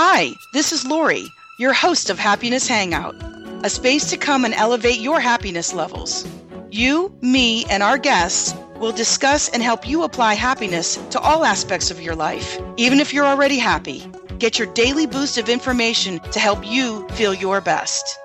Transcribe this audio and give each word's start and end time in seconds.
Hi, 0.00 0.36
this 0.52 0.70
is 0.70 0.86
Lori, 0.86 1.26
your 1.58 1.72
host 1.72 2.08
of 2.08 2.20
Happiness 2.20 2.68
Hangout, 2.68 3.16
a 3.64 3.68
space 3.68 4.08
to 4.10 4.16
come 4.16 4.44
and 4.44 4.54
elevate 4.54 5.00
your 5.00 5.18
happiness 5.18 5.74
levels. 5.74 6.24
You, 6.70 7.12
me, 7.20 7.64
and 7.64 7.82
our 7.82 7.98
guests 7.98 8.54
will 8.76 8.92
discuss 8.92 9.48
and 9.48 9.60
help 9.60 9.88
you 9.88 10.04
apply 10.04 10.34
happiness 10.34 10.94
to 11.10 11.18
all 11.18 11.44
aspects 11.44 11.90
of 11.90 12.00
your 12.00 12.14
life, 12.14 12.60
even 12.76 13.00
if 13.00 13.12
you're 13.12 13.26
already 13.26 13.58
happy. 13.58 14.06
Get 14.38 14.56
your 14.56 14.72
daily 14.72 15.08
boost 15.08 15.36
of 15.36 15.48
information 15.48 16.20
to 16.30 16.38
help 16.38 16.64
you 16.64 17.04
feel 17.08 17.34
your 17.34 17.60
best. 17.60 18.20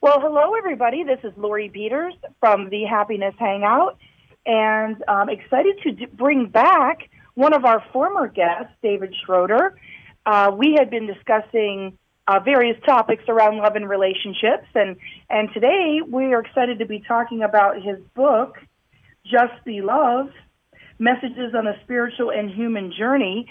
Well, 0.00 0.20
hello, 0.20 0.54
everybody. 0.54 1.04
This 1.04 1.20
is 1.22 1.34
Lori 1.36 1.68
Peters 1.68 2.14
from 2.40 2.70
the 2.70 2.84
Happiness 2.84 3.34
Hangout, 3.38 3.98
and 4.46 5.02
I'm 5.08 5.28
excited 5.28 5.76
to 5.82 5.92
d- 5.92 6.06
bring 6.06 6.46
back 6.46 7.10
one 7.34 7.52
of 7.52 7.64
our 7.64 7.84
former 7.92 8.28
guests, 8.28 8.72
David 8.82 9.14
Schroeder. 9.24 9.78
Uh, 10.24 10.52
we 10.56 10.76
had 10.78 10.88
been 10.88 11.06
discussing 11.06 11.98
uh, 12.28 12.40
various 12.40 12.78
topics 12.86 13.24
around 13.28 13.58
love 13.58 13.76
and 13.76 13.88
relationships, 13.88 14.66
and, 14.74 14.96
and 15.28 15.52
today 15.52 16.00
we 16.08 16.32
are 16.32 16.40
excited 16.40 16.78
to 16.78 16.86
be 16.86 17.00
talking 17.06 17.42
about 17.42 17.82
his 17.82 17.98
book, 18.14 18.56
Just 19.24 19.64
Be 19.64 19.82
Love 19.82 20.30
Messages 20.98 21.54
on 21.54 21.66
a 21.66 21.78
Spiritual 21.84 22.30
and 22.30 22.50
Human 22.50 22.92
Journey. 22.96 23.46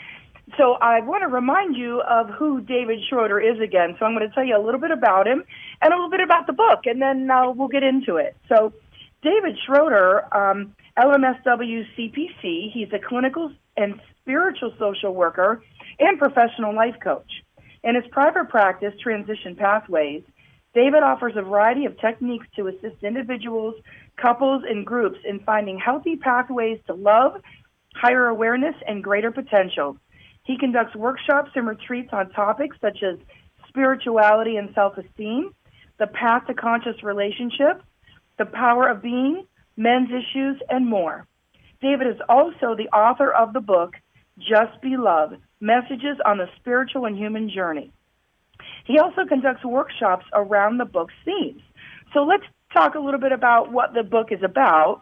So 0.57 0.73
I 0.73 1.01
want 1.01 1.23
to 1.23 1.27
remind 1.27 1.75
you 1.75 2.01
of 2.01 2.29
who 2.29 2.61
David 2.61 2.99
Schroeder 3.09 3.39
is 3.39 3.59
again. 3.59 3.95
So 3.99 4.05
I'm 4.05 4.15
going 4.15 4.27
to 4.27 4.33
tell 4.33 4.43
you 4.43 4.57
a 4.57 4.63
little 4.63 4.79
bit 4.79 4.91
about 4.91 5.27
him 5.27 5.43
and 5.81 5.93
a 5.93 5.95
little 5.95 6.09
bit 6.09 6.21
about 6.21 6.47
the 6.47 6.53
book, 6.53 6.81
and 6.85 7.01
then 7.01 7.29
uh, 7.29 7.51
we'll 7.51 7.67
get 7.67 7.83
into 7.83 8.17
it. 8.17 8.35
So 8.47 8.73
David 9.21 9.57
Schroeder, 9.65 10.35
um, 10.35 10.75
LMSW 10.97 11.85
CPC, 11.97 12.71
he's 12.71 12.87
a 12.93 12.99
clinical 12.99 13.51
and 13.75 13.99
spiritual 14.21 14.73
social 14.79 15.13
worker 15.13 15.61
and 15.99 16.17
professional 16.17 16.73
life 16.73 16.95
coach. 17.03 17.43
In 17.83 17.95
his 17.95 18.05
private 18.11 18.49
practice, 18.49 18.93
Transition 19.01 19.55
Pathways, 19.55 20.23
David 20.73 21.03
offers 21.03 21.33
a 21.35 21.41
variety 21.41 21.85
of 21.85 21.99
techniques 21.99 22.47
to 22.55 22.67
assist 22.67 23.03
individuals, 23.03 23.75
couples, 24.15 24.63
and 24.67 24.85
groups 24.85 25.19
in 25.27 25.39
finding 25.41 25.77
healthy 25.77 26.15
pathways 26.15 26.79
to 26.87 26.93
love, 26.93 27.41
higher 27.93 28.27
awareness, 28.27 28.75
and 28.87 29.03
greater 29.03 29.31
potential. 29.31 29.97
He 30.43 30.57
conducts 30.57 30.95
workshops 30.95 31.51
and 31.55 31.67
retreats 31.67 32.09
on 32.13 32.29
topics 32.29 32.77
such 32.79 33.03
as 33.03 33.17
spirituality 33.67 34.55
and 34.55 34.73
self 34.73 34.97
esteem, 34.97 35.51
the 35.97 36.07
path 36.07 36.47
to 36.47 36.53
conscious 36.53 37.03
relationships, 37.03 37.83
the 38.37 38.45
power 38.45 38.87
of 38.87 39.01
being, 39.01 39.45
men's 39.77 40.09
issues, 40.09 40.61
and 40.69 40.87
more. 40.87 41.25
David 41.81 42.07
is 42.07 42.21
also 42.29 42.75
the 42.75 42.89
author 42.95 43.31
of 43.31 43.53
the 43.53 43.59
book, 43.59 43.93
Just 44.37 44.81
Be 44.81 44.97
Love 44.97 45.33
Messages 45.59 46.17
on 46.25 46.37
the 46.37 46.49
Spiritual 46.59 47.05
and 47.05 47.17
Human 47.17 47.49
Journey. 47.49 47.91
He 48.85 48.99
also 48.99 49.25
conducts 49.25 49.65
workshops 49.65 50.25
around 50.33 50.77
the 50.77 50.85
book's 50.85 51.13
themes. 51.23 51.61
So 52.13 52.23
let's 52.23 52.45
talk 52.73 52.95
a 52.95 52.99
little 52.99 53.19
bit 53.19 53.31
about 53.31 53.71
what 53.71 53.93
the 53.93 54.03
book 54.03 54.31
is 54.31 54.43
about. 54.43 55.01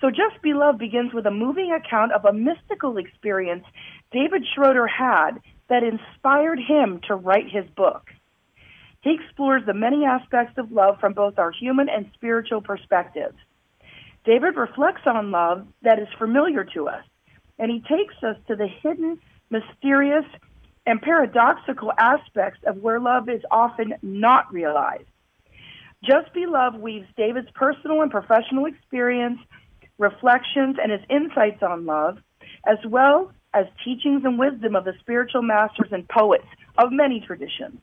So, 0.00 0.10
Just 0.10 0.42
Be 0.42 0.52
Love 0.52 0.76
begins 0.76 1.14
with 1.14 1.24
a 1.24 1.30
moving 1.30 1.72
account 1.72 2.12
of 2.12 2.26
a 2.26 2.32
mystical 2.32 2.98
experience 2.98 3.64
David 4.12 4.44
Schroeder 4.54 4.86
had 4.86 5.40
that 5.68 5.82
inspired 5.82 6.60
him 6.60 7.00
to 7.08 7.14
write 7.14 7.48
his 7.48 7.64
book. 7.76 8.10
He 9.00 9.14
explores 9.14 9.64
the 9.64 9.72
many 9.72 10.04
aspects 10.04 10.58
of 10.58 10.70
love 10.70 11.00
from 11.00 11.14
both 11.14 11.38
our 11.38 11.50
human 11.50 11.88
and 11.88 12.10
spiritual 12.12 12.60
perspectives. 12.60 13.36
David 14.26 14.56
reflects 14.56 15.02
on 15.06 15.30
love 15.30 15.66
that 15.82 16.00
is 16.00 16.08
familiar 16.18 16.64
to 16.74 16.88
us, 16.88 17.04
and 17.60 17.70
he 17.70 17.78
takes 17.80 18.14
us 18.24 18.36
to 18.48 18.56
the 18.56 18.66
hidden, 18.66 19.20
mysterious, 19.50 20.24
and 20.84 21.00
paradoxical 21.00 21.92
aspects 21.96 22.60
of 22.66 22.78
where 22.78 22.98
love 22.98 23.28
is 23.28 23.40
often 23.52 23.94
not 24.02 24.52
realized. 24.52 25.06
Just 26.02 26.32
Be 26.34 26.46
Love 26.46 26.74
weaves 26.74 27.06
David's 27.16 27.50
personal 27.54 28.02
and 28.02 28.10
professional 28.10 28.66
experience, 28.66 29.38
reflections, 29.96 30.76
and 30.82 30.90
his 30.90 31.00
insights 31.08 31.62
on 31.62 31.86
love, 31.86 32.18
as 32.66 32.78
well 32.84 33.32
as 33.54 33.66
teachings 33.84 34.24
and 34.24 34.38
wisdom 34.38 34.74
of 34.74 34.84
the 34.84 34.92
spiritual 35.00 35.42
masters 35.42 35.88
and 35.92 36.06
poets 36.08 36.46
of 36.78 36.92
many 36.92 37.20
traditions. 37.20 37.78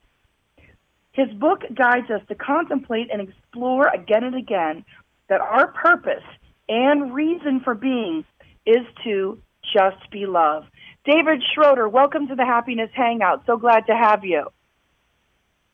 His 1.13 1.29
book 1.31 1.61
guides 1.73 2.09
us 2.11 2.21
to 2.27 2.35
contemplate 2.35 3.09
and 3.11 3.21
explore 3.21 3.87
again 3.87 4.23
and 4.23 4.35
again 4.35 4.85
that 5.29 5.41
our 5.41 5.67
purpose 5.67 6.23
and 6.69 7.13
reason 7.13 7.61
for 7.63 7.75
being 7.75 8.23
is 8.65 8.85
to 9.03 9.39
just 9.73 10.09
be 10.11 10.25
love. 10.25 10.63
David 11.05 11.43
Schroeder, 11.53 11.89
welcome 11.89 12.27
to 12.27 12.35
the 12.35 12.45
Happiness 12.45 12.89
Hangout. 12.93 13.43
So 13.45 13.57
glad 13.57 13.87
to 13.87 13.95
have 13.95 14.23
you. 14.23 14.47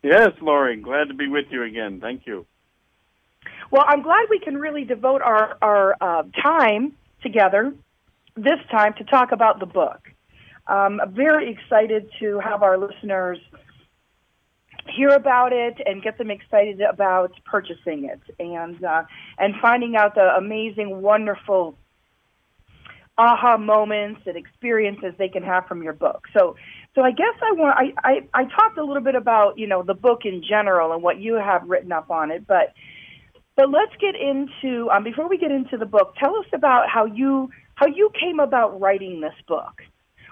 Yes, 0.02 0.30
Lori, 0.42 0.78
glad 0.78 1.10
to 1.10 1.14
be 1.14 1.28
with 1.28 1.46
you 1.52 1.64
again. 1.64 2.00
Thank 2.00 2.26
you. 2.26 2.46
Well, 3.72 3.84
I'm 3.88 4.02
glad 4.02 4.28
we 4.30 4.40
can 4.40 4.58
really 4.58 4.84
devote 4.84 5.22
our, 5.22 5.58
our 5.62 5.96
uh, 6.02 6.24
time 6.42 6.94
together 7.22 7.74
this 8.36 8.60
time 8.72 8.94
to 8.98 9.04
talk 9.04 9.32
about 9.32 9.60
the 9.60 9.66
book. 9.66 10.00
Um, 10.68 11.00
I'm 11.02 11.14
very 11.14 11.52
excited 11.52 12.10
to 12.20 12.40
have 12.40 12.64
our 12.64 12.78
listeners 12.78 13.40
hear 14.96 15.10
about 15.10 15.54
it 15.54 15.78
and 15.86 16.02
get 16.02 16.18
them 16.18 16.32
excited 16.32 16.82
about 16.82 17.32
purchasing 17.46 18.06
it 18.06 18.22
and 18.40 18.84
uh, 18.84 19.04
and 19.38 19.56
finding 19.62 19.96
out 19.96 20.16
the 20.16 20.36
amazing, 20.38 21.02
wonderful 21.02 21.76
aha 23.18 23.58
moments 23.58 24.22
and 24.26 24.38
experiences 24.38 25.14
they 25.18 25.28
can 25.28 25.44
have 25.44 25.68
from 25.68 25.84
your 25.84 25.94
book. 25.94 26.26
So, 26.38 26.56
so 26.96 27.02
I 27.02 27.12
guess 27.12 27.36
I 27.42 27.52
want 27.54 27.78
I, 27.78 27.94
I 28.10 28.42
I 28.42 28.44
talked 28.46 28.78
a 28.78 28.84
little 28.84 29.04
bit 29.04 29.16
about 29.16 29.58
you 29.58 29.68
know 29.68 29.84
the 29.84 29.94
book 29.94 30.22
in 30.26 30.44
general 30.48 30.94
and 30.94 31.04
what 31.04 31.20
you 31.20 31.36
have 31.36 31.70
written 31.70 31.92
up 31.92 32.10
on 32.10 32.32
it, 32.32 32.48
but 32.48 32.74
but 33.56 33.70
let's 33.70 33.92
get 34.00 34.16
into 34.16 34.90
um, 34.90 35.04
before 35.04 35.28
we 35.28 35.38
get 35.38 35.52
into 35.52 35.78
the 35.78 35.86
book. 35.86 36.16
Tell 36.18 36.38
us 36.38 36.46
about 36.54 36.88
how 36.88 37.06
you 37.06 37.50
how 37.76 37.88
you 37.88 38.10
came 38.20 38.40
about 38.40 38.80
writing 38.80 39.22
this 39.22 39.36
book. 39.48 39.82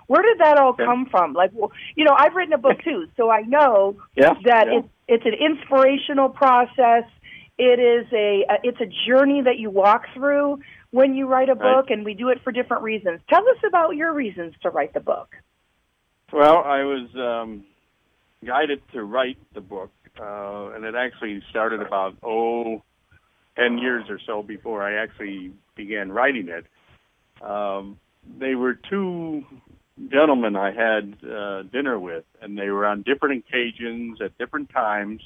Where 0.08 0.22
did 0.22 0.40
that 0.40 0.58
all 0.58 0.74
come 0.74 1.06
from? 1.12 1.34
Like, 1.34 1.52
well, 1.54 1.72
you 1.96 2.06
know, 2.06 2.16
I've 2.18 2.34
written 2.34 2.54
a 2.54 2.58
book 2.58 2.82
too, 2.84 3.08
so 3.18 3.30
I 3.30 3.42
know 3.42 3.98
yeah, 4.16 4.34
that 4.46 4.68
yeah. 4.68 4.80
It, 4.80 4.86
it's 5.08 5.26
an 5.26 5.34
inspirational 5.34 6.30
process. 6.30 7.04
It 7.58 7.80
is 7.80 8.12
a, 8.14 8.46
a 8.50 8.56
it's 8.64 8.80
a 8.82 8.90
journey 9.08 9.42
that 9.42 9.58
you 9.58 9.70
walk 9.70 10.04
through 10.14 10.60
when 10.92 11.14
you 11.14 11.28
write 11.28 11.50
a 11.50 11.56
book, 11.56 11.88
Right. 11.90 11.98
and 11.98 12.06
we 12.06 12.14
do 12.14 12.30
it 12.30 12.40
for 12.44 12.52
different 12.52 12.84
reasons. 12.84 13.20
Tell 13.30 13.42
us 13.42 13.58
about 13.68 13.96
your 13.96 14.14
reasons 14.14 14.54
to 14.64 14.70
write 14.70 14.94
the 14.94 15.00
book. 15.00 15.36
Well, 16.32 16.58
I 16.58 16.84
was 16.84 17.10
um, 17.16 17.66
guided 18.46 18.82
to 18.94 19.04
write 19.04 19.38
the 19.54 19.62
book, 19.62 19.92
uh, 20.20 20.72
and 20.72 20.86
it 20.86 20.96
actually 20.96 21.42
started 21.50 21.82
about 21.82 22.16
oh, 22.24 22.82
ten 23.58 23.78
years 23.78 24.06
or 24.10 24.20
so 24.26 24.44
before 24.44 24.84
I 24.84 25.02
actually 25.04 25.52
began 25.76 26.12
writing 26.12 26.48
it. 26.48 26.66
Um, 27.44 28.00
they 28.40 28.56
were 28.56 28.78
two 28.90 29.44
gentlemen 30.12 30.56
I 30.56 30.72
had 30.72 31.18
uh, 31.24 31.64
dinner 31.64 32.00
with, 32.00 32.26
and 32.42 32.58
they 32.58 32.70
were 32.70 32.86
on 32.86 33.02
different 33.02 33.44
occasions 33.48 34.20
at 34.22 34.38
different 34.38 34.70
times, 34.70 35.22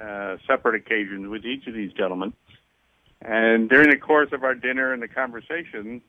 uh, 0.00 0.36
separate 0.46 0.74
occasions 0.76 1.28
with 1.28 1.44
each 1.44 1.66
of 1.66 1.74
these 1.74 1.92
gentlemen. 1.92 2.32
And 3.22 3.68
during 3.68 3.90
the 3.90 3.96
course 3.96 4.28
of 4.32 4.44
our 4.44 4.54
dinner 4.54 4.92
and 4.92 5.02
the 5.02 5.08
conversation, 5.08 6.02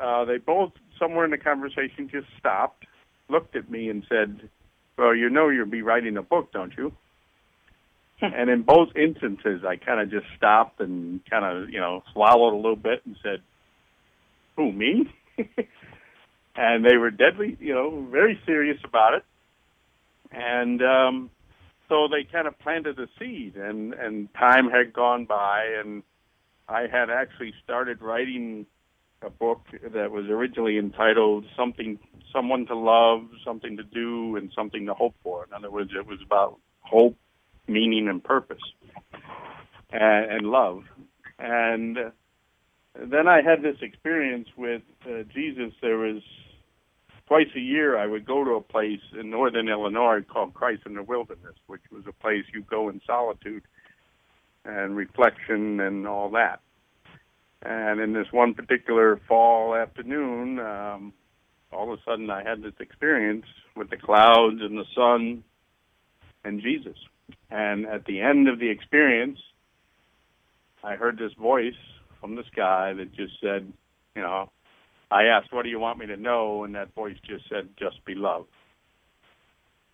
uh, 0.00 0.24
they 0.24 0.38
both, 0.38 0.72
somewhere 0.98 1.24
in 1.24 1.30
the 1.30 1.38
conversation, 1.38 2.08
just 2.10 2.26
stopped, 2.38 2.86
looked 3.28 3.56
at 3.56 3.70
me, 3.70 3.88
and 3.88 4.04
said, 4.08 4.48
"Well, 4.96 5.14
you 5.14 5.30
know, 5.30 5.48
you'll 5.48 5.66
be 5.66 5.82
writing 5.82 6.16
a 6.16 6.22
book, 6.22 6.52
don't 6.52 6.76
you?" 6.76 6.92
and 8.22 8.50
in 8.50 8.62
both 8.62 8.90
instances, 8.94 9.64
I 9.66 9.76
kind 9.76 10.00
of 10.00 10.10
just 10.10 10.26
stopped 10.36 10.80
and 10.80 11.20
kind 11.28 11.44
of, 11.44 11.70
you 11.70 11.80
know, 11.80 12.02
swallowed 12.12 12.54
a 12.54 12.56
little 12.56 12.76
bit 12.76 13.02
and 13.06 13.16
said, 13.22 13.40
"Who 14.56 14.72
me?" 14.72 15.10
and 16.54 16.84
they 16.84 16.96
were 16.96 17.10
deadly, 17.10 17.56
you 17.60 17.74
know, 17.74 18.06
very 18.10 18.38
serious 18.44 18.78
about 18.84 19.14
it. 19.14 19.24
And 20.30 20.82
um, 20.82 21.30
so 21.88 22.08
they 22.08 22.24
kind 22.30 22.46
of 22.46 22.58
planted 22.58 22.98
a 22.98 23.06
seed, 23.18 23.56
and 23.56 23.92
and 23.94 24.32
time 24.34 24.70
had 24.70 24.92
gone 24.92 25.26
by, 25.26 25.66
and 25.78 26.02
I 26.68 26.82
had 26.82 27.10
actually 27.10 27.52
started 27.62 28.00
writing 28.00 28.66
a 29.20 29.30
book 29.30 29.60
that 29.94 30.10
was 30.10 30.26
originally 30.26 30.78
entitled 30.78 31.44
"Something, 31.56 31.98
Someone 32.32 32.66
to 32.66 32.76
Love, 32.76 33.28
Something 33.44 33.76
to 33.76 33.82
Do, 33.82 34.36
and 34.36 34.50
Something 34.54 34.86
to 34.86 34.94
Hope 34.94 35.14
For." 35.22 35.44
In 35.44 35.52
other 35.52 35.70
words, 35.70 35.90
it 35.94 36.06
was 36.06 36.18
about 36.24 36.58
hope, 36.80 37.16
meaning, 37.68 38.08
and 38.08 38.24
purpose, 38.24 38.62
and, 39.90 40.32
and 40.32 40.46
love. 40.46 40.84
And 41.38 41.98
then 42.94 43.26
I 43.26 43.42
had 43.42 43.62
this 43.62 43.76
experience 43.80 44.48
with 44.56 44.82
uh, 45.06 45.22
Jesus. 45.32 45.72
There 45.80 45.98
was 45.98 46.22
twice 47.26 47.48
a 47.56 47.60
year 47.60 47.96
I 47.96 48.06
would 48.06 48.26
go 48.26 48.44
to 48.44 48.52
a 48.52 48.60
place 48.60 49.00
in 49.18 49.30
northern 49.30 49.68
Illinois 49.68 50.20
called 50.20 50.54
Christ 50.54 50.82
in 50.86 50.94
the 50.94 51.02
Wilderness, 51.02 51.54
which 51.66 51.82
was 51.90 52.04
a 52.06 52.12
place 52.12 52.44
you 52.52 52.62
go 52.62 52.88
in 52.88 53.00
solitude 53.06 53.62
and 54.64 54.96
reflection 54.96 55.80
and 55.80 56.06
all 56.06 56.30
that. 56.30 56.60
And 57.62 58.00
in 58.00 58.12
this 58.12 58.26
one 58.32 58.54
particular 58.54 59.20
fall 59.28 59.74
afternoon, 59.74 60.58
um, 60.58 61.12
all 61.72 61.92
of 61.92 61.98
a 61.98 62.02
sudden 62.02 62.28
I 62.28 62.42
had 62.42 62.62
this 62.62 62.74
experience 62.80 63.46
with 63.76 63.88
the 63.88 63.96
clouds 63.96 64.60
and 64.60 64.76
the 64.76 64.84
sun 64.94 65.44
and 66.44 66.60
Jesus. 66.60 66.96
And 67.50 67.86
at 67.86 68.04
the 68.04 68.20
end 68.20 68.48
of 68.48 68.58
the 68.58 68.68
experience, 68.68 69.38
I 70.82 70.96
heard 70.96 71.18
this 71.18 71.32
voice 71.34 71.74
from 72.22 72.36
the 72.36 72.44
sky 72.52 72.94
that 72.96 73.12
just 73.12 73.34
said, 73.42 73.70
you 74.14 74.22
know, 74.22 74.48
I 75.10 75.24
asked, 75.24 75.52
what 75.52 75.64
do 75.64 75.68
you 75.68 75.80
want 75.80 75.98
me 75.98 76.06
to 76.06 76.16
know? 76.16 76.64
And 76.64 76.74
that 76.76 76.94
voice 76.94 77.16
just 77.28 77.46
said, 77.50 77.68
just 77.78 78.02
be 78.06 78.14
love. 78.14 78.46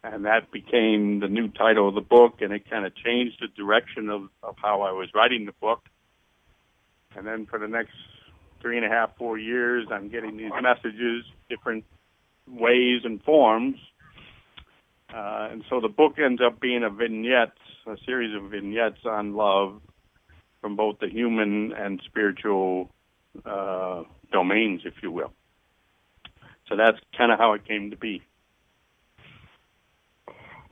And 0.04 0.26
that 0.26 0.52
became 0.52 1.18
the 1.18 1.26
new 1.26 1.48
title 1.48 1.88
of 1.88 1.96
the 1.96 2.00
book, 2.00 2.34
and 2.40 2.52
it 2.52 2.70
kind 2.70 2.86
of 2.86 2.94
changed 2.94 3.38
the 3.40 3.48
direction 3.48 4.10
of, 4.10 4.28
of 4.44 4.54
how 4.62 4.82
I 4.82 4.92
was 4.92 5.08
writing 5.12 5.46
the 5.46 5.54
book. 5.60 5.80
And 7.16 7.26
then 7.26 7.46
for 7.46 7.58
the 7.58 7.66
next 7.66 7.94
three 8.60 8.76
and 8.76 8.86
a 8.86 8.88
half, 8.88 9.16
four 9.16 9.38
years, 9.38 9.88
I'm 9.90 10.08
getting 10.08 10.36
these 10.36 10.52
messages, 10.62 11.24
different 11.48 11.84
ways 12.46 13.00
and 13.04 13.20
forms. 13.24 13.76
Uh, 15.12 15.48
and 15.50 15.64
so 15.68 15.80
the 15.80 15.88
book 15.88 16.18
ends 16.22 16.40
up 16.44 16.60
being 16.60 16.84
a 16.84 16.90
vignette, 16.90 17.56
a 17.86 17.96
series 18.04 18.36
of 18.36 18.50
vignettes 18.50 19.00
on 19.04 19.34
love 19.34 19.80
from 20.60 20.76
both 20.76 20.98
the 20.98 21.08
human 21.08 21.72
and 21.72 22.00
spiritual 22.04 22.90
uh, 23.44 24.02
domains, 24.32 24.82
if 24.84 24.94
you 25.02 25.10
will. 25.10 25.32
So 26.68 26.76
that's 26.76 26.98
kind 27.16 27.32
of 27.32 27.38
how 27.38 27.54
it 27.54 27.66
came 27.66 27.90
to 27.90 27.96
be. 27.96 28.22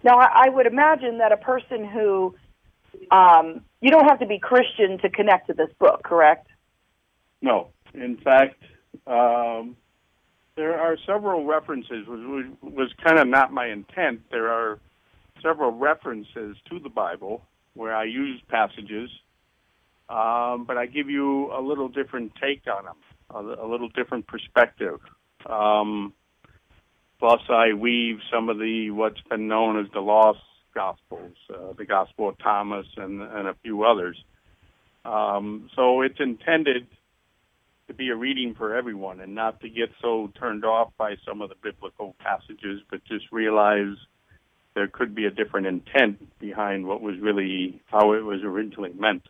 Now, 0.02 0.18
I 0.18 0.48
would 0.48 0.66
imagine 0.66 1.18
that 1.18 1.32
a 1.32 1.36
person 1.36 1.84
who 1.84 2.34
um, 3.10 3.62
you 3.80 3.90
don't 3.90 4.08
have 4.08 4.20
to 4.20 4.26
be 4.26 4.38
Christian 4.38 4.98
to 4.98 5.08
connect 5.10 5.48
to 5.48 5.54
this 5.54 5.70
book, 5.78 6.02
correct? 6.02 6.48
No. 7.40 7.68
In 7.94 8.16
fact, 8.16 8.62
um, 9.06 9.76
there 10.56 10.78
are 10.78 10.96
several 11.06 11.44
references, 11.44 12.06
which 12.06 12.46
was 12.62 12.92
kind 13.04 13.18
of 13.18 13.26
not 13.26 13.52
my 13.52 13.66
intent. 13.68 14.22
There 14.30 14.48
are 14.48 14.78
several 15.42 15.70
references 15.72 16.56
to 16.70 16.78
the 16.78 16.88
Bible 16.88 17.42
where 17.74 17.94
I 17.94 18.04
use 18.04 18.40
passages, 18.48 19.10
um, 20.08 20.64
but 20.66 20.76
I 20.76 20.86
give 20.86 21.10
you 21.10 21.52
a 21.52 21.60
little 21.60 21.88
different 21.88 22.32
take 22.40 22.62
on 22.66 22.84
them, 22.84 22.96
a, 23.30 23.64
a 23.64 23.68
little 23.68 23.88
different 23.88 24.26
perspective. 24.26 25.00
Um, 25.48 26.12
plus, 27.18 27.40
I 27.48 27.72
weave 27.72 28.18
some 28.32 28.48
of 28.48 28.58
the 28.58 28.90
what's 28.90 29.20
been 29.28 29.48
known 29.48 29.78
as 29.78 29.86
the 29.92 30.00
lost 30.00 30.40
gospels, 30.74 31.32
uh, 31.52 31.72
the 31.76 31.84
Gospel 31.84 32.28
of 32.28 32.38
Thomas, 32.38 32.86
and 32.96 33.20
and 33.22 33.48
a 33.48 33.54
few 33.62 33.84
others. 33.84 34.16
Um, 35.04 35.70
so 35.74 36.02
it's 36.02 36.18
intended 36.18 36.86
to 37.86 37.94
be 37.94 38.08
a 38.08 38.16
reading 38.16 38.54
for 38.54 38.74
everyone 38.74 39.20
and 39.20 39.34
not 39.34 39.60
to 39.60 39.68
get 39.68 39.90
so 40.02 40.32
turned 40.38 40.64
off 40.64 40.90
by 40.98 41.14
some 41.26 41.40
of 41.40 41.48
the 41.48 41.54
biblical 41.62 42.16
passages, 42.18 42.80
but 42.90 43.04
just 43.04 43.30
realize 43.30 43.96
there 44.74 44.88
could 44.88 45.14
be 45.14 45.24
a 45.24 45.30
different 45.30 45.66
intent 45.66 46.38
behind 46.38 46.86
what 46.86 47.00
was 47.00 47.14
really 47.20 47.80
how 47.86 48.12
it 48.12 48.24
was 48.24 48.40
originally 48.42 48.92
meant. 48.92 49.22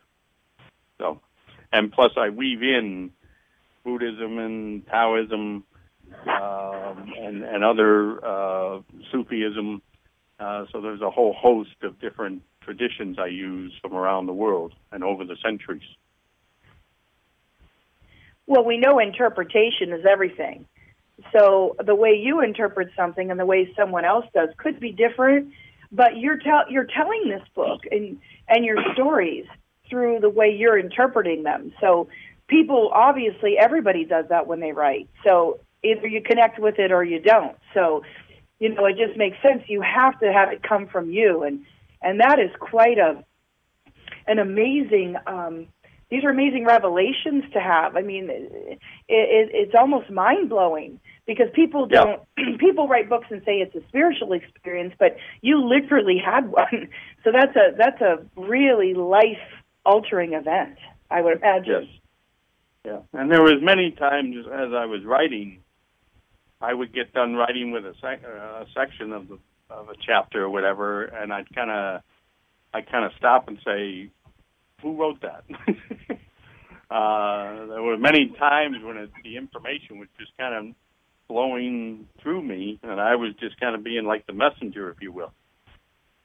So, 0.97 1.19
and 1.71 1.91
plus 1.91 2.11
I 2.17 2.29
weave 2.29 2.63
in 2.63 3.11
Buddhism 3.83 4.37
and 4.37 4.85
Taoism 4.87 5.63
um, 6.27 7.13
and 7.19 7.43
and 7.43 7.63
other 7.63 8.25
uh, 8.25 8.81
Sufism. 9.11 9.81
Uh, 10.39 10.65
so 10.71 10.81
there's 10.81 11.01
a 11.01 11.09
whole 11.09 11.33
host 11.33 11.75
of 11.83 11.99
different 11.99 12.43
traditions 12.61 13.17
I 13.17 13.27
use 13.27 13.73
from 13.81 13.93
around 13.93 14.27
the 14.27 14.33
world 14.33 14.73
and 14.91 15.03
over 15.03 15.25
the 15.25 15.35
centuries. 15.43 15.87
Well, 18.45 18.63
we 18.63 18.77
know 18.77 18.99
interpretation 18.99 19.91
is 19.93 20.05
everything. 20.09 20.65
So 21.31 21.75
the 21.83 21.95
way 21.95 22.21
you 22.21 22.41
interpret 22.41 22.89
something 22.95 23.31
and 23.31 23.39
the 23.39 23.45
way 23.45 23.73
someone 23.75 24.05
else 24.05 24.25
does 24.33 24.49
could 24.57 24.79
be 24.79 24.91
different, 24.91 25.53
but 25.91 26.17
you're 26.17 26.37
tell 26.37 26.69
you're 26.69 26.87
telling 26.93 27.29
this 27.29 27.47
book 27.55 27.81
and 27.89 28.19
and 28.47 28.63
your 28.63 28.77
stories 28.93 29.45
through 29.89 30.19
the 30.19 30.29
way 30.29 30.49
you're 30.49 30.77
interpreting 30.77 31.43
them. 31.43 31.73
So 31.81 32.07
people 32.47 32.91
obviously 32.93 33.57
everybody 33.57 34.05
does 34.05 34.25
that 34.29 34.47
when 34.47 34.59
they 34.59 34.71
write. 34.71 35.09
So 35.23 35.59
either 35.83 36.07
you 36.07 36.21
connect 36.21 36.59
with 36.59 36.79
it 36.79 36.91
or 36.91 37.03
you 37.03 37.19
don't. 37.19 37.57
So 37.73 38.03
you 38.59 38.73
know, 38.73 38.85
it 38.85 38.97
just 38.97 39.17
makes 39.17 39.37
sense. 39.41 39.63
You 39.67 39.81
have 39.81 40.19
to 40.19 40.33
have 40.33 40.51
it 40.51 40.63
come 40.63 40.87
from 40.87 41.11
you 41.11 41.43
and 41.43 41.65
and 42.01 42.19
that 42.19 42.39
is 42.39 42.51
quite 42.59 42.97
a 42.97 43.23
an 44.27 44.39
amazing 44.39 45.15
um 45.25 45.67
these 46.09 46.23
are 46.23 46.29
amazing 46.29 46.65
revelations 46.65 47.43
to 47.51 47.59
have. 47.59 47.97
I 47.97 48.01
mean, 48.01 48.29
it, 48.29 48.79
it, 49.09 49.49
it's 49.53 49.75
almost 49.77 50.09
mind 50.09 50.47
blowing 50.49 51.01
because 51.25 51.47
people 51.53 51.85
don't 51.85 52.21
yeah. 52.37 52.55
people 52.59 52.87
write 52.87 53.09
books 53.09 53.27
and 53.29 53.41
say 53.45 53.57
it's 53.57 53.75
a 53.75 53.85
spiritual 53.89 54.31
experience, 54.31 54.93
but 54.97 55.17
you 55.41 55.61
literally 55.61 56.17
had 56.23 56.49
one. 56.49 56.89
So 57.23 57.33
that's 57.33 57.53
a 57.57 57.75
that's 57.77 57.99
a 57.99 58.19
really 58.37 58.93
life 58.93 59.41
altering 59.87 60.33
event. 60.33 60.77
I 61.09 61.21
would 61.21 61.37
imagine. 61.37 61.87
Yes. 61.89 62.01
Yeah, 62.85 63.19
and 63.19 63.31
there 63.31 63.41
was 63.41 63.59
many 63.61 63.91
times 63.91 64.35
as 64.45 64.69
I 64.73 64.85
was 64.85 65.03
writing, 65.03 65.59
I 66.61 66.73
would 66.73 66.93
get 66.93 67.13
done 67.13 67.33
writing 67.33 67.71
with 67.71 67.85
a, 67.85 67.93
sec- 68.01 68.23
uh, 68.23 68.63
a 68.63 68.65
section 68.73 69.11
of 69.11 69.27
the 69.27 69.39
of 69.69 69.89
a 69.89 69.95
chapter 70.05 70.43
or 70.43 70.49
whatever, 70.49 71.03
and 71.03 71.33
I'd 71.33 71.53
kind 71.53 71.69
of 71.69 72.01
I 72.73 72.81
kind 72.81 73.05
of 73.05 73.11
stop 73.17 73.47
and 73.47 73.57
say, 73.65 74.09
who 74.81 74.95
wrote 74.95 75.21
that? 75.21 75.43
uh, 76.91 77.65
there 77.67 77.81
were 77.81 77.97
many 77.97 78.33
times 78.39 78.77
when 78.83 78.97
it, 78.97 79.09
the 79.23 79.35
information 79.35 79.99
was 79.99 80.07
just 80.17 80.31
kind 80.37 80.55
of 80.69 80.75
flowing 81.27 82.07
through 82.21 82.41
me, 82.41 82.79
and 82.83 83.01
I 83.01 83.15
was 83.15 83.33
just 83.39 83.59
kind 83.59 83.75
of 83.75 83.83
being 83.83 84.05
like 84.05 84.25
the 84.27 84.33
messenger, 84.33 84.89
if 84.91 85.01
you 85.01 85.11
will. 85.11 85.33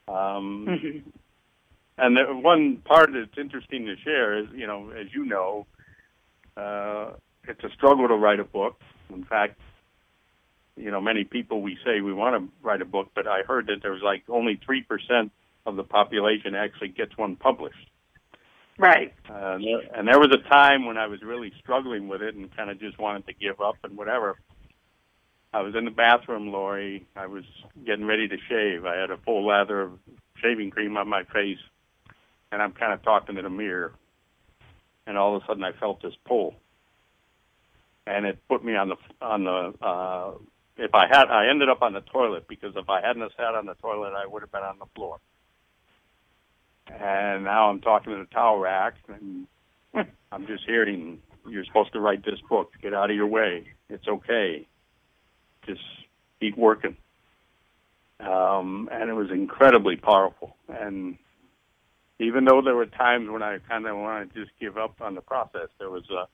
Um, 0.07 0.67
mm-hmm. 0.69 1.09
And 2.03 2.17
the 2.17 2.25
one 2.35 2.79
part 2.85 3.11
that's 3.13 3.39
interesting 3.39 3.87
to 3.87 3.95
share 4.03 4.37
is, 4.37 4.47
you 4.53 4.67
know, 4.67 4.91
as 4.91 5.07
you 5.15 5.25
know, 5.25 5.67
uh, 6.57 7.13
it's 7.45 7.63
a 7.63 7.71
struggle 7.77 8.09
to 8.09 8.15
write 8.17 8.41
a 8.41 8.45
book. 8.45 8.81
In 9.15 9.25
fact, 9.25 9.61
you 10.77 10.91
know, 10.91 11.01
many 11.01 11.23
people 11.23 11.63
we 11.63 11.79
say 11.85 12.01
we 12.01 12.13
want 12.13 12.35
to 12.35 12.53
write 12.61 12.83
a 12.83 12.85
book, 12.85 13.11
but 13.15 13.29
I 13.29 13.43
heard 13.47 13.69
that 13.69 13.83
there's 13.83 14.03
like 14.03 14.25
only 14.29 14.61
three 14.67 14.83
percent 14.83 15.31
of 15.65 15.77
the 15.77 15.85
population 15.85 16.57
actually 16.57 16.89
gets 16.89 17.17
one 17.17 17.37
published. 17.37 17.89
Right. 18.79 19.15
Uh, 19.31 19.55
and, 19.55 19.65
there, 19.65 19.99
and 19.99 20.09
there 20.09 20.19
was 20.19 20.35
a 20.35 20.49
time 20.49 20.87
when 20.87 20.97
I 20.97 21.07
was 21.07 21.23
really 21.23 21.53
struggling 21.61 22.09
with 22.09 22.21
it 22.21 22.35
and 22.35 22.55
kind 22.57 22.69
of 22.69 22.81
just 22.81 22.99
wanted 22.99 23.29
to 23.29 23.33
give 23.35 23.61
up 23.61 23.77
and 23.85 23.97
whatever. 23.97 24.41
I 25.55 25.61
was 25.61 25.77
in 25.77 25.85
the 25.85 25.93
bathroom, 25.93 26.51
Lori. 26.51 27.07
I 27.15 27.27
was 27.27 27.45
getting 27.87 28.07
ready 28.07 28.27
to 28.27 28.37
shave. 28.49 28.87
I 28.87 28.97
had 28.97 29.11
a 29.13 29.19
full 29.19 29.47
lather 29.47 29.83
of 29.83 29.93
shaving 30.43 30.71
cream 30.71 30.97
on 30.97 31.09
my 31.09 31.23
face, 31.25 31.59
and 32.53 32.63
I'm 32.63 32.73
kind 32.73 32.93
of 32.93 33.03
talking 33.03 33.35
to 33.37 33.43
the 33.43 33.51
mirror. 33.51 33.93
And 35.07 35.19
all 35.19 35.35
of 35.35 35.43
a 35.43 35.47
sudden, 35.47 35.65
I 35.65 35.73
felt 35.73 36.01
this 36.01 36.15
pull, 36.25 36.55
and 38.07 38.25
it 38.25 38.39
put 38.49 38.65
me 38.65 38.77
on 38.77 38.91
the 38.91 38.97
on 39.21 39.45
the. 39.45 39.75
Uh, 39.85 40.33
if 40.77 40.95
I 40.95 41.07
had, 41.09 41.29
I 41.29 41.49
ended 41.49 41.69
up 41.69 41.83
on 41.83 41.93
the 41.93 42.01
toilet 42.01 42.47
because 42.49 42.75
if 42.77 42.89
I 42.89 43.01
hadn't 43.01 43.33
sat 43.37 43.55
on 43.55 43.67
the 43.67 43.75
toilet, 43.75 44.13
I 44.15 44.27
would 44.27 44.43
have 44.43 44.53
been 44.53 44.63
on 44.63 44.79
the 44.79 44.87
floor 44.95 45.19
and 47.01 47.45
now 47.45 47.69
I'm 47.71 47.81
talking 47.81 48.13
to 48.13 48.19
the 48.19 48.27
towel 48.27 48.59
rack, 48.59 48.95
and 49.09 49.47
I'm 50.33 50.47
just 50.47 50.65
hearing 50.65 51.21
you're 51.49 51.65
supposed 51.65 51.93
to 51.93 52.01
write 52.01 52.25
this 52.25 52.41
book. 52.49 52.73
Get 52.81 52.95
out 52.95 53.11
of 53.11 53.17
your 53.17 53.27
way. 53.27 53.67
It's 53.89 54.07
okay. 54.07 54.67
Just 55.67 55.83
keep 56.41 56.57
working. 56.57 56.97
Um, 58.21 58.89
and 58.93 59.11
it 59.11 59.15
was 59.15 59.31
incredibly 59.31 59.97
powerful. 59.97 60.57
And 60.69 61.19
even 62.19 62.45
though 62.45 62.63
there 62.63 62.75
were 62.75 62.87
times 62.87 63.29
when 63.31 63.43
I 63.43 63.59
kind 63.69 63.87
of 63.87 63.97
wanted 63.97 64.35
to 64.35 64.45
just 64.45 64.53
give 64.61 64.77
up 64.77 65.01
on 65.01 65.15
the 65.15 65.21
process, 65.21 65.69
there 65.79 65.91
was 65.91 66.05
a 66.11 66.27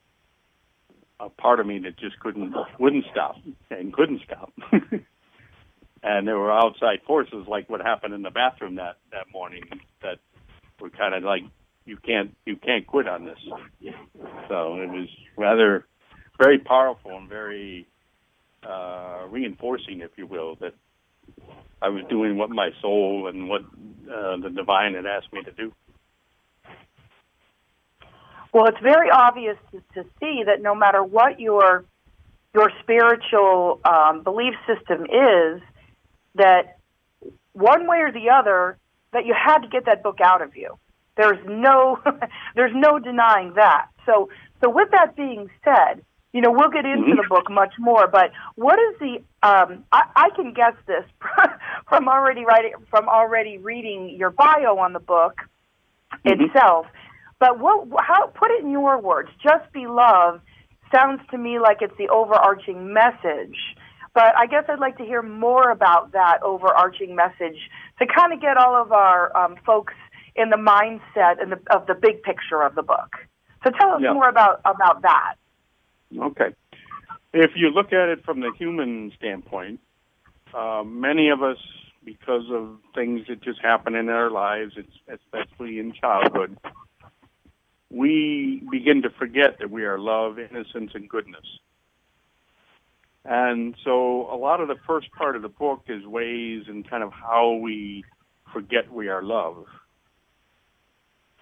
a 1.20 1.28
part 1.28 1.58
of 1.58 1.66
me 1.66 1.80
that 1.80 1.98
just 1.98 2.18
couldn't 2.20 2.54
wouldn't 2.78 3.04
stop 3.10 3.36
and 3.70 3.92
couldn't 3.92 4.20
stop. 4.24 4.52
and 6.02 6.28
there 6.28 6.38
were 6.38 6.52
outside 6.52 7.00
forces 7.06 7.46
like 7.48 7.68
what 7.68 7.80
happened 7.80 8.14
in 8.14 8.22
the 8.22 8.30
bathroom 8.30 8.76
that 8.76 8.98
that 9.10 9.26
morning 9.32 9.64
that 10.02 10.18
were 10.80 10.90
kind 10.90 11.14
of 11.14 11.22
like 11.24 11.42
you 11.84 11.96
can't 11.96 12.36
you 12.46 12.56
can't 12.56 12.86
quit 12.86 13.08
on 13.08 13.24
this. 13.24 13.38
So 14.48 14.76
it 14.76 14.88
was 14.90 15.08
rather 15.36 15.86
very 16.38 16.58
powerful 16.58 17.16
and 17.16 17.28
very 17.28 17.88
uh, 18.62 19.26
reinforcing, 19.28 20.00
if 20.00 20.10
you 20.16 20.26
will, 20.26 20.56
that 20.56 20.74
I 21.80 21.88
was 21.88 22.04
doing 22.08 22.36
what 22.36 22.50
my 22.50 22.70
soul 22.80 23.28
and 23.28 23.48
what 23.48 23.62
uh, 23.62 24.36
the 24.38 24.50
divine 24.50 24.94
had 24.94 25.06
asked 25.06 25.32
me 25.32 25.42
to 25.44 25.52
do. 25.52 25.72
Well, 28.52 28.66
it's 28.66 28.80
very 28.82 29.10
obvious 29.10 29.56
to, 29.72 29.82
to 29.94 30.08
see 30.18 30.42
that 30.46 30.62
no 30.62 30.74
matter 30.74 31.02
what 31.02 31.38
your 31.38 31.84
your 32.54 32.72
spiritual 32.82 33.80
um, 33.84 34.22
belief 34.22 34.54
system 34.66 35.04
is, 35.04 35.60
that 36.34 36.78
one 37.52 37.86
way 37.86 37.98
or 37.98 38.10
the 38.10 38.30
other, 38.30 38.78
that 39.12 39.26
you 39.26 39.34
had 39.34 39.58
to 39.58 39.68
get 39.68 39.84
that 39.84 40.02
book 40.02 40.18
out 40.20 40.40
of 40.42 40.56
you. 40.56 40.78
There's 41.16 41.38
no 41.46 42.00
there's 42.54 42.74
no 42.74 42.98
denying 42.98 43.54
that. 43.54 43.88
So 44.06 44.30
so 44.62 44.70
with 44.70 44.90
that 44.92 45.14
being 45.14 45.50
said, 45.64 46.02
you 46.32 46.40
know 46.40 46.50
we'll 46.50 46.70
get 46.70 46.84
into 46.84 47.06
mm-hmm. 47.06 47.16
the 47.16 47.26
book 47.28 47.50
much 47.50 47.74
more. 47.78 48.06
But 48.06 48.32
what 48.54 48.78
is 48.78 48.98
the 48.98 49.14
um, 49.46 49.84
I, 49.92 50.02
I 50.14 50.30
can 50.36 50.52
guess 50.52 50.74
this 50.86 51.04
from 51.88 52.08
already 52.08 52.44
writing 52.44 52.72
from 52.90 53.08
already 53.08 53.58
reading 53.58 54.14
your 54.18 54.30
bio 54.30 54.78
on 54.78 54.92
the 54.92 55.00
book 55.00 55.40
mm-hmm. 56.12 56.42
itself. 56.42 56.86
But 57.38 57.58
what 57.58 57.88
how 58.04 58.26
put 58.28 58.50
it 58.50 58.64
in 58.64 58.70
your 58.70 59.00
words? 59.00 59.30
Just 59.42 59.72
be 59.72 59.86
love 59.86 60.40
sounds 60.92 61.20
to 61.30 61.38
me 61.38 61.58
like 61.58 61.78
it's 61.80 61.96
the 61.98 62.08
overarching 62.08 62.92
message. 62.92 63.56
But 64.14 64.36
I 64.36 64.46
guess 64.46 64.64
I'd 64.68 64.80
like 64.80 64.96
to 64.98 65.04
hear 65.04 65.22
more 65.22 65.70
about 65.70 66.12
that 66.12 66.42
overarching 66.42 67.14
message 67.14 67.58
to 68.00 68.06
kind 68.06 68.32
of 68.32 68.40
get 68.40 68.56
all 68.56 68.74
of 68.74 68.90
our 68.90 69.36
um, 69.36 69.56
folks 69.64 69.94
in 70.34 70.50
the 70.50 70.56
mindset 70.56 71.42
and 71.42 71.52
the, 71.52 71.60
of 71.70 71.86
the 71.86 71.94
big 71.94 72.22
picture 72.22 72.62
of 72.62 72.74
the 72.74 72.82
book. 72.82 73.16
So 73.64 73.70
tell 73.70 73.90
us 73.90 74.00
yeah. 74.02 74.12
more 74.12 74.28
about 74.28 74.60
about 74.64 75.02
that. 75.02 75.34
Okay. 76.16 76.54
If 77.32 77.52
you 77.56 77.70
look 77.70 77.92
at 77.92 78.08
it 78.08 78.24
from 78.24 78.40
the 78.40 78.52
human 78.58 79.12
standpoint, 79.16 79.80
uh, 80.54 80.82
many 80.84 81.28
of 81.28 81.42
us, 81.42 81.58
because 82.04 82.44
of 82.50 82.78
things 82.94 83.26
that 83.28 83.42
just 83.42 83.60
happen 83.60 83.94
in 83.94 84.08
our 84.08 84.30
lives, 84.30 84.74
especially 85.08 85.78
in 85.78 85.92
childhood, 85.92 86.56
we 87.90 88.62
begin 88.70 89.02
to 89.02 89.10
forget 89.10 89.58
that 89.58 89.70
we 89.70 89.84
are 89.84 89.98
love, 89.98 90.38
innocence, 90.38 90.92
and 90.94 91.08
goodness. 91.08 91.44
And 93.24 93.74
so 93.84 94.32
a 94.32 94.36
lot 94.36 94.60
of 94.60 94.68
the 94.68 94.76
first 94.86 95.10
part 95.12 95.36
of 95.36 95.42
the 95.42 95.48
book 95.48 95.82
is 95.88 96.06
ways 96.06 96.64
and 96.66 96.88
kind 96.88 97.02
of 97.02 97.12
how 97.12 97.52
we 97.62 98.04
forget 98.52 98.90
we 98.90 99.08
are 99.08 99.22
love. 99.22 99.66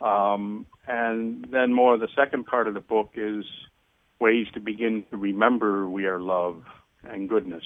Um, 0.00 0.66
and 0.86 1.46
then 1.50 1.72
more 1.72 1.96
the 1.96 2.08
second 2.16 2.46
part 2.46 2.66
of 2.66 2.74
the 2.74 2.80
book 2.80 3.12
is 3.14 3.44
ways 4.18 4.46
to 4.54 4.60
begin 4.60 5.04
to 5.10 5.16
remember 5.16 5.88
we 5.88 6.06
are 6.06 6.20
love 6.20 6.62
and 7.04 7.28
goodness. 7.28 7.64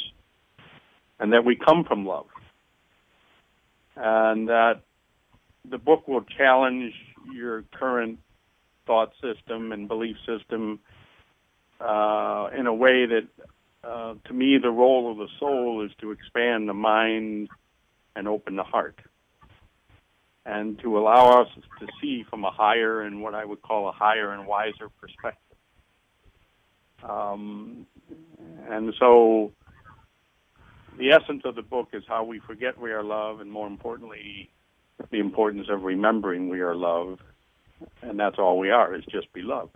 And 1.19 1.33
that 1.33 1.45
we 1.45 1.57
come 1.57 1.85
from 1.85 2.07
love. 2.07 2.27
And 3.97 4.49
that 4.49 4.81
the 5.69 5.79
book 5.79 6.09
will 6.09 6.25
challenge 6.37 6.95
your 7.33 7.63
current 7.79 8.19
thought 8.87 9.13
system 9.21 9.73
and 9.73 9.87
belief 9.87 10.17
system 10.27 10.81
uh, 11.81 12.49
in 12.59 12.67
a 12.67 12.75
way 12.75 13.07
that, 13.07 13.29
uh, 13.85 14.15
to 14.27 14.35
me, 14.35 14.59
the 14.61 14.71
role 14.71 15.11
of 15.11 15.19
the 15.19 15.29
soul 15.39 15.85
is 15.85 15.91
to 16.01 16.11
expand 16.11 16.69
the 16.69 16.75
mind 16.75 17.49
and 18.17 18.27
open 18.27 18.57
the 18.57 18.65
heart, 18.65 18.99
and 20.45 20.79
to 20.81 20.99
allow 20.99 21.41
us 21.41 21.49
to 21.79 21.87
see 22.01 22.25
from 22.29 22.45
a 22.45 22.51
higher 22.51 23.03
and 23.03 23.23
what 23.23 23.35
I 23.35 23.45
would 23.45 23.63
call 23.63 23.89
a 23.89 23.93
higher 23.93 24.33
and 24.33 24.47
wiser 24.47 24.89
perspective. 25.01 25.50
Um, 27.09 27.87
and 28.69 28.95
so, 28.99 29.53
the 30.99 31.13
essence 31.13 31.43
of 31.45 31.55
the 31.55 31.63
book 31.63 31.89
is 31.93 32.03
how 32.07 32.25
we 32.25 32.41
forget 32.41 32.79
we 32.79 32.93
are 32.93 33.03
love, 33.03 33.41
and 33.41 33.51
more 33.51 33.67
importantly, 33.67 34.51
the 35.11 35.19
importance 35.19 35.69
of 35.71 35.83
remembering 35.83 36.49
we 36.49 36.61
are 36.61 36.75
love 36.75 37.19
and 38.03 38.19
that's 38.19 38.39
all 38.39 38.59
we 38.59 38.71
are 38.71 38.95
is 38.95 39.05
just 39.07 39.33
beloved. 39.33 39.71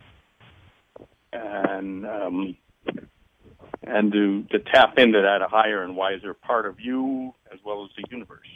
And 1.33 2.07
um, 2.07 2.57
and 3.83 4.13
to 4.13 4.45
to 4.51 4.59
tap 4.61 4.99
into 4.99 5.21
that 5.23 5.43
a 5.43 5.49
higher 5.49 5.83
and 5.83 5.97
wiser 5.97 6.35
part 6.35 6.67
of 6.67 6.81
you 6.81 7.35
as 7.53 7.59
well 7.65 7.85
as 7.85 7.91
the 7.97 8.05
universe. 8.11 8.47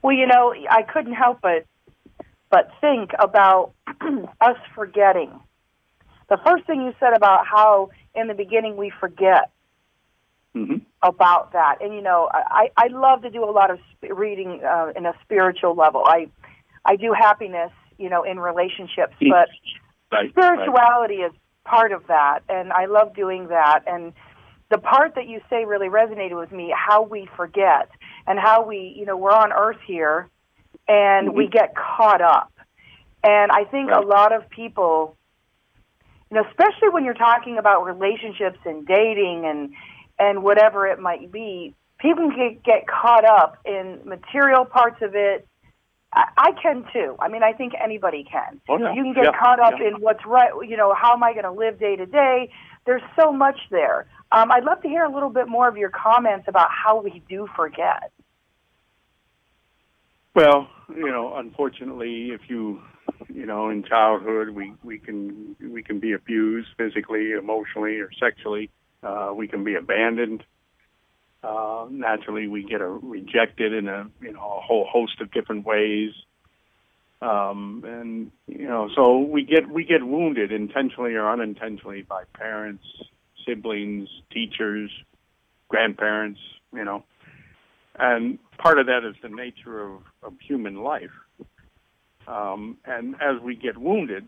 Well, 0.00 0.16
you 0.16 0.26
know, 0.26 0.54
I 0.70 0.82
couldn't 0.82 1.14
help 1.14 1.40
but 1.42 1.66
but 2.50 2.70
think 2.80 3.10
about 3.18 3.72
us 4.40 4.56
forgetting. 4.74 5.30
The 6.28 6.38
first 6.44 6.66
thing 6.66 6.82
you 6.82 6.94
said 7.00 7.14
about 7.14 7.46
how 7.46 7.90
in 8.14 8.28
the 8.28 8.34
beginning 8.34 8.76
we 8.76 8.92
forget 9.00 9.50
mm-hmm. 10.54 10.76
about 11.02 11.52
that. 11.52 11.76
And 11.80 11.94
you 11.94 12.02
know, 12.02 12.28
I 12.32 12.70
I 12.76 12.88
love 12.88 13.22
to 13.22 13.30
do 13.30 13.44
a 13.44 13.50
lot 13.50 13.70
of 13.70 13.78
sp- 13.94 14.12
reading 14.14 14.62
uh, 14.64 14.92
in 14.96 15.06
a 15.06 15.14
spiritual 15.22 15.74
level. 15.74 16.04
I 16.04 16.28
I 16.84 16.96
do 16.96 17.12
happiness, 17.12 17.72
you 17.98 18.08
know, 18.08 18.22
in 18.24 18.38
relationships, 18.38 19.14
mm-hmm. 19.20 19.30
but 19.30 19.48
right, 20.12 20.30
spirituality 20.30 21.18
right. 21.22 21.30
is 21.30 21.36
part 21.64 21.92
of 21.92 22.06
that, 22.08 22.40
and 22.48 22.72
I 22.72 22.86
love 22.86 23.14
doing 23.14 23.48
that. 23.48 23.84
And 23.86 24.12
the 24.70 24.78
part 24.78 25.14
that 25.14 25.28
you 25.28 25.40
say 25.48 25.64
really 25.64 25.88
resonated 25.88 26.38
with 26.38 26.52
me: 26.52 26.74
how 26.76 27.02
we 27.02 27.28
forget 27.36 27.88
and 28.26 28.38
how 28.38 28.64
we, 28.64 28.94
you 28.96 29.06
know, 29.06 29.16
we're 29.16 29.32
on 29.32 29.52
Earth 29.52 29.80
here, 29.86 30.28
and 30.88 31.28
mm-hmm. 31.28 31.36
we 31.36 31.48
get 31.48 31.74
caught 31.74 32.20
up. 32.20 32.52
And 33.22 33.50
I 33.52 33.64
think 33.64 33.90
right. 33.90 34.02
a 34.02 34.06
lot 34.06 34.32
of 34.32 34.48
people 34.48 35.16
you 36.30 36.36
know, 36.36 36.44
especially 36.48 36.90
when 36.90 37.04
you're 37.04 37.14
talking 37.14 37.58
about 37.58 37.84
relationships 37.84 38.58
and 38.64 38.86
dating 38.86 39.46
and 39.46 39.72
and 40.18 40.42
whatever 40.42 40.86
it 40.86 40.98
might 40.98 41.30
be, 41.30 41.74
people 41.98 42.30
can 42.30 42.58
get 42.64 42.86
caught 42.86 43.24
up 43.24 43.58
in 43.64 44.00
material 44.04 44.64
parts 44.64 45.00
of 45.00 45.14
it. 45.14 45.46
I, 46.12 46.24
I 46.36 46.52
can 46.60 46.84
too. 46.92 47.16
I 47.20 47.28
mean, 47.28 47.42
I 47.42 47.52
think 47.52 47.72
anybody 47.80 48.24
can. 48.24 48.60
Oh, 48.68 48.78
yeah. 48.78 48.94
You 48.94 49.04
can 49.04 49.14
get 49.14 49.24
yeah. 49.24 49.38
caught 49.38 49.60
up 49.60 49.74
yeah. 49.78 49.88
in 49.88 49.94
what's 50.00 50.24
right. 50.26 50.50
You 50.66 50.76
know, 50.76 50.92
how 50.92 51.12
am 51.12 51.22
I 51.22 51.32
going 51.32 51.44
to 51.44 51.52
live 51.52 51.78
day 51.78 51.96
to 51.96 52.04
day? 52.04 52.50
There's 52.84 53.02
so 53.18 53.32
much 53.32 53.58
there. 53.70 54.06
Um, 54.32 54.50
I'd 54.50 54.64
love 54.64 54.82
to 54.82 54.88
hear 54.88 55.04
a 55.04 55.12
little 55.12 55.30
bit 55.30 55.48
more 55.48 55.68
of 55.68 55.76
your 55.76 55.90
comments 55.90 56.46
about 56.48 56.68
how 56.70 57.00
we 57.00 57.22
do 57.28 57.48
forget. 57.54 58.10
Well, 60.38 60.68
you 60.94 61.10
know, 61.10 61.34
unfortunately, 61.34 62.28
if 62.30 62.42
you, 62.46 62.80
you 63.28 63.44
know, 63.44 63.70
in 63.70 63.82
childhood, 63.82 64.50
we 64.50 64.72
we 64.84 65.00
can 65.00 65.56
we 65.60 65.82
can 65.82 65.98
be 65.98 66.12
abused 66.12 66.68
physically, 66.76 67.32
emotionally, 67.32 67.98
or 67.98 68.08
sexually. 68.20 68.70
Uh, 69.02 69.32
we 69.34 69.48
can 69.48 69.64
be 69.64 69.74
abandoned. 69.74 70.44
Uh, 71.42 71.86
naturally, 71.90 72.46
we 72.46 72.62
get 72.62 72.80
a, 72.80 72.86
rejected 72.86 73.72
in 73.72 73.88
a 73.88 74.08
you 74.20 74.32
know 74.32 74.38
a 74.38 74.60
whole 74.60 74.86
host 74.88 75.20
of 75.20 75.32
different 75.32 75.66
ways, 75.66 76.12
um, 77.20 77.82
and 77.84 78.30
you 78.46 78.68
know 78.68 78.88
so 78.94 79.18
we 79.18 79.42
get 79.42 79.68
we 79.68 79.82
get 79.82 80.04
wounded 80.04 80.52
intentionally 80.52 81.14
or 81.14 81.28
unintentionally 81.28 82.02
by 82.02 82.22
parents, 82.34 82.84
siblings, 83.44 84.08
teachers, 84.30 84.92
grandparents. 85.66 86.38
You 86.72 86.84
know, 86.84 87.02
and 87.98 88.38
part 88.58 88.78
of 88.78 88.86
that 88.86 89.04
is 89.04 89.14
the 89.22 89.28
nature 89.28 89.80
of, 89.82 90.02
of 90.22 90.34
human 90.40 90.76
life. 90.82 91.10
Um, 92.26 92.76
and 92.84 93.14
as 93.14 93.40
we 93.42 93.54
get 93.56 93.78
wounded, 93.78 94.26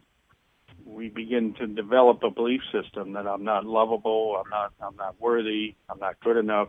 we 0.86 1.08
begin 1.08 1.54
to 1.54 1.66
develop 1.66 2.22
a 2.22 2.30
belief 2.30 2.62
system 2.72 3.12
that 3.12 3.26
I'm 3.26 3.44
not 3.44 3.66
lovable, 3.66 4.42
I'm 4.42 4.50
not, 4.50 4.72
I'm 4.80 4.96
not 4.96 5.20
worthy, 5.20 5.74
I'm 5.88 5.98
not 5.98 6.18
good 6.20 6.36
enough. 6.36 6.68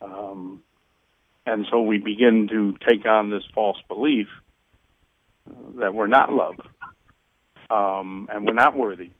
Um, 0.00 0.62
and 1.44 1.66
so 1.70 1.82
we 1.82 1.98
begin 1.98 2.48
to 2.48 2.76
take 2.88 3.06
on 3.06 3.30
this 3.30 3.42
false 3.54 3.78
belief 3.88 4.28
that 5.76 5.94
we're 5.94 6.06
not 6.06 6.32
loved, 6.32 6.60
um, 7.70 8.28
and 8.30 8.46
we're 8.46 8.52
not 8.52 8.76
worthy. 8.76 9.10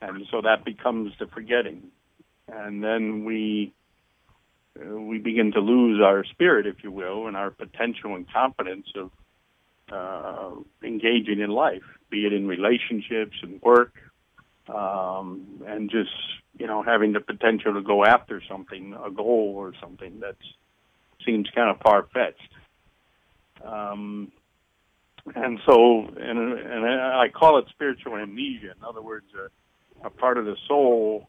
And 0.00 0.26
so 0.30 0.42
that 0.42 0.64
becomes 0.64 1.12
the 1.18 1.26
forgetting. 1.26 1.84
And 2.46 2.82
then 2.82 3.24
we, 3.24 3.72
we 4.86 5.18
begin 5.18 5.52
to 5.52 5.60
lose 5.60 6.00
our 6.02 6.24
spirit, 6.24 6.66
if 6.66 6.82
you 6.82 6.90
will, 6.90 7.26
and 7.26 7.36
our 7.36 7.50
potential 7.50 8.14
and 8.14 8.30
confidence 8.30 8.86
of 8.96 9.10
uh, 9.90 10.50
engaging 10.82 11.40
in 11.40 11.50
life, 11.50 11.82
be 12.10 12.26
it 12.26 12.32
in 12.32 12.46
relationships 12.46 13.36
and 13.42 13.60
work, 13.62 13.94
um, 14.72 15.62
and 15.66 15.90
just 15.90 16.10
you 16.58 16.66
know 16.66 16.82
having 16.82 17.12
the 17.12 17.20
potential 17.20 17.74
to 17.74 17.82
go 17.82 18.04
after 18.04 18.42
something, 18.48 18.94
a 19.04 19.10
goal 19.10 19.54
or 19.56 19.72
something 19.80 20.20
that 20.20 20.36
seems 21.24 21.48
kind 21.54 21.70
of 21.70 21.80
far 21.80 22.06
fetched. 22.12 22.52
Um, 23.64 24.30
and 25.34 25.58
so, 25.66 26.06
and, 26.16 26.38
and 26.38 26.86
I 26.86 27.28
call 27.28 27.58
it 27.58 27.66
spiritual 27.70 28.16
amnesia. 28.16 28.72
In 28.76 28.84
other 28.84 29.02
words, 29.02 29.26
a, 29.34 30.06
a 30.06 30.10
part 30.10 30.38
of 30.38 30.44
the 30.44 30.56
soul 30.66 31.28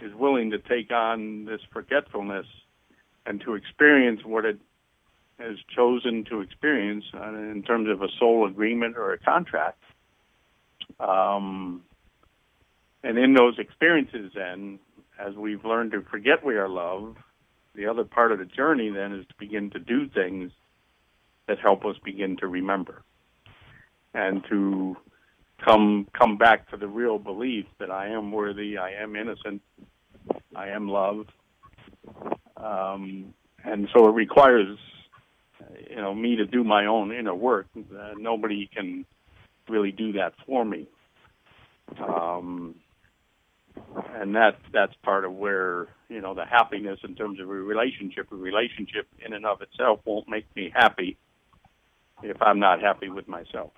is 0.00 0.14
willing 0.14 0.50
to 0.52 0.58
take 0.58 0.90
on 0.90 1.44
this 1.44 1.60
forgetfulness 1.72 2.46
and 3.26 3.40
to 3.42 3.54
experience 3.54 4.20
what 4.24 4.44
it 4.44 4.58
has 5.38 5.56
chosen 5.74 6.24
to 6.30 6.40
experience 6.40 7.04
uh, 7.14 7.28
in 7.28 7.62
terms 7.66 7.88
of 7.88 8.02
a 8.02 8.08
soul 8.18 8.46
agreement 8.46 8.96
or 8.96 9.12
a 9.12 9.18
contract. 9.18 9.82
Um, 11.00 11.82
and 13.02 13.18
in 13.18 13.34
those 13.34 13.58
experiences, 13.58 14.32
then, 14.34 14.78
as 15.18 15.34
we've 15.34 15.64
learned 15.64 15.92
to 15.92 16.02
forget 16.02 16.44
we 16.44 16.56
are 16.56 16.68
loved, 16.68 17.18
the 17.74 17.86
other 17.86 18.04
part 18.04 18.32
of 18.32 18.38
the 18.38 18.44
journey 18.44 18.90
then 18.90 19.12
is 19.12 19.26
to 19.26 19.34
begin 19.38 19.70
to 19.70 19.78
do 19.78 20.08
things 20.08 20.52
that 21.46 21.58
help 21.58 21.84
us 21.84 21.96
begin 22.04 22.36
to 22.38 22.46
remember 22.46 23.02
and 24.14 24.44
to 24.48 24.96
come 25.62 26.06
come 26.18 26.38
back 26.38 26.70
to 26.70 26.76
the 26.76 26.86
real 26.86 27.18
belief 27.18 27.66
that 27.78 27.90
I 27.90 28.08
am 28.08 28.32
worthy, 28.32 28.78
I 28.78 28.92
am 29.02 29.16
innocent, 29.16 29.60
I 30.54 30.68
am 30.68 30.88
loved. 30.88 31.30
Um, 32.64 33.34
and 33.64 33.88
so 33.94 34.08
it 34.08 34.12
requires 34.12 34.78
you 35.90 35.96
know, 35.96 36.14
me 36.14 36.36
to 36.36 36.46
do 36.46 36.64
my 36.64 36.86
own 36.86 37.12
inner 37.12 37.34
work. 37.34 37.66
Uh, 37.76 38.12
nobody 38.16 38.68
can 38.74 39.04
really 39.68 39.92
do 39.92 40.12
that 40.12 40.34
for 40.46 40.64
me. 40.64 40.86
Um, 41.98 42.76
and 44.14 44.34
that 44.34 44.58
that's 44.72 44.94
part 45.02 45.24
of 45.24 45.32
where 45.32 45.88
you 46.08 46.20
know 46.20 46.34
the 46.34 46.44
happiness 46.44 47.00
in 47.02 47.14
terms 47.14 47.40
of 47.40 47.48
a 47.48 47.52
relationship. 47.52 48.28
A 48.32 48.36
relationship 48.36 49.06
in 49.24 49.32
and 49.32 49.44
of 49.44 49.60
itself 49.62 50.00
won't 50.04 50.28
make 50.28 50.46
me 50.56 50.72
happy 50.74 51.16
if 52.22 52.40
I'm 52.40 52.60
not 52.60 52.80
happy 52.80 53.08
with 53.08 53.28
myself. 53.28 53.72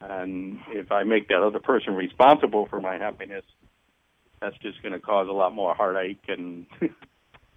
And 0.00 0.58
if 0.68 0.92
I 0.92 1.04
make 1.04 1.28
that 1.28 1.42
other 1.42 1.60
person 1.60 1.94
responsible 1.94 2.66
for 2.66 2.80
my 2.80 2.98
happiness, 2.98 3.44
that's 4.40 4.56
just 4.58 4.82
going 4.82 4.92
to 4.92 5.00
cause 5.00 5.28
a 5.28 5.32
lot 5.32 5.54
more 5.54 5.74
heartache 5.74 6.24
and 6.28 6.66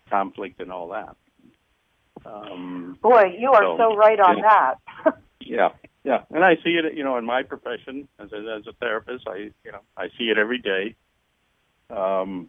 conflict 0.10 0.60
and 0.60 0.72
all 0.72 0.90
that. 0.90 1.16
Um, 2.26 2.98
Boy, 3.02 3.36
you 3.38 3.52
are 3.52 3.64
so, 3.64 3.78
so 3.78 3.96
right 3.96 4.20
on 4.20 4.42
that. 4.42 4.76
yeah, 5.40 5.70
yeah, 6.04 6.24
and 6.32 6.44
I 6.44 6.56
see 6.56 6.72
it, 6.72 6.96
you 6.96 7.04
know, 7.04 7.18
in 7.18 7.26
my 7.26 7.44
profession 7.44 8.08
as 8.20 8.32
a, 8.32 8.58
as 8.58 8.68
a 8.68 8.74
therapist. 8.80 9.28
I, 9.28 9.52
you 9.64 9.72
know, 9.72 9.82
I 9.96 10.08
see 10.18 10.26
it 10.26 10.38
every 10.38 10.60
day. 10.60 10.96
Um, 11.90 12.48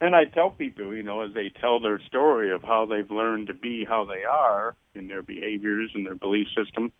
and 0.00 0.16
I 0.16 0.24
tell 0.24 0.50
people, 0.50 0.94
you 0.94 1.02
know, 1.02 1.20
as 1.22 1.34
they 1.34 1.50
tell 1.60 1.78
their 1.78 2.00
story 2.06 2.52
of 2.52 2.62
how 2.62 2.86
they've 2.86 3.10
learned 3.10 3.48
to 3.48 3.54
be 3.54 3.84
how 3.84 4.04
they 4.04 4.24
are 4.24 4.74
in 4.94 5.08
their 5.08 5.22
behaviors 5.22 5.90
and 5.94 6.06
their 6.06 6.14
belief 6.14 6.46
system, 6.56 6.92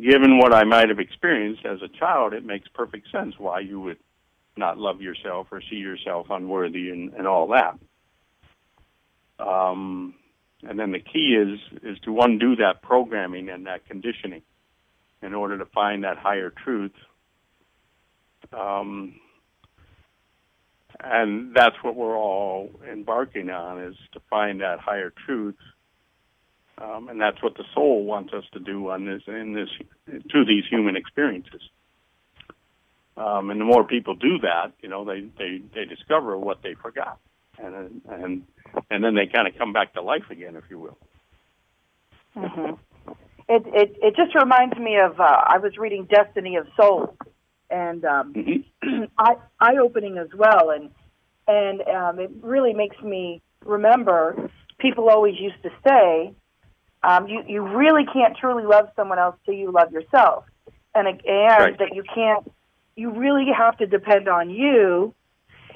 given 0.00 0.38
what 0.38 0.54
I 0.54 0.64
might 0.64 0.88
have 0.88 1.00
experienced 1.00 1.66
as 1.66 1.82
a 1.82 1.88
child, 1.88 2.34
it 2.34 2.44
makes 2.44 2.68
perfect 2.68 3.10
sense 3.10 3.34
why 3.38 3.60
you 3.60 3.80
would 3.80 3.98
not 4.56 4.78
love 4.78 5.00
yourself 5.00 5.48
or 5.50 5.60
see 5.68 5.76
yourself 5.76 6.28
unworthy 6.30 6.90
and, 6.90 7.12
and 7.14 7.26
all 7.26 7.48
that. 7.48 7.78
Um, 9.38 10.14
and 10.62 10.78
then 10.78 10.92
the 10.92 11.00
key 11.00 11.36
is 11.36 11.58
is 11.82 11.98
to 12.04 12.20
undo 12.20 12.56
that 12.56 12.82
programming 12.82 13.48
and 13.48 13.66
that 13.66 13.86
conditioning 13.86 14.42
in 15.22 15.34
order 15.34 15.58
to 15.58 15.66
find 15.66 16.04
that 16.04 16.18
higher 16.18 16.50
truth. 16.50 16.92
Um, 18.52 19.14
and 21.00 21.54
that's 21.54 21.76
what 21.82 21.96
we're 21.96 22.16
all 22.16 22.70
embarking 22.90 23.50
on 23.50 23.82
is 23.82 23.96
to 24.12 24.20
find 24.30 24.60
that 24.60 24.78
higher 24.78 25.12
truth. 25.26 25.56
Um, 26.78 27.08
and 27.08 27.20
that's 27.20 27.42
what 27.42 27.56
the 27.56 27.64
soul 27.74 28.04
wants 28.04 28.32
us 28.32 28.44
to 28.52 28.60
do 28.60 28.90
on 28.90 29.04
this 29.04 29.22
in 29.26 29.52
this 29.52 29.68
through 30.30 30.46
these 30.46 30.64
human 30.70 30.96
experiences. 30.96 31.60
Um, 33.16 33.50
and 33.50 33.60
the 33.60 33.64
more 33.64 33.84
people 33.84 34.14
do 34.14 34.38
that, 34.38 34.72
you 34.80 34.88
know, 34.88 35.04
they, 35.04 35.20
they, 35.38 35.60
they 35.74 35.84
discover 35.84 36.38
what 36.38 36.62
they 36.62 36.74
forgot. 36.74 37.18
And, 37.62 38.02
and 38.08 38.42
and 38.90 39.04
then 39.04 39.14
they 39.14 39.26
kind 39.26 39.46
of 39.46 39.56
come 39.56 39.72
back 39.72 39.94
to 39.94 40.02
life 40.02 40.30
again, 40.30 40.56
if 40.56 40.64
you 40.68 40.78
will. 40.78 40.98
Mm-hmm. 42.36 42.74
It, 43.48 43.62
it 43.66 43.96
it 44.02 44.16
just 44.16 44.34
reminds 44.34 44.76
me 44.76 44.98
of 44.98 45.20
uh, 45.20 45.24
I 45.24 45.58
was 45.58 45.76
reading 45.76 46.06
Destiny 46.10 46.56
of 46.56 46.66
Souls, 46.76 47.16
and 47.70 48.04
um, 48.04 48.34
mm-hmm. 48.34 49.04
eye 49.18 49.36
eye 49.60 49.76
opening 49.82 50.18
as 50.18 50.28
well, 50.34 50.70
and 50.70 50.90
and 51.46 51.82
um, 51.82 52.18
it 52.18 52.30
really 52.40 52.72
makes 52.72 53.00
me 53.02 53.42
remember 53.64 54.50
people 54.78 55.08
always 55.08 55.34
used 55.38 55.62
to 55.62 55.70
say, 55.86 56.34
um, 57.02 57.28
you 57.28 57.42
you 57.46 57.62
really 57.62 58.04
can't 58.12 58.36
truly 58.36 58.64
love 58.64 58.88
someone 58.96 59.18
else 59.18 59.36
till 59.44 59.54
you 59.54 59.70
love 59.70 59.92
yourself, 59.92 60.44
and 60.94 61.06
and 61.06 61.20
right. 61.26 61.78
that 61.78 61.94
you 61.94 62.02
can't 62.14 62.50
you 62.96 63.10
really 63.10 63.46
have 63.56 63.76
to 63.78 63.86
depend 63.86 64.28
on 64.28 64.50
you 64.50 65.14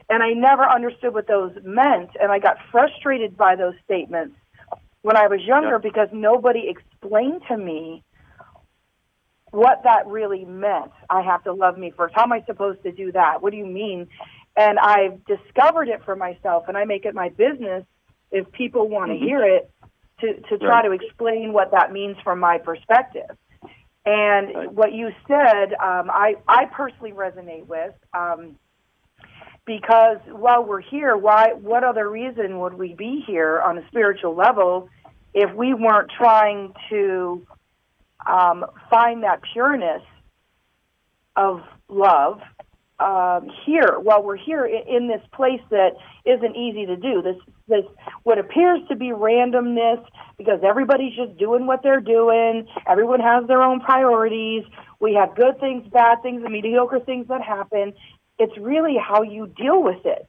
and 0.09 0.23
I 0.23 0.33
never 0.33 0.63
understood 0.63 1.15
what 1.15 1.27
those 1.27 1.53
meant, 1.65 2.11
and 2.21 2.31
I 2.31 2.39
got 2.39 2.57
frustrated 2.71 3.37
by 3.37 3.57
those 3.57 3.75
statements 3.85 4.37
when 5.03 5.17
I 5.17 5.27
was 5.27 5.41
younger 5.41 5.79
because 5.79 6.09
nobody 6.13 6.69
explained 6.69 7.43
to 7.49 7.57
me 7.57 8.03
what 9.51 9.83
that 9.85 10.07
really 10.07 10.45
meant. 10.45 10.93
I 11.09 11.23
have 11.23 11.45
to 11.45 11.53
love 11.53 11.79
me 11.79 11.93
first. 11.97 12.15
How 12.15 12.25
am 12.25 12.33
I 12.33 12.43
supposed 12.45 12.83
to 12.83 12.93
do 12.93 13.13
that? 13.13 13.43
What 13.43 13.53
do 13.53 13.57
you 13.57 13.67
mean? 13.67 14.09
And 14.57 14.79
I've 14.79 15.25
discovered 15.25 15.89
it 15.89 16.05
for 16.05 16.17
myself, 16.17 16.65
and 16.69 16.77
I 16.77 16.85
make 16.85 17.05
it 17.05 17.15
my 17.15 17.29
business 17.31 17.85
if 18.31 18.51
people 18.53 18.89
want 18.89 19.11
to 19.11 19.15
mm-hmm. 19.15 19.25
hear 19.25 19.45
it 19.45 19.71
to, 20.21 20.41
to 20.49 20.59
try 20.59 20.83
to 20.83 20.93
explain 20.93 21.53
what 21.53 21.73
that 21.73 21.93
means 21.93 22.17
from 22.25 22.41
my 22.41 22.59
perspective. 22.59 23.31
And 24.05 24.55
right. 24.55 24.73
what 24.73 24.93
you 24.93 25.11
said, 25.27 25.75
um, 25.75 26.11
I, 26.11 26.37
I 26.47 26.67
personally 26.67 27.13
resonate 27.13 27.67
with. 27.67 27.93
Um, 28.15 28.57
because 29.67 30.19
while 30.31 30.65
we're 30.65 30.81
here, 30.81 31.17
why 31.17 31.53
what 31.61 31.83
other 31.85 32.09
reason 32.09 32.61
would 32.61 32.75
we 32.75 32.95
be 32.95 33.23
here 33.27 33.61
on 33.61 33.77
a 33.77 33.87
spiritual 33.89 34.35
level 34.35 34.89
if 35.35 35.53
we 35.55 35.75
weren't 35.75 36.11
trying 36.17 36.73
to 36.89 37.45
um, 38.27 38.65
find 38.89 39.25
that 39.25 39.41
pureness 39.53 40.03
of 41.35 41.63
love 41.89 42.41
um, 43.01 43.51
here? 43.67 43.99
While 44.01 44.23
we're 44.23 44.37
here 44.37 44.65
in, 44.65 45.09
this 45.09 45.23
place 45.33 45.61
that 45.71 45.91
isn't 46.25 46.57
easy 46.57 46.87
to 46.87 46.97
do 46.97 47.21
this 47.23 47.37
this 47.69 47.85
what 48.23 48.39
appears 48.39 48.81
to 48.89 48.97
be 48.97 49.07
randomness 49.07 50.05
because 50.39 50.61
everybody's 50.65 51.15
just 51.15 51.37
doing 51.37 51.67
what 51.67 51.83
they're 51.83 52.01
doing 52.01 52.67
everyone 52.89 53.21
has 53.21 53.47
their 53.47 53.63
own 53.63 53.81
priorities 53.81 54.65
we 55.01 55.15
have 55.15 55.35
good 55.37 55.59
things 55.61 55.87
bad 55.93 56.21
things 56.23 56.43
and 56.43 56.53
mediocre 56.53 56.99
things 57.01 57.27
that 57.29 57.43
happen 57.43 57.93
it's 58.39 58.57
really 58.59 58.97
how 58.97 59.23
you 59.23 59.47
deal 59.47 59.83
with 59.83 60.05
it. 60.05 60.29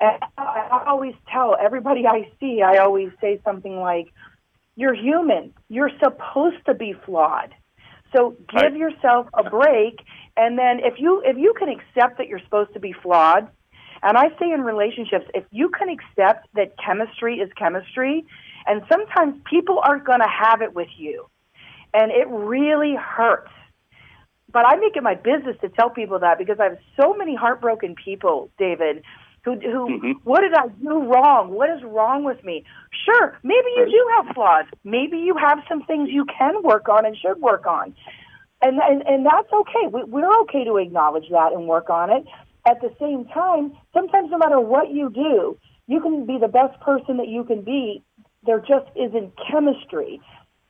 And 0.00 0.22
I 0.36 0.84
always 0.86 1.14
tell 1.32 1.56
everybody 1.60 2.06
I 2.06 2.30
see, 2.40 2.62
I 2.62 2.78
always 2.78 3.10
say 3.20 3.40
something 3.44 3.78
like, 3.78 4.12
"You're 4.76 4.94
human. 4.94 5.54
You're 5.68 5.92
supposed 6.02 6.64
to 6.66 6.74
be 6.74 6.92
flawed. 6.92 7.54
So 8.14 8.36
give 8.48 8.62
right. 8.62 8.76
yourself 8.76 9.28
a 9.34 9.48
break." 9.48 10.00
And 10.36 10.58
then 10.58 10.80
if 10.80 10.98
you 10.98 11.22
if 11.24 11.36
you 11.36 11.54
can 11.58 11.68
accept 11.68 12.18
that 12.18 12.26
you're 12.26 12.40
supposed 12.40 12.72
to 12.74 12.80
be 12.80 12.92
flawed, 12.92 13.48
and 14.02 14.18
I 14.18 14.28
say 14.38 14.50
in 14.50 14.62
relationships, 14.62 15.26
if 15.32 15.44
you 15.50 15.70
can 15.70 15.88
accept 15.88 16.48
that 16.54 16.76
chemistry 16.76 17.38
is 17.38 17.50
chemistry, 17.56 18.26
and 18.66 18.82
sometimes 18.90 19.40
people 19.44 19.78
aren't 19.78 20.04
going 20.04 20.20
to 20.20 20.28
have 20.28 20.60
it 20.60 20.74
with 20.74 20.88
you, 20.96 21.26
and 21.94 22.10
it 22.10 22.26
really 22.28 22.96
hurts 22.96 23.52
but 24.54 24.64
I 24.64 24.76
make 24.76 24.96
it 24.96 25.02
my 25.02 25.16
business 25.16 25.56
to 25.62 25.68
tell 25.68 25.90
people 25.90 26.20
that 26.20 26.38
because 26.38 26.58
I 26.60 26.64
have 26.64 26.78
so 26.98 27.12
many 27.12 27.34
heartbroken 27.34 27.96
people, 27.96 28.50
David, 28.56 29.02
who 29.44 29.54
who 29.56 29.88
mm-hmm. 29.88 30.12
what 30.22 30.42
did 30.42 30.54
I 30.54 30.68
do 30.80 31.02
wrong? 31.02 31.50
What 31.50 31.68
is 31.70 31.82
wrong 31.82 32.22
with 32.22 32.42
me? 32.44 32.64
Sure, 33.04 33.36
maybe 33.42 33.66
you 33.76 33.84
do 33.84 34.06
have 34.16 34.34
flaws. 34.34 34.66
Maybe 34.84 35.18
you 35.18 35.36
have 35.36 35.58
some 35.68 35.82
things 35.82 36.08
you 36.10 36.24
can 36.24 36.62
work 36.62 36.88
on 36.88 37.04
and 37.04 37.16
should 37.16 37.40
work 37.40 37.66
on. 37.66 37.94
And 38.62 38.78
and, 38.78 39.02
and 39.02 39.26
that's 39.26 39.52
okay. 39.52 39.88
We, 39.92 40.04
we're 40.04 40.40
okay 40.42 40.64
to 40.64 40.76
acknowledge 40.76 41.28
that 41.30 41.52
and 41.52 41.66
work 41.66 41.90
on 41.90 42.10
it. 42.10 42.24
At 42.64 42.80
the 42.80 42.94
same 43.00 43.26
time, 43.26 43.76
sometimes 43.92 44.30
no 44.30 44.38
matter 44.38 44.60
what 44.60 44.92
you 44.92 45.10
do, 45.10 45.58
you 45.88 46.00
can 46.00 46.26
be 46.26 46.38
the 46.40 46.48
best 46.48 46.80
person 46.80 47.16
that 47.16 47.28
you 47.28 47.42
can 47.42 47.62
be. 47.62 48.04
There 48.46 48.60
just 48.60 48.86
isn't 48.94 49.32
chemistry. 49.50 50.20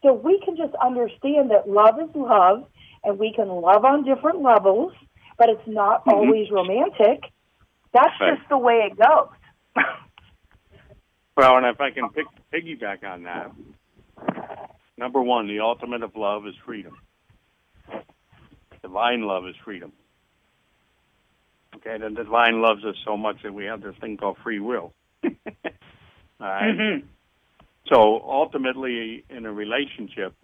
So 0.03 0.15
we 0.15 0.41
can 0.43 0.57
just 0.57 0.75
understand 0.83 1.51
that 1.51 1.69
love 1.69 2.01
is 2.01 2.11
love 2.15 2.65
and 3.05 3.19
we 3.19 3.33
can 3.33 3.49
love 3.49 3.85
on 3.85 4.05
different 4.05 4.43
levels, 4.43 4.93
but 5.39 5.49
it's 5.49 5.67
not 5.67 6.01
mm-hmm. 6.01 6.11
always 6.11 6.51
romantic. 6.51 7.25
That's 7.93 8.13
right. 8.21 8.37
just 8.37 8.49
the 8.49 8.59
way 8.59 8.91
it 8.91 8.97
goes. 8.97 9.29
well, 11.37 11.57
and 11.57 11.67
if 11.67 11.81
I 11.81 11.91
can 11.91 12.09
pick, 12.11 12.27
piggyback 12.53 13.05
on 13.05 13.25
that, 13.25 13.53
number 14.97 15.21
one, 15.21 15.47
the 15.47 15.61
ultimate 15.61 16.03
of 16.03 16.17
love 16.17 16.47
is 16.47 16.55
freedom. 16.65 16.97
Divine 18.83 19.23
love 19.23 19.47
is 19.47 19.55
freedom. 19.65 19.93
Okay, 21.77 21.99
the 21.99 22.11
divine 22.11 22.61
loves 22.63 22.85
us 22.85 22.97
so 23.05 23.17
much 23.17 23.37
that 23.43 23.53
we 23.53 23.65
have 23.65 23.81
this 23.81 23.95
thing 24.01 24.17
called 24.17 24.37
free 24.43 24.61
will. 24.61 24.93
All 25.25 25.33
right? 26.41 26.75
mm-hmm. 26.75 27.07
So 27.93 28.21
ultimately, 28.25 29.25
in 29.29 29.45
a 29.45 29.53
relationship, 29.53 30.35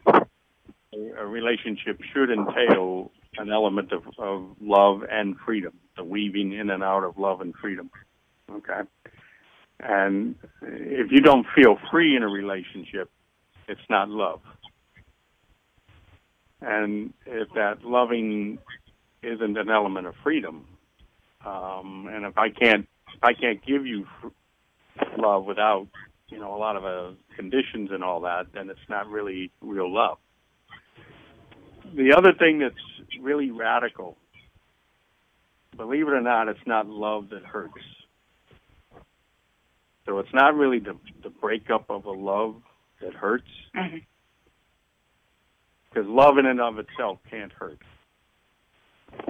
a 0.93 1.27
relationship 1.27 2.01
should 2.13 2.31
entail 2.31 3.13
an 3.39 3.51
element 3.51 3.93
of, 3.93 4.03
of 4.19 4.57
love 4.61 5.03
and 5.09 5.37
freedom, 5.45 5.73
the 5.97 6.05
weaving 6.05 6.53
in 6.53 6.71
and 6.71 6.83
out 6.83 7.05
of 7.05 7.17
love 7.17 7.41
and 7.41 7.55
freedom. 7.55 7.91
Okay? 8.51 8.81
And 9.79 10.35
if 10.63 11.13
you 11.13 11.21
don't 11.21 11.47
feel 11.55 11.79
free 11.91 12.17
in 12.17 12.23
a 12.23 12.29
relationship, 12.29 13.11
it's 13.69 13.81
not 13.89 14.09
love. 14.09 14.41
And 16.61 17.15
if 17.25 17.49
that 17.55 17.85
loving 17.85 18.59
isn't 19.23 19.57
an 19.57 19.71
element 19.71 20.07
of 20.07 20.15
freedom, 20.23 20.67
um, 21.47 22.09
and 22.13 22.27
if 22.27 22.37
I 22.37 22.51
can't, 22.51 22.87
if 23.15 23.23
I 23.23 23.33
can't 23.33 23.65
give 23.65 23.87
you 23.87 24.07
love 25.17 25.45
without, 25.45 25.87
you 26.29 26.39
know, 26.39 26.55
a 26.55 26.59
lot 26.59 26.77
of 26.77 26.85
uh, 26.85 27.15
conditions 27.37 27.91
and 27.93 28.05
all 28.05 28.21
that, 28.23 28.49
then 28.53 28.69
it's 28.69 28.81
not 28.89 29.09
really 29.09 29.51
real 29.63 29.91
love 29.91 30.19
the 31.95 32.15
other 32.17 32.33
thing 32.33 32.59
that's 32.59 33.21
really 33.21 33.51
radical, 33.51 34.17
believe 35.77 36.07
it 36.09 36.13
or 36.13 36.21
not, 36.21 36.49
it's 36.49 36.67
not 36.67 36.87
love 36.87 37.31
that 37.31 37.45
hurts. 37.45 37.75
So 40.07 40.19
it's 40.19 40.33
not 40.33 40.55
really 40.55 40.79
the, 40.79 40.97
the 41.23 41.31
breakup 41.31 41.91
of 41.91 42.05
a 42.07 42.11
love 42.11 42.57
that 43.01 43.15
hurts. 43.15 43.49
Mm-hmm. 43.77 43.99
Because 45.93 46.09
love 46.09 46.39
in 46.39 46.47
and 46.47 46.61
of 46.61 46.79
itself 46.79 47.19
can't 47.29 47.53
hurt. 47.53 47.79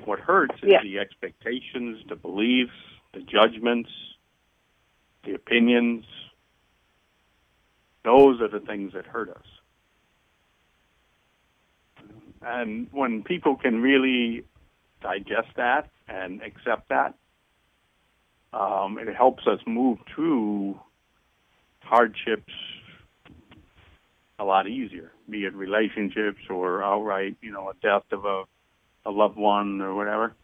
What 0.05 0.20
hurts 0.20 0.55
is 0.62 0.70
Yeah. 0.73 0.83
the 0.83 0.99
expectations, 0.99 2.05
the 2.09 2.16
beliefs, 2.16 2.73
the 3.14 3.20
judgments, 3.20 3.90
the 5.25 5.35
opinions. 5.35 6.05
Those 8.05 8.40
are 8.40 8.49
the 8.49 8.61
things 8.61 8.92
that 8.92 9.07
hurt 9.07 9.31
us. 9.31 9.46
And 12.42 12.88
when 12.92 13.22
people 13.22 13.57
can 13.57 13.83
really 13.83 14.44
digest 15.03 15.48
that 15.57 15.90
and 16.09 16.42
accept 16.42 16.88
that, 16.88 17.14
um, 18.53 18.98
it 18.98 19.14
helps 19.14 19.46
us 19.46 19.61
move 19.66 19.98
through 20.14 20.79
hardships 21.81 22.53
a 24.38 24.44
lot 24.44 24.66
easier, 24.66 25.12
be 25.29 25.44
it 25.44 25.55
relationships 25.55 26.40
or 26.48 26.83
outright, 26.83 27.37
you 27.42 27.53
know, 27.53 27.68
a 27.68 27.74
death 27.83 28.05
of 28.11 28.24
a, 28.24 28.44
a 29.05 29.11
loved 29.11 29.37
one 29.37 29.81
or 29.81 29.94
whatever. 29.94 30.35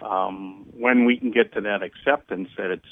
Um, 0.00 0.66
when 0.76 1.04
we 1.04 1.16
can 1.18 1.32
get 1.32 1.52
to 1.54 1.60
that 1.62 1.82
acceptance 1.82 2.48
that 2.56 2.70
it's, 2.70 2.86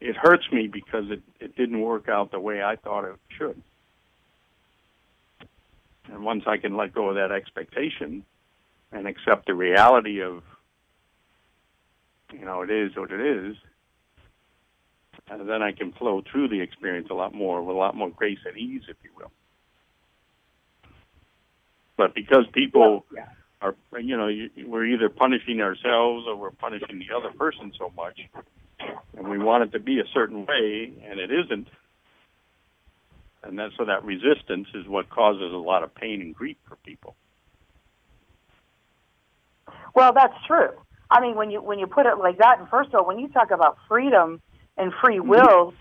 it 0.00 0.16
hurts 0.16 0.44
me 0.52 0.68
because 0.68 1.10
it, 1.10 1.22
it 1.40 1.56
didn't 1.56 1.80
work 1.80 2.08
out 2.08 2.30
the 2.30 2.40
way 2.40 2.62
I 2.62 2.76
thought 2.76 3.04
it 3.04 3.16
should. 3.36 3.60
And 6.12 6.24
once 6.24 6.44
I 6.46 6.56
can 6.56 6.76
let 6.76 6.94
go 6.94 7.10
of 7.10 7.16
that 7.16 7.32
expectation 7.32 8.24
and 8.92 9.06
accept 9.06 9.46
the 9.46 9.54
reality 9.54 10.22
of, 10.22 10.42
you 12.32 12.44
know, 12.44 12.62
it 12.62 12.70
is 12.70 12.96
what 12.96 13.10
it 13.10 13.20
is, 13.20 13.56
and 15.30 15.48
then 15.48 15.62
I 15.62 15.72
can 15.72 15.92
flow 15.92 16.22
through 16.30 16.48
the 16.48 16.60
experience 16.60 17.08
a 17.10 17.14
lot 17.14 17.34
more 17.34 17.62
with 17.62 17.76
a 17.76 17.78
lot 17.78 17.94
more 17.94 18.10
grace 18.10 18.38
and 18.46 18.56
ease, 18.56 18.82
if 18.88 18.96
you 19.04 19.10
will. 19.16 19.30
But 21.96 22.14
because 22.14 22.46
people 22.52 23.04
Yeah. 23.14 23.28
are, 23.60 23.74
you 23.98 24.16
know, 24.16 24.30
we're 24.66 24.86
either 24.86 25.08
punishing 25.08 25.60
ourselves 25.60 26.26
or 26.26 26.36
we're 26.36 26.52
punishing 26.52 26.98
the 27.00 27.12
other 27.14 27.32
person 27.32 27.72
so 27.76 27.90
much, 27.96 28.20
and 29.16 29.28
we 29.28 29.38
want 29.38 29.64
it 29.64 29.72
to 29.72 29.80
be 29.80 29.98
a 30.00 30.06
certain 30.14 30.46
way, 30.46 30.92
and 31.04 31.18
it 31.18 31.30
isn't. 31.30 31.68
And 33.42 33.58
that's 33.58 33.74
so 33.76 33.84
that 33.84 34.04
resistance 34.04 34.68
is 34.74 34.86
what 34.86 35.08
causes 35.10 35.52
a 35.52 35.56
lot 35.56 35.82
of 35.82 35.94
pain 35.94 36.20
and 36.20 36.34
grief 36.34 36.56
for 36.68 36.76
people. 36.76 37.16
Well, 39.94 40.12
that's 40.12 40.34
true. 40.46 40.70
I 41.10 41.20
mean, 41.20 41.36
when 41.36 41.50
you 41.50 41.62
when 41.62 41.78
you 41.78 41.86
put 41.86 42.06
it 42.06 42.18
like 42.18 42.38
that, 42.38 42.58
and 42.58 42.68
first 42.68 42.90
of 42.90 42.96
all, 42.96 43.06
when 43.06 43.18
you 43.18 43.28
talk 43.28 43.50
about 43.50 43.78
freedom 43.88 44.40
and 44.76 44.92
free 45.02 45.18
mm-hmm. 45.18 45.28
will, 45.28 45.74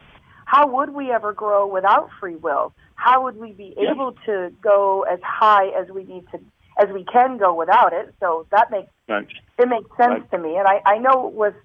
how 0.45 0.67
would 0.67 0.91
we 0.91 1.11
ever 1.11 1.33
grow 1.33 1.67
without 1.67 2.09
free 2.19 2.35
will? 2.35 2.73
How 2.95 3.23
would 3.23 3.37
we 3.37 3.51
be 3.51 3.73
Yeah. 3.77 3.91
able 3.91 4.13
to 4.25 4.51
go 4.61 5.03
as 5.03 5.19
high 5.21 5.67
as 5.69 5.89
we 5.89 6.03
need 6.03 6.23
to, 6.31 6.39
as 6.79 6.89
we 6.93 7.03
can 7.03 7.37
go 7.37 7.53
without 7.53 7.93
it? 7.93 8.13
So 8.19 8.47
that 8.51 8.71
makes 8.71 8.89
Right. 9.09 9.27
it 9.57 9.67
makes 9.67 9.89
sense 9.97 10.21
Right. 10.21 10.31
to 10.31 10.37
me, 10.37 10.57
and 10.57 10.67
I 10.67 10.81
I 10.85 10.97
know 10.99 11.27
with 11.27 11.55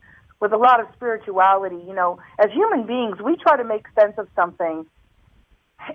with 0.41 0.53
a 0.53 0.57
lot 0.59 0.81
of 0.81 0.89
spirituality, 0.95 1.77
you 1.87 1.95
know, 1.95 2.19
as 2.39 2.51
human 2.51 2.85
beings, 2.85 3.21
we 3.21 3.37
try 3.37 3.57
to 3.57 3.65
make 3.65 3.87
sense 3.95 4.19
of 4.19 4.29
something 4.35 4.85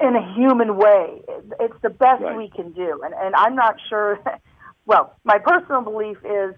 in 0.01 0.15
a 0.15 0.33
human 0.33 0.77
way. 0.77 1.21
It's 1.59 1.79
the 1.81 1.89
best 1.89 2.21
Right. 2.23 2.37
we 2.37 2.49
can 2.49 2.71
do, 2.71 3.01
and 3.03 3.13
and 3.13 3.35
I'm 3.35 3.55
not 3.55 3.75
sure. 3.89 4.19
Well, 4.85 5.13
my 5.25 5.37
personal 5.39 5.81
belief 5.81 6.15
is 6.23 6.55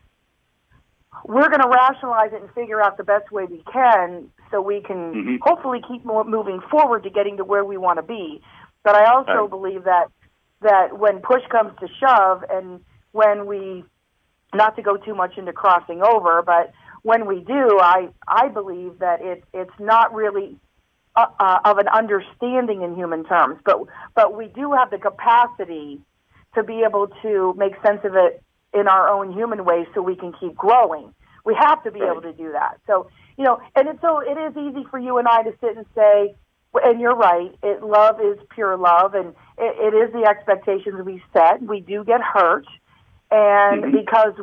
we're 1.26 1.50
going 1.50 1.62
to 1.62 1.68
rationalize 1.68 2.32
it 2.32 2.42
and 2.42 2.52
figure 2.52 2.80
out 2.80 2.98
the 2.98 3.04
best 3.04 3.32
way 3.32 3.46
we 3.46 3.64
can 3.74 4.30
so 4.52 4.62
we 4.62 4.82
can 4.82 5.14
Mhm. 5.16 5.38
hopefully 5.42 5.82
keep 5.88 6.06
mo- 6.06 6.24
moving 6.24 6.62
forward 6.62 7.04
to 7.04 7.10
getting 7.10 7.38
to 7.38 7.44
where 7.44 7.66
we 7.66 7.78
want 7.78 7.98
to 7.98 8.04
be. 8.04 8.42
But 8.84 8.96
I 8.96 9.06
also 9.12 9.42
Right. 9.42 9.50
believe 9.50 9.84
that 9.86 10.10
that 10.62 10.98
when 11.00 11.22
push 11.22 11.42
comes 11.48 11.76
to 11.80 11.88
shove 11.88 12.44
and 12.52 12.82
when 13.14 13.48
we 13.48 13.84
not 14.54 14.76
to 14.76 14.82
go 14.84 14.98
too 14.98 15.16
much 15.16 15.38
into 15.38 15.54
crossing 15.54 16.04
over, 16.04 16.42
but 16.44 16.72
when 17.02 17.26
we 17.26 17.40
do, 17.40 17.80
I 17.82 18.10
I 18.28 18.50
believe 18.50 19.00
that 19.00 19.22
it 19.22 19.44
it's 19.54 19.80
not 19.80 20.14
really 20.14 20.60
uh, 21.20 21.26
uh, 21.40 21.60
of 21.66 21.78
an 21.78 21.88
understanding 21.88 22.82
in 22.84 22.96
human 22.96 23.24
terms, 23.26 23.60
but 23.66 23.78
but 24.16 24.36
we 24.38 24.48
do 24.48 24.74
have 24.74 24.90
the 24.92 24.98
capacity 24.98 26.00
to 26.56 26.64
be 26.64 26.84
able 26.88 27.08
to 27.22 27.54
make 27.58 27.74
sense 27.86 28.02
of 28.04 28.16
it 28.16 28.42
in 28.74 28.88
our 28.88 29.10
own 29.10 29.34
human 29.34 29.66
way, 29.66 29.88
so 29.94 30.02
we 30.02 30.16
can 30.16 30.34
keep 30.40 30.56
growing. 30.56 31.14
We 31.46 31.56
have 31.60 31.84
to 31.84 31.92
be 31.92 32.02
Right. 32.02 32.12
able 32.12 32.22
to 32.22 32.34
do 32.34 32.52
that. 32.54 32.80
So 32.88 33.10
you 33.38 33.44
know, 33.46 33.60
and 33.76 33.88
it's 33.90 34.02
so 34.02 34.20
it 34.20 34.38
is 34.38 34.56
easy 34.58 34.86
for 34.90 35.00
you 35.00 35.18
and 35.18 35.28
I 35.28 35.44
to 35.44 35.54
sit 35.62 35.78
and 35.78 35.86
say, 35.96 36.36
and 36.84 37.00
you're 37.02 37.16
right. 37.16 37.52
It 37.64 37.84
love 37.84 38.20
is 38.22 38.38
pure 38.56 38.78
love, 38.78 39.14
and 39.16 39.30
it, 39.58 39.94
it 39.94 39.98
is 39.98 40.14
the 40.14 40.28
expectations 40.30 41.02
we 41.06 41.22
set. 41.34 41.62
We 41.62 41.82
do 41.82 42.04
get 42.04 42.22
hurt, 42.22 42.66
and 43.32 43.84
Mhm. 43.84 43.92
because 43.92 44.34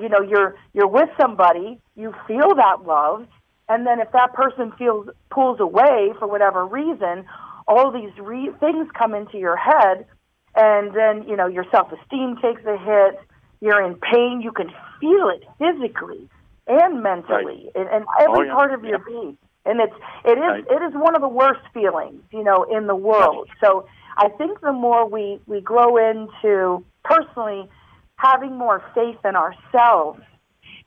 you 0.00 0.08
know 0.08 0.20
you're 0.22 0.56
you're 0.74 0.88
with 0.88 1.08
somebody, 1.20 1.80
you 1.96 2.14
feel 2.26 2.54
that 2.56 2.84
love, 2.86 3.26
and 3.68 3.86
then 3.86 4.00
if 4.00 4.10
that 4.12 4.32
person 4.34 4.72
feels 4.78 5.08
pulls 5.30 5.60
away 5.60 6.12
for 6.18 6.26
whatever 6.26 6.66
reason, 6.66 7.24
all 7.66 7.90
these 7.90 8.12
re- 8.18 8.52
things 8.60 8.88
come 8.98 9.14
into 9.14 9.38
your 9.38 9.56
head, 9.56 10.06
and 10.54 10.94
then 10.94 11.28
you 11.28 11.36
know 11.36 11.46
your 11.46 11.64
self 11.70 11.92
esteem 11.92 12.36
takes 12.42 12.64
a 12.66 12.76
hit. 12.76 13.20
You're 13.60 13.82
in 13.84 13.94
pain. 13.94 14.40
You 14.42 14.50
can 14.52 14.68
feel 15.00 15.28
it 15.28 15.44
physically 15.58 16.28
and 16.66 17.02
mentally, 17.02 17.70
and, 17.74 17.88
and 17.88 18.04
every 18.20 18.40
oh, 18.40 18.42
yeah. 18.42 18.54
part 18.54 18.74
of 18.74 18.84
your 18.84 18.98
Yeah. 18.98 19.04
being. 19.06 19.38
And 19.64 19.80
it's 19.80 19.94
it 20.24 20.38
is 20.38 20.38
Right. 20.38 20.64
it 20.68 20.82
is 20.82 20.92
one 20.94 21.14
of 21.14 21.22
the 21.22 21.28
worst 21.28 21.60
feelings, 21.72 22.22
you 22.32 22.42
know, 22.42 22.64
in 22.64 22.88
the 22.88 22.96
world. 22.96 23.48
So 23.62 23.86
I 24.16 24.28
think 24.30 24.60
the 24.60 24.72
more 24.72 25.08
we 25.08 25.40
we 25.46 25.60
grow 25.60 25.96
into 25.96 26.84
personally 27.04 27.68
having 28.16 28.56
more 28.56 28.82
faith 28.94 29.18
in 29.24 29.36
ourselves 29.36 30.20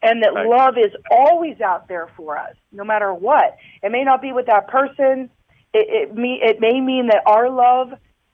and 0.02 0.24
that 0.24 0.34
Right. 0.34 0.48
love 0.48 0.78
is 0.78 0.94
always 1.10 1.60
out 1.62 1.88
there 1.88 2.08
for 2.16 2.38
us, 2.38 2.56
no 2.72 2.84
matter 2.84 3.14
what. 3.14 3.58
It 3.82 3.92
may 3.92 4.04
not 4.04 4.22
be 4.22 4.32
with 4.32 4.46
that 4.48 4.68
person. 4.68 5.30
It 5.74 5.90
it, 5.90 6.16
me, 6.16 6.40
it 6.42 6.60
may 6.60 6.80
mean 6.82 7.08
that 7.08 7.24
our 7.26 7.50
love 7.50 7.94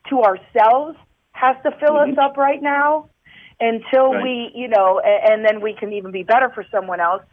to 0.09 0.21
ourselves 0.23 0.97
has 1.33 1.55
to 1.63 1.71
fill 1.71 1.95
Mhm. 1.95 2.11
us 2.11 2.17
up 2.17 2.37
right 2.37 2.61
now 2.61 3.09
until 3.59 4.13
Right. 4.13 4.23
we, 4.23 4.51
you 4.55 4.67
know, 4.67 4.99
and, 4.99 5.31
and 5.33 5.45
then 5.45 5.61
we 5.61 5.73
can 5.73 5.93
even 5.93 6.11
be 6.11 6.23
better 6.23 6.49
for 6.49 6.63
someone 6.71 6.99
else. 6.99 7.23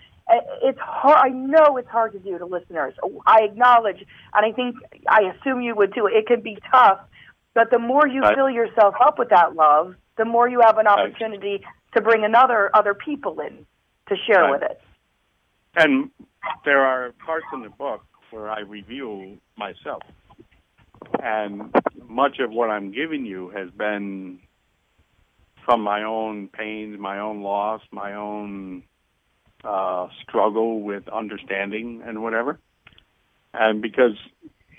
It's 0.62 0.78
hard. 0.78 1.16
I 1.18 1.28
know 1.30 1.78
it's 1.78 1.88
hard 1.88 2.12
to 2.12 2.18
do 2.18 2.36
to 2.38 2.44
listeners. 2.44 2.94
I 3.26 3.44
acknowledge, 3.44 4.04
and 4.34 4.44
I 4.44 4.52
think 4.52 4.76
I 5.08 5.22
assume 5.22 5.62
you 5.62 5.74
would 5.74 5.94
too. 5.94 6.06
It 6.06 6.26
can 6.26 6.42
be 6.42 6.58
tough, 6.70 7.00
but 7.54 7.70
the 7.70 7.78
more 7.78 8.06
you 8.06 8.20
Right. 8.20 8.34
fill 8.34 8.50
yourself 8.50 8.94
up 9.00 9.18
with 9.18 9.30
that 9.30 9.54
love, 9.54 9.94
the 10.16 10.26
more 10.26 10.46
you 10.46 10.60
have 10.60 10.76
an 10.76 10.86
opportunity 10.86 11.64
to 11.94 12.02
bring 12.02 12.24
another 12.24 12.70
other 12.74 12.92
people 12.92 13.40
in 13.40 13.64
to 14.08 14.16
share 14.26 14.42
Right. 14.44 14.50
with 14.52 14.62
it. 14.62 14.80
And 15.76 16.10
there 16.64 16.80
are 16.80 17.12
parts 17.24 17.46
in 17.52 17.62
the 17.62 17.70
book 17.70 18.04
where 18.30 18.50
I 18.50 18.60
review 18.60 19.38
myself. 19.56 20.02
And 21.22 21.74
much 22.06 22.38
of 22.40 22.50
what 22.50 22.70
I'm 22.70 22.90
giving 22.92 23.24
you 23.24 23.50
has 23.50 23.70
been 23.70 24.40
from 25.64 25.82
my 25.82 26.02
own 26.02 26.48
pains, 26.48 26.98
my 26.98 27.18
own 27.18 27.42
loss, 27.42 27.82
my 27.90 28.14
own 28.14 28.82
uh, 29.64 30.08
struggle 30.22 30.80
with 30.80 31.08
understanding 31.08 32.02
and 32.04 32.22
whatever. 32.22 32.58
And 33.52 33.82
because 33.82 34.16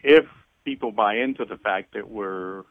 if 0.04 0.26
people 0.66 0.92
buy 0.92 1.16
into 1.18 1.46
the 1.46 1.58
fact 1.58 1.94
that 1.94 2.10
we're 2.10 2.64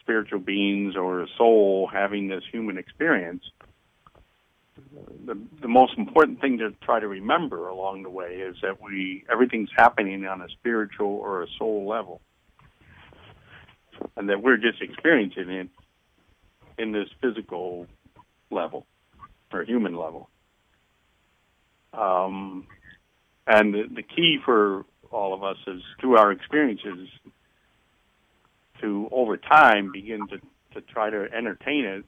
spiritual 0.00 0.40
beings 0.40 0.96
or 0.96 1.22
a 1.22 1.26
soul 1.38 1.88
having 1.92 2.28
this 2.28 2.42
human 2.50 2.78
experience, 2.78 3.44
the 5.26 5.38
the 5.60 5.68
most 5.68 5.96
important 5.96 6.40
thing 6.40 6.58
to 6.58 6.72
try 6.82 7.00
to 7.00 7.08
remember 7.08 7.68
along 7.68 8.02
the 8.02 8.10
way 8.10 8.36
is 8.36 8.56
that 8.62 8.80
we 8.82 9.24
everything's 9.30 9.70
happening 9.76 10.26
on 10.26 10.40
a 10.40 10.48
spiritual 10.48 11.08
or 11.08 11.42
a 11.42 11.46
soul 11.58 11.86
level, 11.88 12.20
and 14.16 14.28
that 14.28 14.42
we're 14.42 14.56
just 14.56 14.80
experiencing 14.80 15.50
it 15.50 15.68
in 16.78 16.92
this 16.92 17.08
physical 17.20 17.86
level 18.50 18.86
or 19.52 19.62
human 19.62 19.96
level. 19.96 20.28
Um, 21.92 22.66
and 23.46 23.74
the, 23.74 23.82
the 23.94 24.02
key 24.02 24.38
for 24.44 24.84
all 25.10 25.34
of 25.34 25.42
us 25.42 25.56
is 25.66 25.82
through 26.00 26.16
our 26.16 26.30
experiences 26.30 27.08
to 28.80 29.08
over 29.12 29.36
time 29.36 29.90
begin 29.92 30.26
to 30.28 30.38
to 30.74 30.80
try 30.80 31.10
to 31.10 31.26
entertain 31.32 31.84
it 31.84 32.04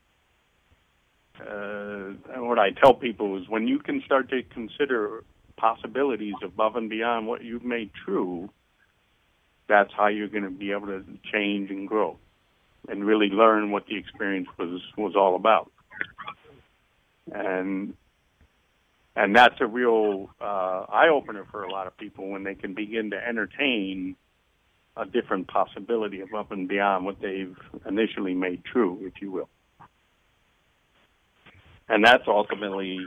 uh, 1.40 2.40
what 2.40 2.58
I 2.58 2.70
tell 2.70 2.94
people 2.94 3.36
is 3.38 3.48
when 3.48 3.66
you 3.66 3.78
can 3.78 4.02
start 4.04 4.30
to 4.30 4.42
consider 4.42 5.24
possibilities 5.56 6.34
above 6.42 6.76
and 6.76 6.90
beyond 6.90 7.26
what 7.26 7.42
you've 7.42 7.64
made 7.64 7.90
true, 8.04 8.50
that's 9.68 9.92
how 9.96 10.08
you're 10.08 10.28
going 10.28 10.44
to 10.44 10.50
be 10.50 10.72
able 10.72 10.88
to 10.88 11.04
change 11.32 11.70
and 11.70 11.88
grow 11.88 12.18
and 12.88 13.04
really 13.04 13.28
learn 13.28 13.70
what 13.70 13.86
the 13.86 13.96
experience 13.96 14.48
was 14.58 14.80
was 14.96 15.14
all 15.16 15.36
about. 15.36 15.70
And 17.32 17.94
and 19.14 19.36
that's 19.36 19.60
a 19.60 19.66
real 19.66 20.30
uh, 20.40 20.86
eye 20.88 21.08
opener 21.12 21.46
for 21.50 21.62
a 21.62 21.70
lot 21.70 21.86
of 21.86 21.96
people 21.96 22.28
when 22.30 22.44
they 22.44 22.54
can 22.54 22.74
begin 22.74 23.10
to 23.10 23.16
entertain 23.16 24.16
a 24.96 25.06
different 25.06 25.48
possibility 25.48 26.20
above 26.20 26.50
and 26.50 26.68
beyond 26.68 27.04
what 27.04 27.20
they've 27.20 27.56
initially 27.86 28.34
made 28.34 28.64
true, 28.64 28.98
if 29.02 29.22
you 29.22 29.30
will. 29.30 29.48
And 31.92 32.02
that's 32.02 32.24
ultimately 32.26 33.06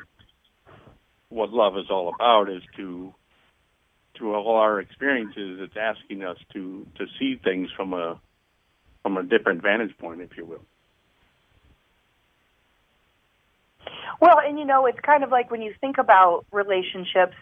what 1.30 1.50
love 1.50 1.76
is 1.76 1.86
all 1.90 2.14
about 2.14 2.52
is 2.52 2.62
to 2.78 3.12
to 4.20 4.34
all 4.34 4.58
our 4.58 4.80
experiences 4.80 5.60
it's 5.60 5.76
asking 5.76 6.24
us 6.24 6.38
to 6.54 6.86
to 7.00 7.08
see 7.18 7.36
things 7.44 7.68
from 7.76 7.94
a 7.94 8.22
from 9.02 9.18
a 9.18 9.24
different 9.24 9.64
vantage 9.64 9.98
point 9.98 10.22
if 10.22 10.38
you 10.38 10.46
will. 10.46 10.62
Well 14.22 14.40
and 14.46 14.60
you 14.60 14.66
know 14.66 14.86
it's 14.86 15.00
kind 15.00 15.24
of 15.24 15.32
like 15.32 15.50
when 15.50 15.64
you 15.64 15.74
think 15.82 15.98
about 15.98 16.46
relationships 16.52 17.36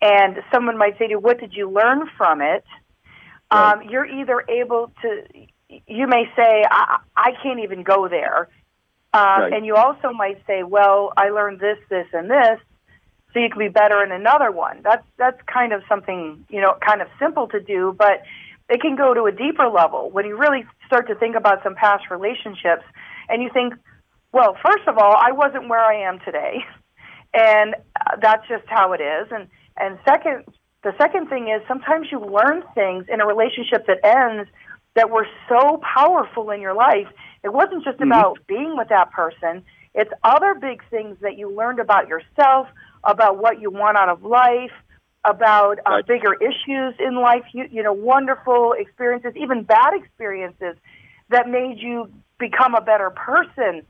and 0.00 0.36
someone 0.54 0.78
might 0.78 0.96
say 0.96 1.06
to 1.06 1.10
you 1.10 1.18
what 1.18 1.40
did 1.40 1.54
you 1.54 1.68
learn 1.68 2.08
from 2.16 2.40
it? 2.40 2.64
Right. 3.52 3.72
um, 3.72 3.82
you're 3.90 4.06
either 4.06 4.44
able 4.48 4.92
to 5.02 5.24
you 5.88 6.06
may 6.06 6.24
say 6.36 6.64
i, 6.70 6.98
I 7.16 7.32
can't 7.42 7.58
even 7.58 7.82
go 7.82 8.06
there 8.08 8.48
um, 9.18 9.42
right. 9.42 9.52
and 9.52 9.66
you 9.66 9.74
also 9.74 10.12
might 10.12 10.40
say 10.46 10.62
well 10.62 11.12
i 11.16 11.30
learned 11.30 11.60
this 11.60 11.78
this 11.90 12.06
and 12.12 12.30
this 12.30 12.58
so 13.32 13.40
you 13.40 13.50
can 13.50 13.58
be 13.58 13.68
better 13.68 14.02
in 14.02 14.10
another 14.12 14.50
one. 14.50 14.80
That's 14.82 15.04
that's 15.16 15.38
kind 15.52 15.72
of 15.72 15.82
something 15.88 16.44
you 16.48 16.60
know, 16.60 16.76
kind 16.84 17.02
of 17.02 17.08
simple 17.18 17.46
to 17.48 17.60
do, 17.60 17.94
but 17.96 18.22
it 18.68 18.80
can 18.80 18.96
go 18.96 19.14
to 19.14 19.24
a 19.24 19.32
deeper 19.32 19.68
level 19.68 20.10
when 20.10 20.26
you 20.26 20.36
really 20.36 20.64
start 20.86 21.08
to 21.08 21.14
think 21.14 21.36
about 21.36 21.62
some 21.62 21.74
past 21.74 22.04
relationships, 22.10 22.84
and 23.28 23.42
you 23.42 23.50
think, 23.52 23.74
well, 24.32 24.56
first 24.64 24.86
of 24.86 24.98
all, 24.98 25.14
I 25.16 25.32
wasn't 25.32 25.68
where 25.68 25.80
I 25.80 26.08
am 26.08 26.18
today, 26.20 26.64
and 27.34 27.74
uh, 27.74 28.16
that's 28.20 28.46
just 28.48 28.64
how 28.66 28.92
it 28.92 29.00
is, 29.00 29.28
and 29.30 29.48
and 29.76 29.98
second, 30.06 30.44
the 30.82 30.92
second 30.98 31.28
thing 31.28 31.48
is 31.48 31.62
sometimes 31.68 32.08
you 32.10 32.20
learn 32.20 32.62
things 32.74 33.04
in 33.12 33.20
a 33.20 33.26
relationship 33.26 33.86
that 33.86 34.04
ends 34.04 34.50
that 34.96 35.10
were 35.10 35.26
so 35.48 35.80
powerful 35.94 36.50
in 36.50 36.60
your 36.60 36.74
life. 36.74 37.06
It 37.42 37.52
wasn't 37.52 37.84
just 37.84 37.98
mm-hmm. 37.98 38.12
about 38.12 38.38
being 38.46 38.76
with 38.76 38.88
that 38.88 39.10
person. 39.10 39.62
It's 39.94 40.10
other 40.22 40.54
big 40.54 40.82
things 40.90 41.16
that 41.22 41.38
you 41.38 41.50
learned 41.50 41.80
about 41.80 42.08
yourself, 42.08 42.68
about 43.04 43.38
what 43.38 43.60
you 43.60 43.70
want 43.70 43.96
out 43.96 44.08
of 44.08 44.22
life, 44.22 44.72
about 45.24 45.78
uh, 45.86 45.90
right. 45.90 46.06
bigger 46.06 46.34
issues 46.34 46.94
in 46.98 47.16
life, 47.16 47.44
you, 47.52 47.66
you 47.70 47.82
know, 47.82 47.92
wonderful 47.92 48.74
experiences, 48.78 49.32
even 49.36 49.62
bad 49.62 49.94
experiences 49.94 50.76
that 51.30 51.48
made 51.48 51.78
you 51.78 52.10
become 52.38 52.74
a 52.74 52.80
better 52.80 53.10
person. 53.10 53.82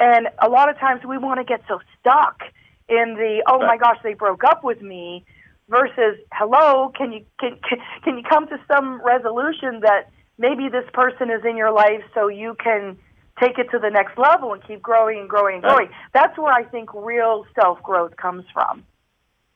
And 0.00 0.28
a 0.40 0.48
lot 0.48 0.68
of 0.68 0.78
times 0.78 1.04
we 1.04 1.18
want 1.18 1.38
to 1.38 1.44
get 1.44 1.62
so 1.68 1.80
stuck 2.00 2.42
in 2.88 3.14
the, 3.14 3.42
oh 3.46 3.58
my 3.58 3.76
gosh, 3.76 3.98
they 4.02 4.14
broke 4.14 4.44
up 4.44 4.64
with 4.64 4.80
me 4.82 5.24
versus, 5.68 6.18
hello, 6.32 6.90
can 6.96 7.12
you, 7.12 7.24
can, 7.38 7.58
can, 7.68 7.78
can 8.02 8.18
you 8.18 8.24
come 8.28 8.48
to 8.48 8.58
some 8.72 9.00
resolution 9.04 9.80
that 9.80 10.10
maybe 10.42 10.68
this 10.68 10.84
person 10.92 11.30
is 11.30 11.42
in 11.48 11.56
your 11.56 11.72
life 11.72 12.02
so 12.12 12.28
you 12.28 12.54
can 12.62 12.98
take 13.40 13.58
it 13.58 13.68
to 13.70 13.78
the 13.78 13.88
next 13.88 14.18
level 14.18 14.52
and 14.52 14.62
keep 14.66 14.82
growing 14.82 15.20
and 15.20 15.28
growing 15.28 15.54
and 15.54 15.62
growing. 15.62 15.88
That's 16.12 16.36
where 16.36 16.52
I 16.52 16.64
think 16.64 16.92
real 16.92 17.46
self 17.54 17.82
growth 17.82 18.16
comes 18.16 18.44
from. 18.52 18.84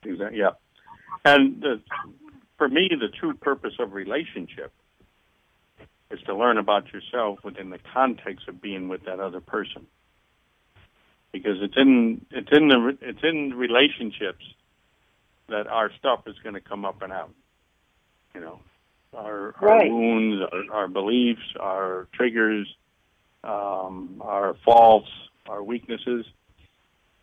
Exactly. 0.04 0.38
Yeah, 0.38 0.52
and 1.24 1.60
the, 1.60 1.82
for 2.56 2.68
me, 2.68 2.88
the 2.88 3.08
true 3.08 3.34
purpose 3.34 3.74
of 3.80 3.92
relationship 3.92 4.72
is 6.10 6.20
to 6.26 6.34
learn 6.36 6.56
about 6.56 6.92
yourself 6.92 7.40
within 7.42 7.70
the 7.70 7.80
context 7.92 8.46
of 8.48 8.62
being 8.62 8.88
with 8.88 9.04
that 9.06 9.18
other 9.18 9.40
person. 9.40 9.86
Because 11.32 11.56
it's 11.60 11.76
in 11.76 12.24
it's 12.30 12.48
in 12.52 12.68
the 12.68 12.96
it's 13.02 13.18
in 13.22 13.52
relationships 13.54 14.44
that 15.48 15.66
our 15.66 15.90
stuff 15.98 16.20
is 16.26 16.36
going 16.42 16.54
to 16.54 16.60
come 16.60 16.84
up 16.84 17.02
and 17.02 17.12
out. 17.12 17.30
You 18.34 18.40
know, 18.40 18.60
our, 19.16 19.54
right. 19.60 19.88
our 19.90 19.94
wounds, 19.94 20.42
our, 20.52 20.80
our 20.80 20.88
beliefs, 20.88 21.42
our 21.58 22.08
triggers, 22.12 22.68
um, 23.42 24.20
our 24.20 24.56
faults, 24.64 25.08
our 25.48 25.62
weaknesses. 25.62 26.26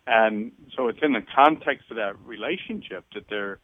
And 0.06 0.52
so 0.76 0.88
it's 0.88 0.98
in 1.02 1.12
the 1.12 1.24
context 1.34 1.90
of 1.90 1.96
that 1.96 2.18
relationship 2.24 3.04
that 3.14 3.24
they're, 3.28 3.58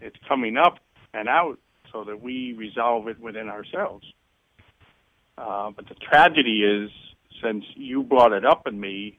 it's 0.00 0.16
coming 0.28 0.56
up 0.56 0.78
and 1.14 1.28
out 1.28 1.58
so 1.92 2.04
that 2.04 2.20
we 2.20 2.52
resolve 2.54 3.08
it 3.08 3.20
within 3.20 3.48
ourselves. 3.48 4.04
Uh, 5.38 5.70
but 5.70 5.88
the 5.88 5.94
tragedy 5.94 6.62
is, 6.62 6.90
since 7.42 7.64
you 7.74 8.02
brought 8.02 8.32
it 8.32 8.44
up 8.44 8.66
in 8.66 8.80
me, 8.80 9.18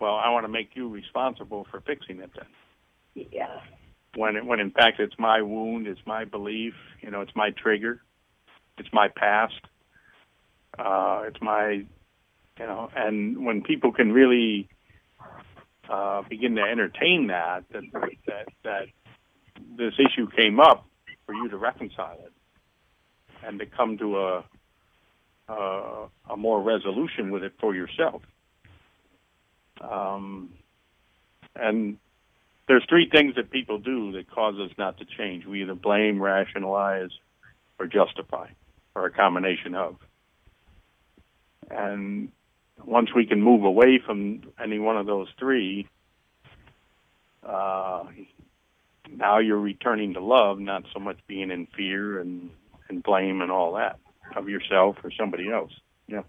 well, 0.00 0.14
I 0.14 0.30
want 0.30 0.44
to 0.44 0.48
make 0.48 0.70
you 0.74 0.88
responsible 0.88 1.66
for 1.70 1.80
fixing 1.80 2.20
it 2.20 2.30
then. 2.36 3.26
Yeah. 3.32 3.60
When, 4.18 4.36
it, 4.36 4.44
when 4.44 4.60
in 4.60 4.70
fact 4.70 5.00
it's 5.00 5.14
my 5.18 5.42
wound, 5.42 5.86
it's 5.86 6.00
my 6.06 6.24
belief, 6.24 6.74
you 7.00 7.10
know, 7.10 7.20
it's 7.20 7.36
my 7.36 7.50
trigger, 7.50 8.02
it's 8.78 8.92
my 8.92 9.08
past 9.08 9.60
uh, 10.78 11.22
it's 11.26 11.40
my, 11.40 11.70
you 11.70 12.66
know, 12.66 12.88
and 12.94 13.44
when 13.44 13.62
people 13.62 13.92
can 13.92 14.12
really 14.12 14.68
uh, 15.88 16.22
begin 16.28 16.54
to 16.56 16.62
entertain 16.62 17.28
that, 17.28 17.64
that 17.72 17.82
that 18.26 18.46
that 18.64 18.86
this 19.76 19.94
issue 19.98 20.28
came 20.36 20.60
up 20.60 20.86
for 21.26 21.34
you 21.34 21.48
to 21.48 21.56
reconcile 21.56 22.18
it 22.24 22.32
and 23.44 23.58
to 23.58 23.66
come 23.66 23.98
to 23.98 24.18
a 24.18 24.44
a, 25.48 26.06
a 26.30 26.36
more 26.36 26.62
resolution 26.62 27.30
with 27.30 27.42
it 27.42 27.54
for 27.60 27.74
yourself. 27.74 28.22
Um, 29.80 30.50
and 31.56 31.98
there's 32.68 32.84
three 32.88 33.08
things 33.10 33.34
that 33.36 33.50
people 33.50 33.78
do 33.78 34.12
that 34.12 34.30
cause 34.30 34.54
us 34.58 34.70
not 34.78 34.98
to 34.98 35.04
change. 35.04 35.46
We 35.46 35.62
either 35.62 35.74
blame, 35.74 36.22
rationalize, 36.22 37.10
or 37.78 37.86
justify, 37.86 38.48
or 38.94 39.06
a 39.06 39.10
combination 39.10 39.74
of. 39.74 39.96
And 41.70 42.30
once 42.84 43.08
we 43.14 43.26
can 43.26 43.42
move 43.42 43.64
away 43.64 44.00
from 44.04 44.42
any 44.62 44.78
one 44.78 44.98
of 44.98 45.06
those 45.06 45.28
three, 45.38 45.88
uh, 47.42 48.04
now 49.10 49.38
you're 49.38 49.58
returning 49.58 50.14
to 50.14 50.20
love, 50.20 50.58
not 50.58 50.84
so 50.92 51.00
much 51.00 51.18
being 51.26 51.50
in 51.50 51.66
fear 51.74 52.20
and, 52.20 52.50
and 52.88 53.02
blame 53.02 53.40
and 53.40 53.50
all 53.50 53.74
that 53.74 53.98
of 54.36 54.48
yourself 54.48 54.96
or 55.02 55.10
somebody 55.18 55.50
else. 55.50 55.72
Yeah. 56.06 56.22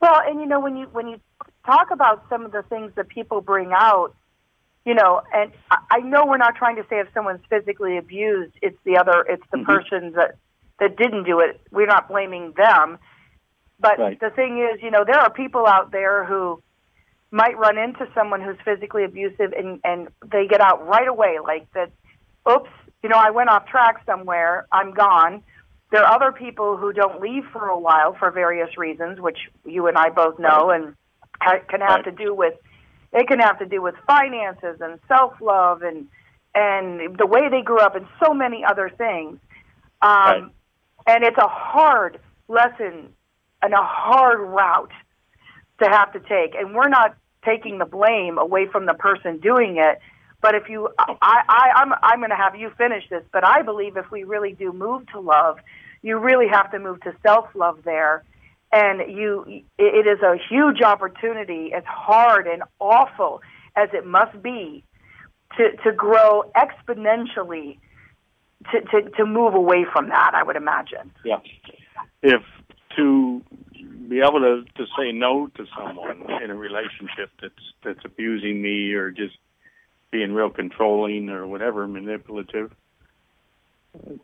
Well, 0.00 0.20
and 0.26 0.40
you 0.40 0.46
know 0.46 0.60
when 0.60 0.76
you 0.76 0.86
when 0.92 1.08
you 1.08 1.20
talk 1.68 1.90
about 1.90 2.24
some 2.30 2.44
of 2.44 2.52
the 2.52 2.62
things 2.62 2.92
that 2.96 3.08
people 3.08 3.40
bring 3.40 3.72
out, 3.74 4.14
you 4.86 4.94
know, 4.94 5.20
and 5.32 5.52
I 5.70 5.98
know 5.98 6.24
we're 6.26 6.38
not 6.38 6.56
trying 6.56 6.76
to 6.76 6.82
say 6.88 7.00
if 7.00 7.08
someone's 7.12 7.44
physically 7.50 7.98
abused, 7.98 8.54
it's 8.62 8.78
the 8.84 8.96
other, 8.96 9.24
it's 9.28 9.42
the 9.52 9.58
mm-hmm. 9.58 9.66
person 9.66 10.12
that 10.12 10.36
that 10.80 10.96
didn't 10.96 11.24
do 11.24 11.40
it. 11.40 11.60
We're 11.70 11.86
not 11.86 12.08
blaming 12.08 12.52
them. 12.56 12.98
But 13.80 13.98
right. 13.98 14.18
the 14.18 14.30
thing 14.30 14.58
is, 14.58 14.82
you 14.82 14.90
know, 14.90 15.04
there 15.04 15.18
are 15.18 15.30
people 15.30 15.66
out 15.66 15.90
there 15.90 16.24
who 16.24 16.62
might 17.30 17.58
run 17.58 17.76
into 17.76 18.08
someone 18.14 18.40
who's 18.40 18.56
physically 18.64 19.04
abusive 19.04 19.52
and 19.52 19.80
and 19.84 20.08
they 20.32 20.46
get 20.46 20.60
out 20.60 20.86
right 20.86 21.06
away 21.06 21.38
like 21.42 21.70
that 21.74 21.90
oops, 22.50 22.70
you 23.02 23.08
know, 23.08 23.18
I 23.18 23.30
went 23.30 23.50
off 23.50 23.66
track 23.66 24.02
somewhere, 24.06 24.66
I'm 24.72 24.92
gone. 24.92 25.42
There 25.90 26.02
are 26.02 26.14
other 26.14 26.32
people 26.32 26.76
who 26.76 26.92
don't 26.92 27.20
leave 27.20 27.44
for 27.52 27.66
a 27.66 27.78
while 27.78 28.14
for 28.18 28.30
various 28.30 28.76
reasons, 28.76 29.20
which 29.20 29.38
you 29.64 29.86
and 29.86 29.96
I 29.98 30.08
both 30.10 30.38
know 30.38 30.70
and 30.70 30.94
can 31.40 31.80
have 31.80 31.96
right. 31.96 32.04
to 32.04 32.12
do 32.12 32.34
with 32.34 32.54
it 33.12 33.26
can 33.26 33.38
have 33.38 33.58
to 33.58 33.66
do 33.66 33.80
with 33.80 33.94
finances 34.06 34.80
and 34.80 34.98
self-love 35.08 35.82
and 35.82 36.06
and 36.54 37.16
the 37.18 37.26
way 37.26 37.48
they 37.50 37.62
grew 37.62 37.78
up 37.78 37.94
and 37.94 38.06
so 38.24 38.34
many 38.34 38.64
other 38.64 38.90
things. 38.90 39.38
Um, 40.02 40.10
right. 40.10 40.42
And 41.06 41.24
it's 41.24 41.38
a 41.38 41.48
hard 41.48 42.18
lesson 42.48 43.12
and 43.62 43.72
a 43.72 43.82
hard 43.82 44.40
route 44.40 44.92
to 45.82 45.88
have 45.88 46.12
to 46.12 46.20
take. 46.20 46.54
And 46.54 46.74
we're 46.74 46.88
not 46.88 47.16
taking 47.44 47.78
the 47.78 47.84
blame 47.84 48.38
away 48.38 48.66
from 48.66 48.86
the 48.86 48.94
person 48.94 49.38
doing 49.38 49.76
it. 49.78 49.98
But 50.40 50.54
if 50.54 50.68
you, 50.68 50.88
I, 50.98 51.14
I, 51.48 51.70
I'm, 51.76 51.92
I'm 52.02 52.18
going 52.18 52.30
to 52.30 52.36
have 52.36 52.56
you 52.56 52.70
finish 52.76 53.04
this. 53.08 53.24
But 53.32 53.44
I 53.44 53.62
believe 53.62 53.96
if 53.96 54.10
we 54.10 54.24
really 54.24 54.52
do 54.52 54.72
move 54.72 55.06
to 55.12 55.20
love, 55.20 55.58
you 56.02 56.18
really 56.18 56.48
have 56.48 56.70
to 56.72 56.78
move 56.78 57.00
to 57.02 57.14
self 57.22 57.48
love 57.54 57.80
there. 57.84 58.24
And 58.70 59.00
you, 59.10 59.62
it 59.78 60.06
is 60.06 60.20
a 60.22 60.36
huge 60.48 60.82
opportunity, 60.82 61.72
as 61.74 61.84
hard 61.86 62.46
and 62.46 62.62
awful 62.78 63.40
as 63.74 63.88
it 63.94 64.06
must 64.06 64.42
be, 64.42 64.84
to, 65.56 65.70
to 65.84 65.92
grow 65.92 66.50
exponentially 66.54 67.78
to, 68.72 68.80
to, 68.80 69.10
to 69.10 69.26
move 69.26 69.54
away 69.54 69.86
from 69.90 70.08
that, 70.08 70.32
I 70.34 70.42
would 70.42 70.56
imagine. 70.56 71.12
Yeah. 71.24 71.38
If 72.22 72.42
to 72.96 73.42
be 74.08 74.20
able 74.20 74.40
to, 74.40 74.64
to 74.76 74.86
say 74.98 75.12
no 75.12 75.48
to 75.56 75.66
someone 75.76 76.42
in 76.42 76.50
a 76.50 76.56
relationship 76.56 77.30
that's 77.40 77.54
that's 77.84 78.04
abusing 78.04 78.60
me 78.60 78.92
or 78.92 79.10
just 79.10 79.36
being 80.10 80.32
real 80.32 80.50
controlling 80.50 81.28
or 81.28 81.46
whatever, 81.46 81.86
manipulative, 81.86 82.72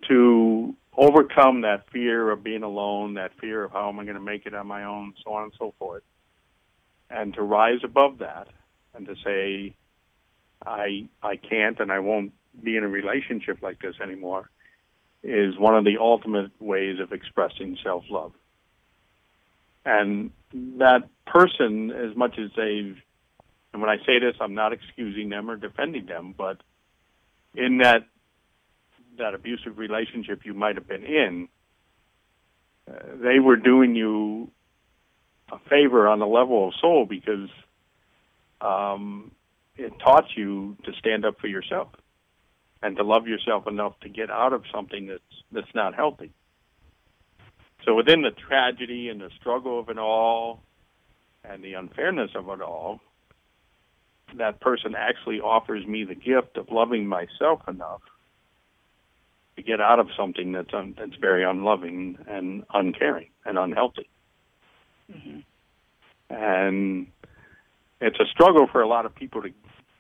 to 0.09 0.74
overcome 0.96 1.62
that 1.62 1.90
fear 1.90 2.30
of 2.30 2.44
being 2.44 2.62
alone, 2.62 3.14
that 3.14 3.33
fear 3.40 3.64
of 3.64 3.72
how 3.72 3.88
am 3.88 3.98
I 3.98 4.04
going 4.04 4.16
to 4.16 4.20
make 4.20 4.46
it 4.46 4.54
on 4.54 4.66
my 4.66 4.85
own, 4.85 5.14
so 5.24 5.33
on 5.33 5.44
and 5.44 5.52
so 5.59 5.74
forth, 5.78 6.02
and 7.11 7.35
to 7.35 7.42
rise 7.42 7.80
above 7.83 8.18
that 8.18 8.48
and 8.94 9.07
to 9.07 9.14
say, 9.24 9.74
I 10.64 11.09
I 11.22 11.37
can't 11.37 11.78
and 11.80 11.90
I 11.92 11.98
won't 11.98 12.33
be 12.62 12.76
in 12.76 12.85
a 12.85 12.88
relationship 12.88 13.59
like 13.62 13.80
this 13.80 13.96
anymore 14.02 14.50
is 15.22 15.59
one 15.59 15.76
of 15.76 15.85
the 15.85 15.96
ultimate 15.98 16.50
ways 16.61 17.00
of 17.00 17.12
expressing 17.12 17.78
self-love. 17.83 18.33
And 19.85 20.30
that 20.52 21.09
person, 21.26 21.90
as 21.90 22.14
much 22.16 22.38
as 22.38 22.50
they've, 22.57 22.96
and 23.72 23.83
when 23.83 23.90
I 23.90 23.96
say 24.07 24.18
this, 24.18 24.37
I'm 24.40 24.54
not 24.54 24.72
excusing 24.72 25.30
them 25.30 25.50
or 25.50 25.57
defending 25.57 26.07
them, 26.07 26.35
but 26.37 26.59
in 27.54 27.78
that 27.78 28.07
that 29.18 29.35
abusive 29.35 29.79
relationship 29.79 30.44
you 30.44 30.55
might 30.55 30.77
have 30.77 30.88
been 30.88 31.05
in, 31.05 31.48
uh, 32.90 32.94
they 33.22 33.38
were 33.38 33.57
doing 33.57 33.94
you 33.94 34.50
a 35.50 35.59
favor 35.68 36.09
on 36.09 36.18
the 36.18 36.27
level 36.27 36.68
of 36.68 36.74
soul 36.81 37.07
because 37.07 37.48
um, 38.61 39.31
it 39.77 39.92
taught 39.98 40.37
you 40.37 40.77
to 40.85 40.92
stand 40.98 41.24
up 41.24 41.38
for 41.40 41.46
yourself 41.46 41.88
and 42.83 42.96
to 42.96 43.03
love 43.03 43.27
yourself 43.27 43.66
enough 43.66 43.98
to 44.00 44.09
get 44.09 44.31
out 44.31 44.53
of 44.53 44.64
something 44.72 45.07
that's 45.07 45.22
that's 45.53 45.74
not 45.74 45.94
healthy. 45.94 46.33
So 47.85 47.94
within 47.94 48.22
the 48.22 48.31
tragedy 48.31 49.09
and 49.09 49.20
the 49.20 49.31
struggle 49.38 49.79
of 49.79 49.88
it 49.88 49.98
all 49.98 50.62
and 51.44 51.62
the 51.62 51.74
unfairness 51.74 52.31
of 52.35 52.48
it 52.48 52.62
all, 52.62 53.00
that 54.37 54.61
person 54.61 54.94
actually 54.96 55.40
offers 55.40 55.87
me 55.87 56.05
the 56.05 56.14
gift 56.14 56.57
of 56.57 56.70
loving 56.70 57.07
myself 57.07 57.61
enough 57.68 58.00
to 59.57 59.62
get 59.62 59.81
out 59.81 59.99
of 59.99 60.09
something 60.17 60.53
that's 60.53 60.73
un, 60.75 60.95
that's 60.99 61.17
very 61.21 61.45
unloving 61.45 62.19
and 62.27 62.64
uncaring 62.73 63.29
and 63.45 63.59
unhealthy. 63.59 64.09
Mm-hmm. 65.12 65.40
And 66.35 67.07
it's 68.01 68.19
a 68.19 68.27
struggle 68.27 68.67
for 68.71 68.83
a 68.83 68.88
lot 68.88 69.07
of 69.07 69.14
people 69.14 69.43
to 69.43 69.51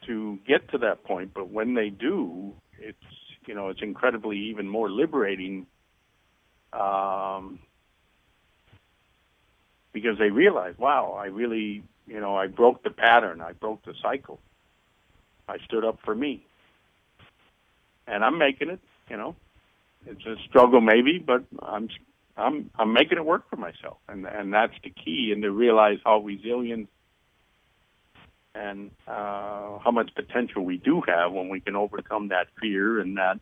to 0.06 0.38
get 0.46 0.70
to 0.70 0.78
that 0.78 1.04
point, 1.04 1.32
but 1.34 1.48
when 1.48 1.74
they 1.74 1.88
do, 1.88 2.52
it's 2.78 2.98
you 3.46 3.54
know 3.54 3.68
it's 3.68 3.82
incredibly 3.82 4.38
even 4.50 4.68
more 4.68 4.90
liberating 4.90 5.66
um, 6.72 7.58
because 9.92 10.18
they 10.18 10.30
realize, 10.30 10.74
wow, 10.78 11.16
I 11.18 11.26
really 11.26 11.82
you 12.06 12.20
know 12.20 12.36
I 12.36 12.48
broke 12.48 12.82
the 12.82 12.90
pattern, 12.90 13.40
I 13.40 13.52
broke 13.52 13.84
the 13.84 13.94
cycle, 14.02 14.40
I 15.48 15.58
stood 15.64 15.84
up 15.84 15.98
for 16.04 16.14
me, 16.14 16.44
and 18.06 18.24
I'm 18.24 18.38
making 18.38 18.70
it. 18.70 18.80
You 19.08 19.16
know, 19.16 19.36
it's 20.06 20.26
a 20.26 20.36
struggle 20.48 20.80
maybe, 20.80 21.18
but 21.18 21.44
I'm 21.60 21.88
I'm 22.36 22.70
I'm 22.76 22.92
making 22.92 23.18
it 23.18 23.24
work 23.24 23.48
for 23.48 23.56
myself, 23.56 23.98
and 24.08 24.26
and 24.26 24.52
that's 24.52 24.74
the 24.82 24.90
key, 24.90 25.30
and 25.32 25.42
to 25.42 25.50
realize 25.50 25.98
how 26.04 26.20
resilient 26.20 26.88
and 28.54 28.90
uh, 29.08 29.78
how 29.78 29.90
much 29.92 30.14
potential 30.14 30.64
we 30.64 30.76
do 30.76 31.02
have 31.06 31.32
when 31.32 31.48
we 31.48 31.60
can 31.60 31.74
overcome 31.76 32.28
that 32.28 32.46
fear 32.60 33.00
and 33.00 33.16
that 33.16 33.40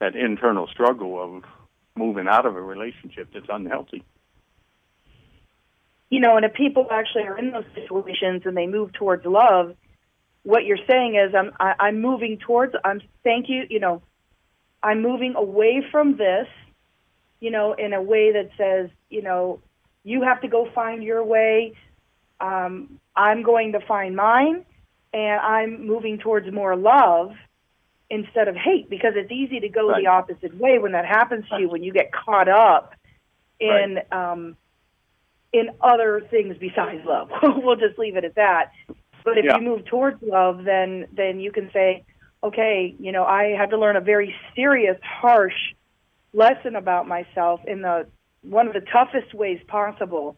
that 0.00 0.16
internal 0.16 0.66
struggle 0.66 1.22
of 1.22 1.44
moving 1.96 2.26
out 2.28 2.44
of 2.46 2.56
a 2.56 2.60
relationship 2.60 3.28
that's 3.32 3.46
unhealthy. 3.48 4.04
You 6.10 6.20
know, 6.20 6.36
and 6.36 6.44
if 6.44 6.52
people 6.54 6.86
actually 6.90 7.24
are 7.24 7.38
in 7.38 7.50
those 7.50 7.64
situations 7.74 8.42
and 8.44 8.56
they 8.56 8.66
move 8.66 8.92
towards 8.92 9.24
love, 9.24 9.74
what 10.42 10.64
you're 10.64 10.84
saying 10.88 11.16
is, 11.16 11.34
I'm 11.34 11.52
I, 11.58 11.74
I'm 11.78 12.00
moving 12.00 12.38
towards. 12.38 12.74
I'm 12.84 13.00
thank 13.22 13.48
you. 13.48 13.64
You 13.68 13.80
know, 13.80 14.02
I'm 14.84 15.02
moving 15.02 15.34
away 15.34 15.82
from 15.90 16.16
this. 16.16 16.46
You 17.40 17.50
know, 17.50 17.72
in 17.72 17.92
a 17.92 18.00
way 18.00 18.32
that 18.32 18.50
says, 18.56 18.88
you 19.10 19.20
know, 19.20 19.60
you 20.04 20.22
have 20.22 20.40
to 20.42 20.48
go 20.48 20.70
find 20.72 21.02
your 21.02 21.24
way 21.24 21.74
um, 22.40 23.00
I'm 23.16 23.42
going 23.42 23.72
to 23.72 23.80
find 23.80 24.16
mine, 24.16 24.64
and 25.12 25.40
I'm 25.40 25.86
moving 25.86 26.18
towards 26.18 26.50
more 26.52 26.76
love 26.76 27.32
instead 28.10 28.48
of 28.48 28.56
hate 28.56 28.90
because 28.90 29.12
it's 29.16 29.32
easy 29.32 29.60
to 29.60 29.68
go 29.68 29.88
right. 29.88 30.02
the 30.02 30.08
opposite 30.08 30.54
way 30.58 30.78
when 30.78 30.92
that 30.92 31.06
happens 31.06 31.48
to 31.48 31.58
you 31.58 31.68
when 31.68 31.82
you 31.82 31.92
get 31.92 32.12
caught 32.12 32.48
up 32.48 32.94
in 33.58 34.00
right. 34.10 34.32
um, 34.32 34.56
in 35.52 35.70
other 35.80 36.26
things 36.30 36.56
besides 36.58 37.04
love. 37.06 37.30
we'll 37.42 37.76
just 37.76 37.98
leave 37.98 38.16
it 38.16 38.24
at 38.24 38.34
that. 38.34 38.72
But 39.24 39.38
if 39.38 39.46
yeah. 39.46 39.56
you 39.56 39.62
move 39.62 39.86
towards 39.86 40.22
love, 40.22 40.64
then 40.64 41.06
then 41.12 41.40
you 41.40 41.50
can 41.50 41.70
say, 41.72 42.04
okay, 42.44 42.94
you 42.98 43.12
know, 43.12 43.24
I 43.24 43.54
had 43.58 43.70
to 43.70 43.78
learn 43.78 43.96
a 43.96 44.00
very 44.00 44.34
serious, 44.54 44.98
harsh 45.02 45.54
lesson 46.32 46.76
about 46.76 47.08
myself 47.08 47.60
in 47.66 47.82
the 47.82 48.06
one 48.42 48.66
of 48.66 48.74
the 48.74 48.82
toughest 48.92 49.32
ways 49.32 49.60
possible 49.66 50.36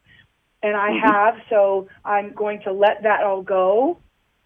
and 0.63 0.77
I 0.77 0.91
mm-hmm. 0.91 1.09
have. 1.09 1.35
So 1.51 1.89
I'm 2.05 2.33
going 2.33 2.61
to 2.63 2.73
let 2.73 3.03
that 3.03 3.23
all 3.23 3.43
go 3.43 3.99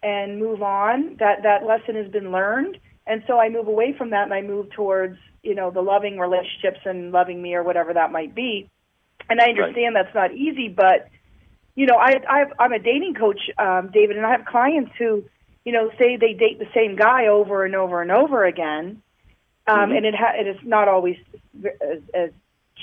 and 0.03 0.39
move 0.39 0.61
on. 0.61 1.17
That 1.19 1.43
that 1.43 1.65
lesson 1.65 1.95
has 1.95 2.11
been 2.11 2.31
learned, 2.31 2.77
and 3.07 3.23
so 3.27 3.39
I 3.39 3.49
move 3.49 3.67
away 3.67 3.95
from 3.97 4.11
that 4.11 4.23
and 4.23 4.33
I 4.33 4.41
move 4.41 4.71
towards 4.71 5.17
you 5.43 5.55
know 5.55 5.71
the 5.71 5.81
loving 5.81 6.19
relationships 6.19 6.79
and 6.85 7.11
loving 7.11 7.41
me 7.41 7.55
or 7.55 7.63
whatever 7.63 7.93
that 7.93 8.11
might 8.11 8.35
be. 8.35 8.69
And 9.29 9.39
I 9.39 9.49
understand 9.49 9.95
right. 9.95 10.05
that's 10.05 10.15
not 10.15 10.33
easy, 10.33 10.67
but 10.67 11.07
you 11.75 11.85
know 11.85 11.95
I 11.95 12.21
I've, 12.29 12.53
I'm 12.59 12.73
a 12.73 12.79
dating 12.79 13.15
coach, 13.15 13.39
um, 13.57 13.89
David, 13.93 14.17
and 14.17 14.25
I 14.25 14.31
have 14.31 14.45
clients 14.45 14.91
who 14.97 15.23
you 15.65 15.71
know 15.71 15.91
say 15.97 16.17
they 16.17 16.33
date 16.33 16.59
the 16.59 16.67
same 16.73 16.95
guy 16.95 17.27
over 17.27 17.65
and 17.65 17.75
over 17.75 18.01
and 18.01 18.11
over 18.11 18.45
again. 18.45 19.01
Um, 19.67 19.77
mm-hmm. 19.77 19.91
And 19.91 20.05
it, 20.07 20.15
ha- 20.15 20.33
it 20.35 20.47
is 20.47 20.57
not 20.63 20.87
always 20.87 21.17
as, 21.63 22.01
as 22.13 22.29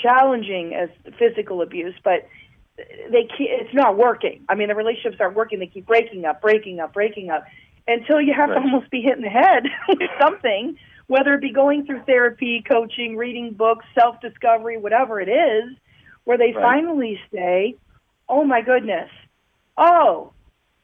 challenging 0.00 0.74
as 0.74 0.88
physical 1.18 1.60
abuse, 1.62 1.94
but 2.04 2.28
they 2.76 3.28
keep, 3.36 3.48
it's 3.50 3.74
not 3.74 3.96
working. 3.96 4.44
I 4.48 4.54
mean, 4.54 4.68
the 4.68 4.74
relationships 4.74 5.16
aren't 5.20 5.34
working. 5.34 5.58
They 5.58 5.66
keep 5.66 5.86
breaking 5.86 6.24
up, 6.24 6.40
breaking 6.40 6.80
up, 6.80 6.92
breaking 6.92 7.30
up, 7.30 7.44
until 7.86 8.20
you 8.20 8.32
have 8.34 8.50
right. 8.50 8.56
to 8.56 8.60
almost 8.60 8.90
be 8.90 9.00
hit 9.00 9.16
in 9.16 9.22
the 9.22 9.28
head 9.28 9.64
with 9.88 10.10
something, 10.20 10.78
whether 11.06 11.34
it 11.34 11.40
be 11.40 11.52
going 11.52 11.86
through 11.86 12.02
therapy, 12.02 12.62
coaching, 12.66 13.16
reading 13.16 13.52
books, 13.54 13.84
self 13.98 14.20
discovery, 14.20 14.78
whatever 14.78 15.20
it 15.20 15.28
is, 15.28 15.76
where 16.24 16.38
they 16.38 16.52
right. 16.52 16.62
finally 16.62 17.18
say, 17.32 17.76
"Oh 18.28 18.44
my 18.44 18.60
goodness, 18.60 19.10
oh, 19.76 20.32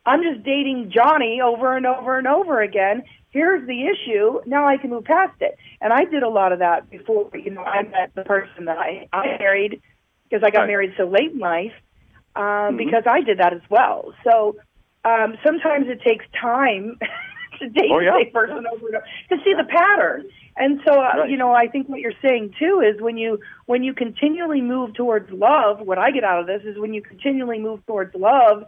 I'm 0.06 0.22
just 0.22 0.44
dating 0.44 0.92
Johnny 0.94 1.40
over 1.40 1.76
and 1.76 1.86
over 1.86 2.18
and 2.18 2.26
over 2.26 2.60
again." 2.60 3.02
Here's 3.30 3.66
the 3.66 3.88
issue. 3.88 4.40
Now 4.46 4.68
I 4.68 4.76
can 4.76 4.90
move 4.90 5.04
past 5.04 5.34
it. 5.40 5.58
And 5.80 5.92
I 5.92 6.04
did 6.04 6.22
a 6.22 6.28
lot 6.28 6.52
of 6.52 6.60
that 6.60 6.88
before. 6.88 7.28
You 7.34 7.50
know, 7.50 7.64
I 7.64 7.82
met 7.82 8.14
the 8.14 8.22
person 8.22 8.66
that 8.66 8.78
I 8.78 9.08
I 9.12 9.38
married 9.38 9.82
because 10.24 10.44
I 10.46 10.50
got 10.50 10.60
right. 10.60 10.68
married 10.68 10.94
so 10.96 11.04
late 11.04 11.32
in 11.32 11.38
life 11.38 11.72
um, 12.36 12.42
mm-hmm. 12.42 12.76
because 12.76 13.04
I 13.06 13.20
did 13.22 13.38
that 13.38 13.52
as 13.52 13.62
well. 13.68 14.14
So 14.24 14.56
um, 15.04 15.36
sometimes 15.44 15.86
it 15.88 16.00
takes 16.02 16.24
time 16.40 16.98
to 17.58 17.68
date 17.68 17.90
oh, 17.90 17.98
yeah. 17.98 18.12
the 18.12 18.24
same 18.24 18.32
person 18.32 18.64
over 18.72 18.86
and 18.86 18.96
over 18.96 19.04
to 19.30 19.36
see 19.44 19.54
the 19.56 19.64
pattern. 19.64 20.28
And 20.56 20.80
so, 20.86 20.92
uh, 20.92 21.18
right. 21.18 21.30
you 21.30 21.36
know, 21.36 21.52
I 21.52 21.66
think 21.66 21.88
what 21.88 22.00
you're 22.00 22.12
saying 22.22 22.54
too 22.58 22.80
is 22.80 23.00
when 23.00 23.16
you 23.16 23.40
when 23.66 23.82
you 23.82 23.92
continually 23.92 24.60
move 24.60 24.94
towards 24.94 25.30
love. 25.32 25.80
What 25.80 25.98
I 25.98 26.12
get 26.12 26.24
out 26.24 26.40
of 26.40 26.46
this 26.46 26.62
is 26.64 26.78
when 26.78 26.94
you 26.94 27.02
continually 27.02 27.58
move 27.58 27.84
towards 27.86 28.14
love, 28.14 28.64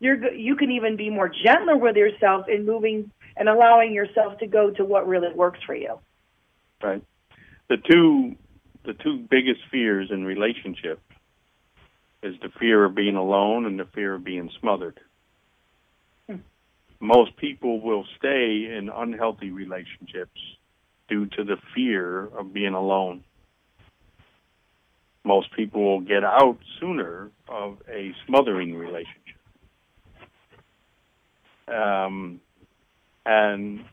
you're 0.00 0.32
you 0.32 0.56
can 0.56 0.70
even 0.70 0.96
be 0.96 1.10
more 1.10 1.28
gentler 1.28 1.76
with 1.76 1.96
yourself 1.96 2.46
in 2.48 2.66
moving 2.66 3.10
and 3.36 3.48
allowing 3.48 3.92
yourself 3.92 4.38
to 4.38 4.46
go 4.46 4.70
to 4.70 4.84
what 4.84 5.06
really 5.06 5.32
works 5.34 5.60
for 5.64 5.74
you. 5.74 5.98
Right. 6.82 7.02
The 7.68 7.76
two 7.76 8.36
the 8.84 8.94
two 8.94 9.26
biggest 9.30 9.60
fears 9.70 10.10
in 10.10 10.24
relationship 10.24 11.00
is 12.22 12.34
the 12.40 12.50
fear 12.58 12.84
of 12.84 12.94
being 12.94 13.16
alone 13.16 13.66
and 13.66 13.78
the 13.78 13.86
fear 13.94 14.14
of 14.14 14.24
being 14.24 14.50
smothered. 14.60 15.00
Hmm. 16.28 16.36
Most 17.00 17.36
people 17.36 17.80
will 17.80 18.04
stay 18.18 18.76
in 18.76 18.90
unhealthy 18.94 19.50
relationships 19.50 20.40
due 21.08 21.26
to 21.26 21.44
the 21.44 21.56
fear 21.74 22.26
of 22.26 22.52
being 22.52 22.74
alone. 22.74 23.24
Most 25.24 25.52
people 25.56 25.82
will 25.82 26.00
get 26.00 26.22
out 26.22 26.58
sooner 26.80 27.30
of 27.48 27.78
a 27.88 28.12
smothering 28.26 28.74
relationship. 28.74 29.25
Um, 31.68 32.40
and 33.24 33.84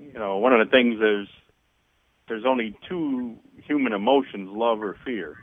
you 0.00 0.12
know, 0.18 0.38
one 0.38 0.52
of 0.52 0.66
the 0.66 0.70
things 0.70 1.00
is 1.00 1.28
there's 2.28 2.44
only 2.46 2.76
two 2.88 3.36
human 3.64 3.92
emotions, 3.92 4.48
love 4.52 4.82
or 4.82 4.96
fear. 5.04 5.36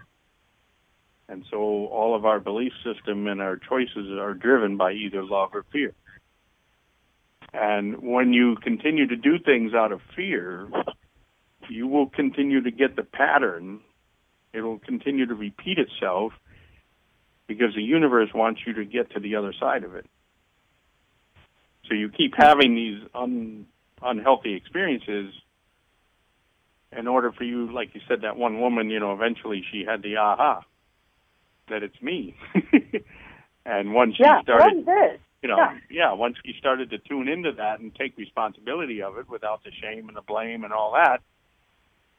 And 1.28 1.44
so 1.50 1.58
all 1.58 2.16
of 2.16 2.26
our 2.26 2.40
belief 2.40 2.74
system 2.84 3.28
and 3.28 3.42
our 3.42 3.58
choices 3.58 4.12
are 4.20 4.34
driven 4.34 4.78
by 4.78 4.92
either 4.92 5.24
love 5.24 5.50
or 5.54 5.66
fear. 5.72 5.94
And 7.54 8.02
when 8.02 8.34
you 8.34 8.58
continue 8.58 9.08
to 9.08 9.16
do 9.16 9.40
things 9.40 9.74
out 9.74 9.92
of 9.92 10.02
fear, 10.16 10.68
you 11.70 11.88
will 11.88 12.08
continue 12.08 12.62
to 12.62 12.72
get 12.72 12.96
the 12.96 13.04
pattern. 13.04 13.80
It 14.54 14.62
will 14.62 14.80
continue 14.80 15.26
to 15.26 15.36
repeat 15.36 15.80
itself 15.80 16.34
because 17.48 17.74
the 17.76 17.82
universe 17.82 18.30
wants 18.34 18.62
you 18.66 18.74
to 18.74 18.86
get 18.86 19.12
to 19.12 19.20
the 19.20 19.36
other 19.36 19.54
side 19.60 19.84
of 19.84 19.96
it. 19.96 20.06
So 21.88 21.94
you 21.94 22.10
keep 22.10 22.34
having 22.36 22.76
these 22.76 23.02
un, 23.14 23.66
unhealthy 24.02 24.54
experiences 24.54 25.34
in 26.92 27.08
order 27.08 27.32
for 27.32 27.44
you, 27.44 27.72
like 27.74 27.94
you 27.94 28.02
said, 28.08 28.22
that 28.22 28.38
one 28.38 28.60
woman, 28.62 28.90
you 28.90 29.00
know, 29.00 29.14
eventually 29.14 29.64
she 29.72 29.84
had 29.86 30.02
the 30.02 30.18
aha 30.18 30.62
that 31.70 31.84
it's 31.84 32.02
me. 32.02 32.36
and 33.66 33.94
once 33.94 34.16
yeah, 34.20 34.40
she 34.40 34.44
started, 34.44 34.86
you 35.42 35.50
know, 35.50 35.58
yeah. 35.58 35.78
yeah, 35.90 36.14
once 36.14 36.38
we 36.46 36.56
started 36.58 36.90
to 36.92 36.98
tune 37.00 37.28
into 37.28 37.52
that 37.54 37.80
and 37.80 37.94
take 37.96 38.18
responsibility 38.18 39.02
of 39.02 39.18
it 39.18 39.30
without 39.30 39.64
the 39.64 39.72
shame 39.82 40.08
and 40.08 40.16
the 40.16 40.22
blame 40.22 40.64
and 40.64 40.74
all 40.74 40.94
that, 40.94 41.22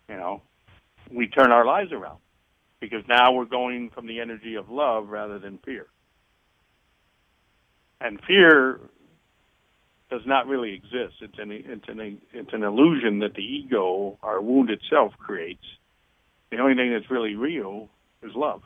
you 0.09 0.17
know, 0.17 0.43
we 1.11 1.29
turn 1.29 1.53
our 1.53 1.65
lives 1.65 1.93
around 1.93 2.19
because 2.81 3.03
now 3.09 3.33
we're 3.33 3.45
going 3.45 3.91
from 3.91 4.07
the 4.07 4.21
energy 4.21 4.57
of 4.57 4.69
love 4.69 5.09
rather 5.09 5.39
than 5.39 5.59
fear. 5.65 5.87
And 8.01 8.21
fear 8.27 8.81
does 10.11 10.23
not 10.25 10.47
really 10.47 10.75
exist. 10.75 11.15
It's 11.21 11.39
an 11.39 11.51
it's 11.51 11.89
an 11.89 12.21
it's 12.33 12.53
an 12.53 12.63
illusion 12.63 13.21
that 13.21 13.35
the 13.35 13.43
ego, 13.43 14.19
our 14.23 14.41
wound 14.41 14.71
itself, 14.71 15.13
creates. 15.19 15.65
The 16.51 16.59
only 16.59 16.75
thing 16.75 16.93
that's 16.93 17.11
really 17.11 17.35
real 17.35 17.89
is 18.23 18.33
love. 18.35 18.63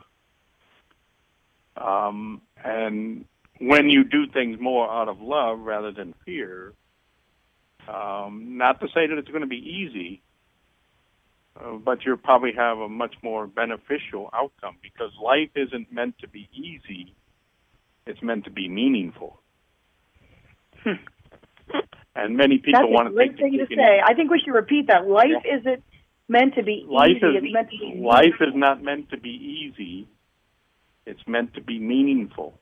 Um, 1.75 2.41
and 2.63 3.25
when 3.59 3.89
you 3.89 4.03
do 4.03 4.27
things 4.27 4.59
more 4.59 4.89
out 4.89 5.07
of 5.07 5.19
love 5.19 5.59
rather 5.59 5.91
than 5.91 6.13
fear, 6.25 6.73
um, 7.87 8.57
not 8.57 8.79
to 8.81 8.87
say 8.87 9.07
that 9.07 9.17
it's 9.17 9.29
going 9.29 9.41
to 9.41 9.47
be 9.47 9.55
easy, 9.55 10.21
uh, 11.59 11.73
but 11.73 11.99
you'll 12.05 12.17
probably 12.17 12.53
have 12.55 12.77
a 12.77 12.89
much 12.89 13.15
more 13.23 13.47
beneficial 13.47 14.29
outcome 14.33 14.77
because 14.83 15.11
life 15.23 15.49
isn't 15.55 15.91
meant 15.91 16.19
to 16.19 16.27
be 16.27 16.47
easy; 16.53 17.15
it's 18.05 18.21
meant 18.21 18.45
to 18.45 18.51
be 18.51 18.67
meaningful. 18.67 19.39
Hmm. 20.83 20.93
And 22.15 22.35
many 22.35 22.57
people 22.57 22.81
That's 22.81 22.91
want 22.91 23.07
to 23.07 23.13
great 23.13 23.37
thing 23.37 23.57
to 23.57 23.67
say. 23.73 24.01
I 24.05 24.13
think 24.13 24.31
we 24.31 24.39
should 24.39 24.53
repeat 24.53 24.87
that. 24.87 25.07
Life 25.07 25.29
yeah. 25.45 25.57
isn't 25.59 25.83
meant 26.27 26.55
to 26.55 26.63
be 26.63 26.85
life 26.89 27.11
easy. 27.11 27.25
Is, 27.25 27.43
it's 27.43 27.53
meant 27.53 27.69
to 27.71 27.77
be 27.77 28.01
life 28.01 28.41
is 28.41 28.53
not 28.53 28.83
meant 28.83 29.09
to 29.11 29.17
be 29.17 29.29
easy. 29.29 30.07
It's 31.05 31.25
meant 31.25 31.53
to 31.53 31.61
be 31.61 31.79
meaningful. 31.79 32.53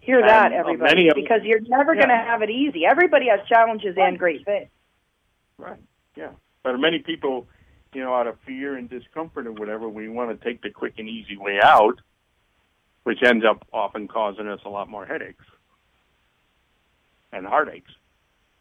Hear 0.00 0.20
and 0.20 0.28
that, 0.28 0.52
uh, 0.52 0.56
everybody, 0.56 1.10
because 1.14 1.42
you're 1.44 1.60
never 1.60 1.94
yeah. 1.94 2.06
going 2.06 2.08
to 2.08 2.24
have 2.24 2.42
it 2.42 2.50
easy. 2.50 2.84
Everybody 2.84 3.28
has 3.28 3.46
challenges 3.48 3.94
right. 3.96 4.08
and 4.08 4.18
great 4.18 4.44
things. 4.44 4.68
Right. 5.58 5.78
Yeah. 6.16 6.30
But 6.64 6.76
many 6.78 6.98
people, 6.98 7.46
you 7.92 8.02
know, 8.02 8.12
out 8.14 8.26
of 8.26 8.36
fear 8.44 8.76
and 8.76 8.90
discomfort 8.90 9.46
or 9.46 9.52
whatever, 9.52 9.88
we 9.88 10.08
want 10.08 10.36
to 10.36 10.44
take 10.44 10.62
the 10.62 10.70
quick 10.70 10.94
and 10.98 11.08
easy 11.08 11.36
way 11.36 11.60
out, 11.62 12.00
which 13.04 13.22
ends 13.22 13.44
up 13.48 13.64
often 13.72 14.08
causing 14.08 14.48
us 14.48 14.60
a 14.64 14.68
lot 14.68 14.88
more 14.88 15.06
headaches 15.06 15.44
and 17.32 17.46
heartaches. 17.46 17.94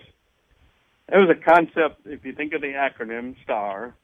It 1.09 1.17
was 1.17 1.31
a 1.31 1.35
concept. 1.35 2.07
If 2.07 2.25
you 2.25 2.33
think 2.35 2.53
of 2.53 2.61
the 2.61 2.73
acronym 2.75 3.37
STAR, 3.43 3.95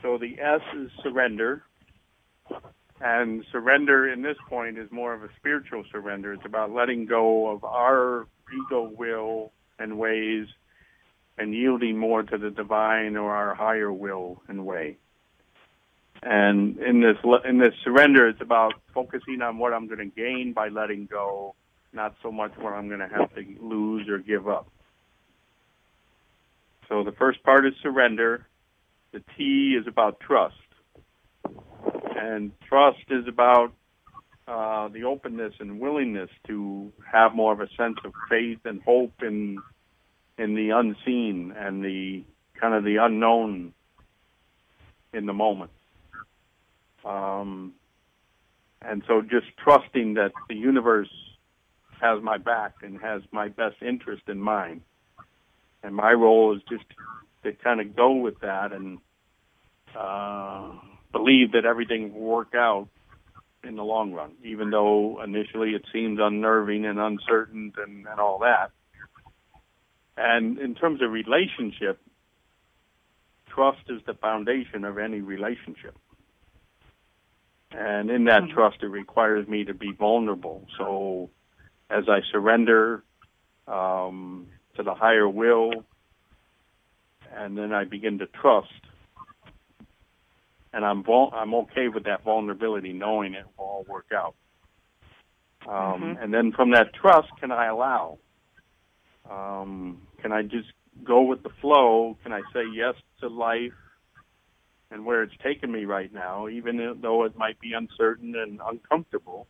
so 0.00 0.18
the 0.18 0.38
S 0.40 0.60
is 0.76 0.90
surrender, 1.02 1.64
and 3.02 3.44
surrender 3.50 4.08
in 4.08 4.22
this 4.22 4.36
point 4.48 4.78
is 4.78 4.90
more 4.92 5.12
of 5.12 5.22
a 5.24 5.28
spiritual 5.38 5.84
surrender. 5.90 6.32
It's 6.32 6.46
about 6.46 6.70
letting 6.70 7.06
go 7.06 7.48
of 7.48 7.64
our 7.64 8.28
ego 8.54 8.92
will 8.96 9.50
and 9.78 9.98
ways 9.98 10.46
and 11.36 11.54
yielding 11.54 11.98
more 11.98 12.22
to 12.22 12.38
the 12.38 12.50
divine 12.50 13.16
or 13.16 13.34
our 13.34 13.54
higher 13.54 13.92
will 13.92 14.42
and 14.48 14.64
way. 14.64 14.98
And 16.22 16.78
in 16.78 17.00
this 17.00 17.16
in 17.44 17.58
this 17.58 17.74
surrender, 17.82 18.28
it's 18.28 18.40
about 18.40 18.74
focusing 18.94 19.42
on 19.42 19.58
what 19.58 19.72
I'm 19.72 19.88
going 19.88 19.98
to 19.98 20.06
gain 20.06 20.52
by 20.54 20.68
letting 20.68 21.06
go, 21.06 21.56
not 21.92 22.14
so 22.22 22.30
much 22.30 22.52
what 22.56 22.72
I'm 22.72 22.86
going 22.86 23.00
to 23.00 23.08
have 23.08 23.34
to 23.34 23.44
lose 23.60 24.08
or 24.08 24.18
give 24.18 24.48
up. 24.48 24.68
So 26.88 27.02
the 27.02 27.10
first 27.12 27.42
part 27.42 27.66
is 27.66 27.72
surrender. 27.82 28.46
The 29.10 29.22
T 29.36 29.76
is 29.78 29.88
about 29.88 30.20
trust, 30.20 30.54
and 32.22 32.52
trust 32.68 33.04
is 33.10 33.26
about 33.26 33.72
uh, 34.46 34.88
the 34.88 35.04
openness 35.04 35.54
and 35.58 35.80
willingness 35.80 36.30
to 36.46 36.92
have 37.10 37.34
more 37.34 37.52
of 37.52 37.60
a 37.60 37.68
sense 37.76 37.96
of 38.04 38.12
faith 38.30 38.60
and 38.64 38.80
hope 38.82 39.12
in 39.22 39.58
in 40.38 40.54
the 40.54 40.70
unseen 40.70 41.52
and 41.56 41.84
the 41.84 42.24
kind 42.58 42.74
of 42.74 42.84
the 42.84 42.96
unknown 42.96 43.72
in 45.12 45.26
the 45.26 45.32
moment. 45.32 45.70
Um, 47.04 47.74
and 48.80 49.02
so 49.06 49.20
just 49.20 49.46
trusting 49.62 50.14
that 50.14 50.32
the 50.48 50.54
universe 50.54 51.12
has 52.00 52.22
my 52.22 52.38
back 52.38 52.74
and 52.82 53.00
has 53.00 53.22
my 53.30 53.48
best 53.48 53.76
interest 53.82 54.22
in 54.28 54.38
mind. 54.38 54.80
And 55.82 55.94
my 55.94 56.12
role 56.12 56.56
is 56.56 56.62
just 56.68 56.84
to 57.42 57.52
kind 57.52 57.80
of 57.80 57.94
go 57.94 58.12
with 58.12 58.40
that 58.40 58.72
and 58.72 58.98
uh, 59.96 60.72
believe 61.12 61.52
that 61.52 61.64
everything 61.64 62.12
will 62.12 62.20
work 62.20 62.54
out 62.54 62.88
in 63.64 63.76
the 63.76 63.84
long 63.84 64.12
run, 64.12 64.32
even 64.42 64.70
though 64.70 65.22
initially 65.22 65.70
it 65.70 65.84
seems 65.92 66.18
unnerving 66.20 66.84
and 66.84 66.98
uncertain 66.98 67.72
and, 67.76 68.06
and 68.06 68.20
all 68.20 68.40
that. 68.40 68.70
And 70.16 70.58
in 70.58 70.74
terms 70.74 71.00
of 71.00 71.10
relationship, 71.10 72.00
trust 73.48 73.82
is 73.88 74.00
the 74.06 74.14
foundation 74.14 74.84
of 74.84 74.98
any 74.98 75.20
relationship. 75.20 75.96
And 77.70 78.10
in 78.10 78.24
that 78.24 78.42
mm-hmm. 78.42 78.54
trust, 78.54 78.78
it 78.82 78.88
requires 78.88 79.46
me 79.48 79.64
to 79.64 79.74
be 79.74 79.92
vulnerable. 79.92 80.66
So 80.76 81.30
as 81.88 82.04
I 82.08 82.20
surrender 82.30 83.02
um, 83.66 84.48
to 84.76 84.82
the 84.82 84.94
higher 84.94 85.28
will, 85.28 85.84
and 87.34 87.56
then 87.56 87.72
I 87.72 87.84
begin 87.84 88.18
to 88.18 88.26
trust, 88.26 88.68
and 90.72 90.84
I'm 90.84 91.02
vul- 91.02 91.32
I'm 91.34 91.54
okay 91.54 91.88
with 91.88 92.04
that 92.04 92.24
vulnerability, 92.24 92.92
knowing 92.92 93.34
it 93.34 93.44
will 93.56 93.64
all 93.64 93.86
work 93.88 94.06
out. 94.14 94.34
Um, 95.66 96.02
mm-hmm. 96.02 96.22
And 96.22 96.34
then 96.34 96.52
from 96.52 96.72
that 96.72 96.94
trust, 96.94 97.28
can 97.40 97.52
I 97.52 97.66
allow? 97.66 98.18
Um, 99.30 100.02
can 100.20 100.32
I 100.32 100.42
just 100.42 100.72
go 101.04 101.22
with 101.22 101.42
the 101.42 101.50
flow? 101.60 102.16
Can 102.22 102.32
I 102.32 102.40
say 102.52 102.62
yes 102.74 102.94
to 103.20 103.28
life 103.28 103.72
and 104.90 105.06
where 105.06 105.22
it's 105.22 105.34
taken 105.42 105.70
me 105.70 105.84
right 105.84 106.12
now, 106.12 106.48
even 106.48 106.98
though 107.00 107.24
it 107.24 107.36
might 107.36 107.58
be 107.60 107.72
uncertain 107.72 108.34
and 108.36 108.60
uncomfortable? 108.64 109.46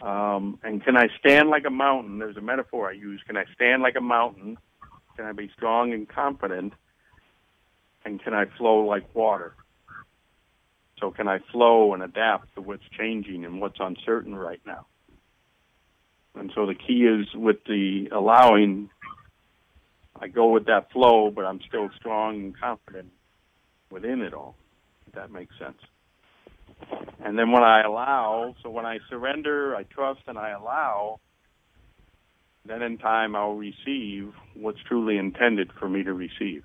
Um, 0.00 0.58
and 0.62 0.82
can 0.84 0.96
I 0.96 1.08
stand 1.18 1.50
like 1.50 1.64
a 1.66 1.70
mountain? 1.70 2.18
There's 2.18 2.36
a 2.36 2.40
metaphor 2.40 2.88
I 2.88 2.92
use. 2.92 3.20
Can 3.26 3.36
I 3.36 3.44
stand 3.54 3.82
like 3.82 3.96
a 3.96 4.00
mountain? 4.00 4.56
Can 5.16 5.26
I 5.26 5.32
be 5.32 5.50
strong 5.56 5.92
and 5.92 6.08
confident? 6.08 6.72
And 8.04 8.22
can 8.22 8.32
I 8.32 8.44
flow 8.56 8.86
like 8.86 9.12
water? 9.14 9.54
So 11.00 11.10
can 11.10 11.28
I 11.28 11.38
flow 11.52 11.94
and 11.94 12.02
adapt 12.02 12.54
to 12.54 12.60
what's 12.60 12.82
changing 12.98 13.44
and 13.44 13.60
what's 13.60 13.78
uncertain 13.80 14.34
right 14.34 14.60
now? 14.66 14.86
And 16.34 16.52
so 16.54 16.66
the 16.66 16.74
key 16.74 17.04
is 17.04 17.26
with 17.34 17.64
the 17.66 18.08
allowing, 18.12 18.90
I 20.20 20.28
go 20.28 20.50
with 20.50 20.66
that 20.66 20.92
flow, 20.92 21.30
but 21.30 21.44
I'm 21.44 21.60
still 21.66 21.90
strong 21.96 22.36
and 22.36 22.58
confident 22.58 23.10
within 23.90 24.20
it 24.22 24.34
all, 24.34 24.56
if 25.06 25.14
that 25.14 25.30
makes 25.30 25.54
sense. 25.58 25.78
And 27.24 27.38
then 27.38 27.50
when 27.50 27.64
I 27.64 27.82
allow, 27.82 28.54
so 28.62 28.70
when 28.70 28.86
I 28.86 28.98
surrender, 29.10 29.74
I 29.74 29.82
trust, 29.82 30.20
and 30.26 30.38
I 30.38 30.50
allow, 30.50 31.18
then 32.64 32.82
in 32.82 32.98
time 32.98 33.34
I'll 33.34 33.54
receive 33.54 34.32
what's 34.54 34.78
truly 34.86 35.16
intended 35.18 35.70
for 35.78 35.88
me 35.88 36.04
to 36.04 36.12
receive. 36.12 36.62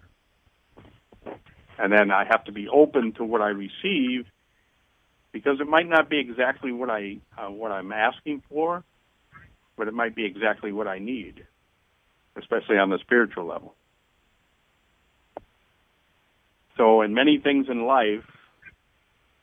And 1.83 1.91
then 1.91 2.11
I 2.11 2.23
have 2.23 2.45
to 2.45 2.53
be 2.53 2.69
open 2.69 3.11
to 3.17 3.25
what 3.25 3.41
I 3.41 3.49
receive 3.49 4.25
because 5.33 5.59
it 5.59 5.67
might 5.67 5.89
not 5.89 6.09
be 6.09 6.17
exactly 6.17 6.71
what 6.71 6.89
I 6.89 7.17
uh, 7.37 7.51
what 7.51 7.73
I'm 7.73 7.91
asking 7.91 8.41
for, 8.47 8.85
but 9.75 9.89
it 9.89 9.93
might 9.93 10.15
be 10.15 10.23
exactly 10.23 10.71
what 10.71 10.87
I 10.87 10.99
need, 10.99 11.45
especially 12.37 12.77
on 12.77 12.89
the 12.89 12.99
spiritual 12.99 13.45
level. 13.45 13.75
So 16.77 17.01
in 17.01 17.13
many 17.13 17.39
things 17.39 17.67
in 17.69 17.85
life, 17.85 18.23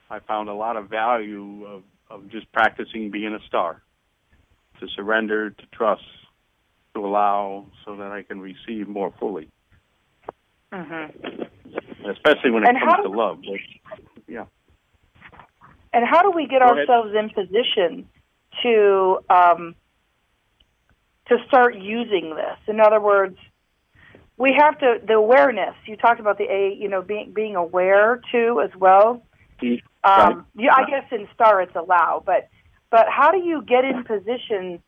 I 0.08 0.20
found 0.20 0.48
a 0.48 0.54
lot 0.54 0.78
of 0.78 0.88
value 0.88 1.66
of, 1.66 1.82
of 2.08 2.30
just 2.30 2.50
practicing 2.52 3.10
being 3.10 3.34
a 3.34 3.46
star, 3.48 3.82
to 4.80 4.88
surrender, 4.96 5.50
to 5.50 5.66
trust, 5.74 6.04
to 6.94 7.04
allow, 7.04 7.66
so 7.84 7.96
that 7.96 8.12
I 8.12 8.22
can 8.22 8.40
receive 8.40 8.88
more 8.88 9.12
fully. 9.20 9.50
Mm-hmm. 10.72 12.08
Especially 12.10 12.50
when 12.50 12.62
it 12.64 12.68
and 12.68 12.78
comes 12.78 13.02
to 13.04 13.10
love. 13.10 13.38
yeah. 14.26 14.44
And 15.92 16.06
how 16.06 16.22
do 16.22 16.30
we 16.30 16.46
get 16.46 16.60
Go 16.60 16.68
ourselves 16.68 17.12
ahead. 17.12 17.24
in 17.24 17.30
position 17.30 18.08
to 18.62 19.18
um, 19.28 19.74
to 21.28 21.36
start 21.48 21.76
using 21.76 22.34
this? 22.36 22.56
In 22.68 22.80
other 22.80 23.00
words, 23.00 23.36
we 24.36 24.54
have 24.58 24.78
to 24.78 25.00
the 25.06 25.14
awareness. 25.14 25.74
You 25.86 25.96
talked 25.96 26.20
about 26.20 26.38
the 26.38 26.44
a 26.44 26.74
you 26.74 26.88
know 26.88 27.02
being 27.02 27.32
being 27.32 27.56
aware 27.56 28.20
too 28.30 28.60
as 28.64 28.70
well. 28.78 29.22
Right. 29.62 29.82
Um, 30.02 30.46
yeah, 30.56 30.74
I 30.74 30.86
guess 30.88 31.04
in 31.12 31.28
star 31.34 31.60
it's 31.60 31.76
allow, 31.76 32.22
but 32.24 32.48
but 32.90 33.06
how 33.08 33.30
do 33.32 33.38
you 33.38 33.62
get 33.62 33.84
in 33.84 34.04
position 34.04 34.82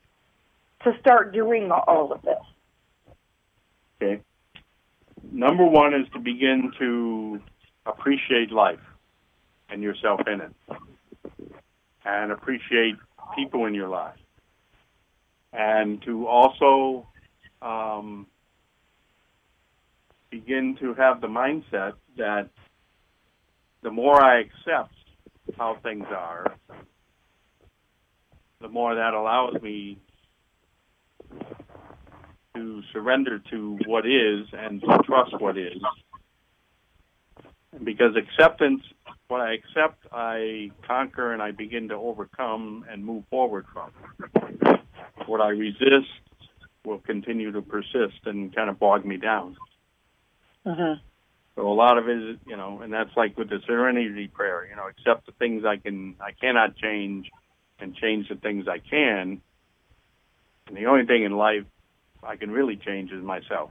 to 0.85 0.97
start 1.01 1.35
doing 1.35 1.71
all 1.71 2.13
of 2.13 2.23
this? 2.23 3.15
Okay. 4.01 4.23
Number 5.31 5.65
one 5.65 5.95
is 5.95 6.07
to 6.13 6.19
begin 6.19 6.73
to 6.79 7.41
appreciate 7.87 8.51
life 8.51 8.81
and 9.69 9.83
yourself 9.83 10.21
in 10.27 10.41
it, 10.41 10.53
and 12.05 12.33
appreciate 12.33 12.97
people 13.37 13.67
in 13.67 13.75
your 13.75 13.89
life, 13.89 14.19
and 15.53 16.03
to 16.03 16.27
also 16.27 17.07
um, 17.63 18.27
begin 20.31 20.77
to 20.81 20.95
have 20.95 21.21
the 21.21 21.29
mindset 21.29 21.95
that 22.17 22.49
the 23.83 23.91
more 23.91 24.23
I 24.23 24.41
accept 24.41 24.95
how 25.57 25.77
things 25.83 26.07
are, 26.11 26.57
the 28.61 28.69
more 28.69 28.95
that 28.95 29.15
allows 29.15 29.61
me 29.63 29.99
to 32.55 32.83
surrender 32.93 33.39
to 33.51 33.79
what 33.87 34.07
is 34.07 34.47
and 34.53 34.81
to 34.81 34.99
trust 35.05 35.41
what 35.41 35.57
is. 35.57 35.81
Because 37.83 38.15
acceptance, 38.17 38.83
what 39.29 39.41
I 39.41 39.55
accept, 39.55 40.07
I 40.13 40.71
conquer 40.87 41.33
and 41.33 41.41
I 41.43 41.53
begin 41.53 41.89
to 41.89 41.95
overcome 41.95 42.85
and 42.91 43.05
move 43.05 43.25
forward 43.31 43.65
from. 43.73 43.91
What 45.27 45.41
I 45.41 45.49
resist 45.49 46.11
will 46.85 46.99
continue 46.99 47.53
to 47.53 47.63
persist 47.63 48.27
and 48.27 48.55
kind 48.55 48.69
of 48.69 48.79
bog 48.79 49.07
me 49.07 49.17
down. 49.17 49.57
Mm-hmm. 50.67 51.01
So 51.57 51.69
a 51.69 51.73
lot 51.73 51.99
of 51.99 52.09
it 52.09 52.17
is, 52.17 52.37
you 52.47 52.57
know, 52.57 52.81
and 52.83 52.93
that's 52.93 53.15
like 53.17 53.37
with 53.39 53.49
the 53.49 53.61
serenity 53.67 54.29
prayer, 54.29 54.67
you 54.69 54.77
know, 54.77 54.89
accept 54.89 55.27
the 55.27 55.33
things 55.33 55.65
I 55.65 55.77
can, 55.77 56.17
I 56.21 56.33
cannot 56.33 56.77
change 56.77 57.31
and 57.79 57.95
change 57.95 58.29
the 58.29 58.37
things 58.37 58.67
I 58.69 58.79
can. 58.79 59.41
And 60.67 60.77
the 60.77 60.87
only 60.87 61.07
thing 61.07 61.25
in 61.25 61.33
life 61.33 61.65
I 62.23 62.37
can 62.37 62.51
really 62.51 62.77
change 62.77 63.11
is 63.11 63.23
myself. 63.23 63.71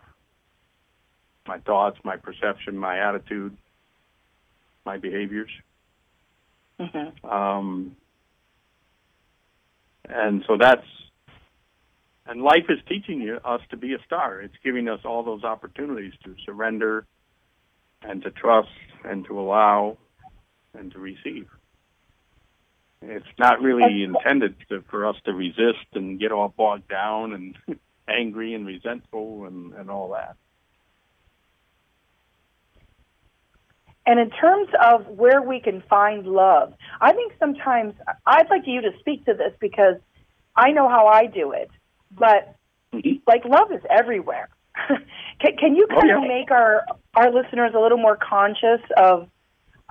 My 1.47 1.60
thoughts, 1.60 1.97
my 2.04 2.18
perception, 2.18 2.78
my 2.78 2.99
attitude, 2.99 3.58
my 4.86 4.97
behaviors. 4.97 5.49
Mm-hmm. 6.80 7.26
Um, 7.26 7.95
and 10.08 10.43
so 10.47 10.58
that's, 10.60 10.86
and 12.28 12.41
life 12.41 12.66
is 12.70 12.80
teaching 12.88 13.22
you, 13.22 13.38
us 13.43 13.62
to 13.70 13.78
be 13.78 13.93
a 13.93 13.99
star. 14.06 14.41
It's 14.41 14.54
giving 14.64 14.88
us 14.88 14.99
all 15.06 15.24
those 15.24 15.43
opportunities 15.43 16.14
to 16.24 16.36
surrender 16.45 17.06
and 18.04 18.22
to 18.24 18.32
trust 18.32 18.70
and 19.04 19.26
to 19.26 19.39
allow 19.39 19.97
and 20.74 20.91
to 20.91 20.99
receive. 20.99 21.47
It's 23.02 23.26
not 23.39 23.62
really 23.62 24.04
intended 24.04 24.56
to, 24.70 24.84
for 24.89 25.08
us 25.08 25.16
to 25.26 25.34
resist 25.34 25.88
and 25.93 26.20
get 26.20 26.32
all 26.32 26.54
bogged 26.56 26.88
down 26.88 27.34
and 27.34 27.56
angry 28.08 28.54
and 28.54 28.66
resentful 28.66 29.45
and, 29.45 29.74
and 29.74 29.89
all 29.89 30.10
that. 30.12 30.36
And 34.06 34.20
in 34.20 34.30
terms 34.32 34.68
of 34.84 35.08
where 35.08 35.41
we 35.41 35.60
can 35.60 35.84
find 35.89 36.26
love, 36.26 36.74
I 36.99 37.14
think 37.14 37.34
sometimes 37.39 37.93
I'd 38.26 38.49
like 38.49 38.64
you 38.66 38.82
to 38.82 38.91
speak 38.99 39.26
to 39.26 39.34
this 39.34 39.54
because 39.60 39.95
I 40.56 40.72
know 40.72 40.89
how 40.89 41.08
I 41.08 41.28
do 41.28 41.52
it, 41.52 41.70
but 42.12 42.56
Mm-hmm. 42.93 43.24
like 43.26 43.45
love 43.45 43.72
is 43.72 43.82
everywhere. 43.89 44.49
can, 45.39 45.56
can 45.58 45.76
you 45.76 45.88
Oh, 45.89 45.99
kind 45.99 46.10
yeah. 46.10 46.18
of 46.18 46.24
make 46.28 46.52
our 46.52 46.84
our 47.16 47.32
listeners 47.32 47.72
a 47.76 47.80
little 47.80 47.97
more 47.97 48.18
conscious 48.18 48.82
of 48.97 49.30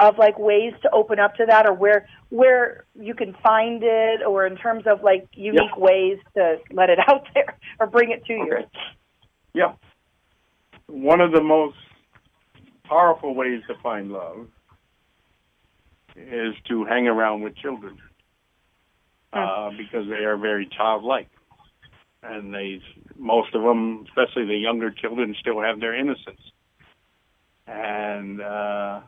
of 0.00 0.18
like 0.18 0.38
ways 0.38 0.72
to 0.82 0.90
open 0.92 1.18
up 1.18 1.36
to 1.36 1.46
that, 1.46 1.66
or 1.66 1.74
where 1.74 2.08
where 2.30 2.84
you 2.98 3.14
can 3.14 3.34
find 3.42 3.82
it, 3.84 4.22
or 4.26 4.46
in 4.46 4.56
terms 4.56 4.84
of 4.86 5.02
like 5.02 5.28
unique 5.34 5.76
ways 5.76 6.18
to 6.34 6.56
let 6.72 6.90
it 6.90 6.98
out 7.08 7.26
there 7.34 7.56
or 7.78 7.86
bring 7.86 8.10
it 8.10 8.24
to 8.26 8.32
you? 8.32 8.58
Yeah. 9.54 9.74
One 10.86 11.20
of 11.20 11.32
the 11.32 11.42
most 11.42 11.76
powerful 12.84 13.34
ways 13.34 13.62
to 13.68 13.74
find 13.82 14.10
love 14.10 14.48
is 16.16 16.54
to 16.68 16.84
hang 16.84 17.06
around 17.06 17.42
with 17.42 17.56
children 17.56 17.98
uh, 19.32 19.70
because 19.76 20.08
they 20.08 20.24
are 20.24 20.36
very 20.36 20.68
childlike. 20.76 21.28
And 22.22 22.52
they, 22.52 22.82
most 23.16 23.54
of 23.54 23.62
them, 23.62 24.04
especially 24.08 24.46
the 24.46 24.56
younger 24.56 24.90
children, 24.90 25.34
still 25.40 25.62
have 25.62 25.80
their 25.80 25.94
innocence. 25.94 26.40
And, 27.66 28.42
uh, 28.42 29.00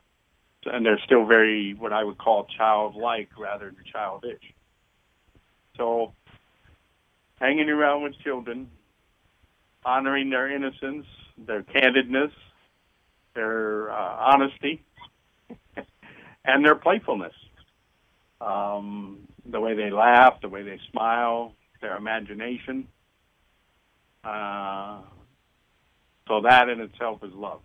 and 0.65 0.85
they're 0.85 1.01
still 1.05 1.27
very, 1.27 1.75
what 1.75 1.93
I 1.93 2.05
would 2.05 2.19
call 2.19 2.47
childlike 2.57 3.31
rather 3.39 3.67
than 3.67 3.85
childish. 3.91 4.43
So, 5.77 6.13
hanging 7.41 7.69
around 7.69 8.03
with 8.03 8.19
children, 8.23 8.71
honoring 9.85 10.31
their 10.31 10.55
innocence, 10.55 11.07
their 11.39 11.63
candidness, 11.63 12.33
their 13.35 13.91
uh, 13.91 14.33
honesty, 14.33 14.83
and 16.45 16.65
their 16.65 16.75
playfulness. 16.75 17.35
Um, 18.41 19.21
the 19.45 19.61
way 19.61 19.75
they 19.75 19.91
laugh, 19.91 20.41
the 20.41 20.49
way 20.49 20.63
they 20.63 20.79
smile, 20.91 21.55
their 21.81 21.97
imagination. 21.97 22.89
Uh, 24.25 25.01
so 26.29 26.41
that 26.43 26.69
in 26.69 26.81
itself 26.81 27.23
is 27.25 27.33
love. 27.35 27.61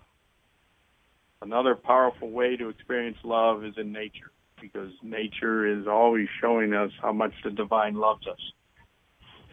Another 1.41 1.75
powerful 1.75 2.29
way 2.31 2.57
to 2.57 2.69
experience 2.69 3.17
love 3.23 3.63
is 3.63 3.75
in 3.77 3.91
nature, 3.91 4.31
because 4.59 4.91
nature 5.03 5.67
is 5.67 5.87
always 5.87 6.27
showing 6.41 6.73
us 6.73 6.91
how 7.01 7.13
much 7.13 7.33
the 7.43 7.51
divine 7.51 7.95
loves 7.95 8.25
us. 8.27 8.39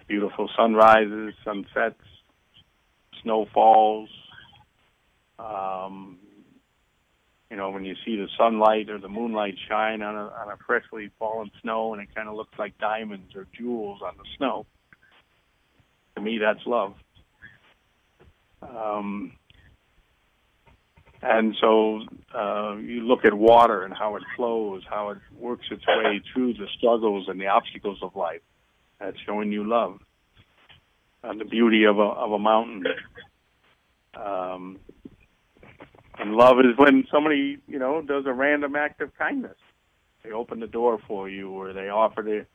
Beautiful 0.09 0.49
sunrises, 0.57 1.35
sunsets, 1.45 2.01
snowfalls. 3.23 4.09
Um, 5.39 6.19
you 7.51 7.57
know, 7.57 7.71
when 7.71 7.85
you 7.85 7.95
see 8.05 8.17
the 8.17 8.29
sunlight 8.37 8.89
or 8.89 8.99
the 8.99 9.09
moonlight 9.09 9.55
shine 9.69 10.03
on 10.03 10.15
a, 10.15 10.25
on 10.25 10.51
a 10.53 10.57
freshly 10.67 11.11
fallen 11.19 11.51
snow, 11.63 11.93
and 11.93 12.03
it 12.03 12.15
kind 12.15 12.29
of 12.29 12.35
looks 12.35 12.59
like 12.59 12.77
diamonds 12.79 13.37
or 13.37 13.47
jewels 13.57 14.01
on 14.03 14.17
the 14.17 14.25
snow. 14.37 14.67
To 16.17 16.23
me, 16.23 16.39
that's 16.39 16.67
love. 16.67 16.95
Um, 18.63 19.33
and 21.25 21.57
so 21.59 22.01
uh, 22.35 22.77
you 22.77 23.01
look 23.01 23.25
at 23.25 23.33
water 23.33 23.85
and 23.85 23.95
how 23.95 24.17
it 24.17 24.23
flows, 24.37 24.83
how 24.89 25.09
it 25.11 25.19
works 25.39 25.65
its 25.71 25.87
way 25.87 26.21
through 26.33 26.53
the 26.55 26.67
struggles 26.77 27.29
and 27.29 27.41
the 27.41 27.47
obstacles 27.47 27.99
of 28.03 28.15
life, 28.15 28.43
That's 29.01 29.17
showing 29.25 29.51
you 29.51 29.65
love. 29.67 30.01
Uh, 31.23 31.33
the 31.33 31.47
beauty 31.47 31.85
of 31.85 31.99
a 31.99 32.03
of 32.03 32.33
a 32.33 32.39
mountain. 32.39 32.85
Um, 34.15 34.79
and 36.19 36.35
love 36.35 36.59
is 36.61 36.77
when 36.77 37.07
somebody, 37.11 37.59
you 37.67 37.79
know, 37.79 38.03
does 38.03 38.25
a 38.27 38.33
random 38.33 38.77
act 38.77 39.01
of 39.01 39.17
kindness. 39.17 39.57
They 40.23 40.31
open 40.31 40.61
the 40.61 40.67
door 40.67 40.99
for 41.09 41.29
you, 41.29 41.51
or 41.51 41.73
they 41.73 41.89
offer 41.89 42.23
to 42.23 42.47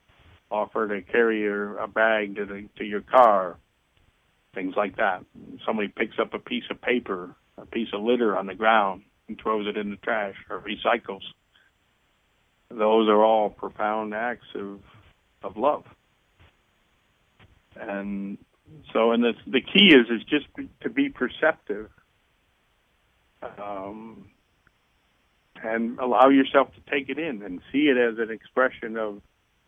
offer 0.51 0.87
to 0.87 1.01
carry 1.01 1.41
your, 1.41 1.77
a 1.77 1.87
bag 1.87 2.35
to 2.35 2.45
the 2.45 2.69
to 2.77 2.83
your 2.83 3.01
car. 3.01 3.57
Things 4.53 4.75
like 4.77 4.97
that. 4.97 5.25
Somebody 5.65 5.87
picks 5.87 6.19
up 6.19 6.33
a 6.35 6.39
piece 6.39 6.63
of 6.69 6.79
paper, 6.81 7.35
a 7.61 7.65
piece 7.65 7.89
of 7.93 8.01
litter 8.01 8.37
on 8.37 8.47
the 8.47 8.55
ground, 8.55 9.03
and 9.27 9.39
throws 9.39 9.67
it 9.67 9.77
in 9.77 9.91
the 9.91 9.97
trash, 9.97 10.35
or 10.49 10.61
recycles. 10.61 11.23
Those 12.69 13.09
are 13.09 13.23
all 13.23 13.49
profound 13.49 14.13
acts 14.13 14.47
of 14.55 14.79
of 15.41 15.57
love. 15.57 15.85
And 17.79 18.37
so, 18.93 19.11
and 19.11 19.23
the 19.23 19.33
the 19.47 19.61
key 19.61 19.93
is 19.93 20.07
is 20.09 20.23
just 20.27 20.45
to 20.81 20.89
be 20.89 21.09
perceptive 21.09 21.89
um, 23.41 24.29
and 25.63 25.99
allow 25.99 26.29
yourself 26.29 26.69
to 26.75 26.91
take 26.91 27.09
it 27.09 27.17
in 27.17 27.41
and 27.41 27.61
see 27.71 27.89
it 27.89 27.97
as 27.97 28.17
an 28.19 28.31
expression 28.31 28.97
of 28.97 29.21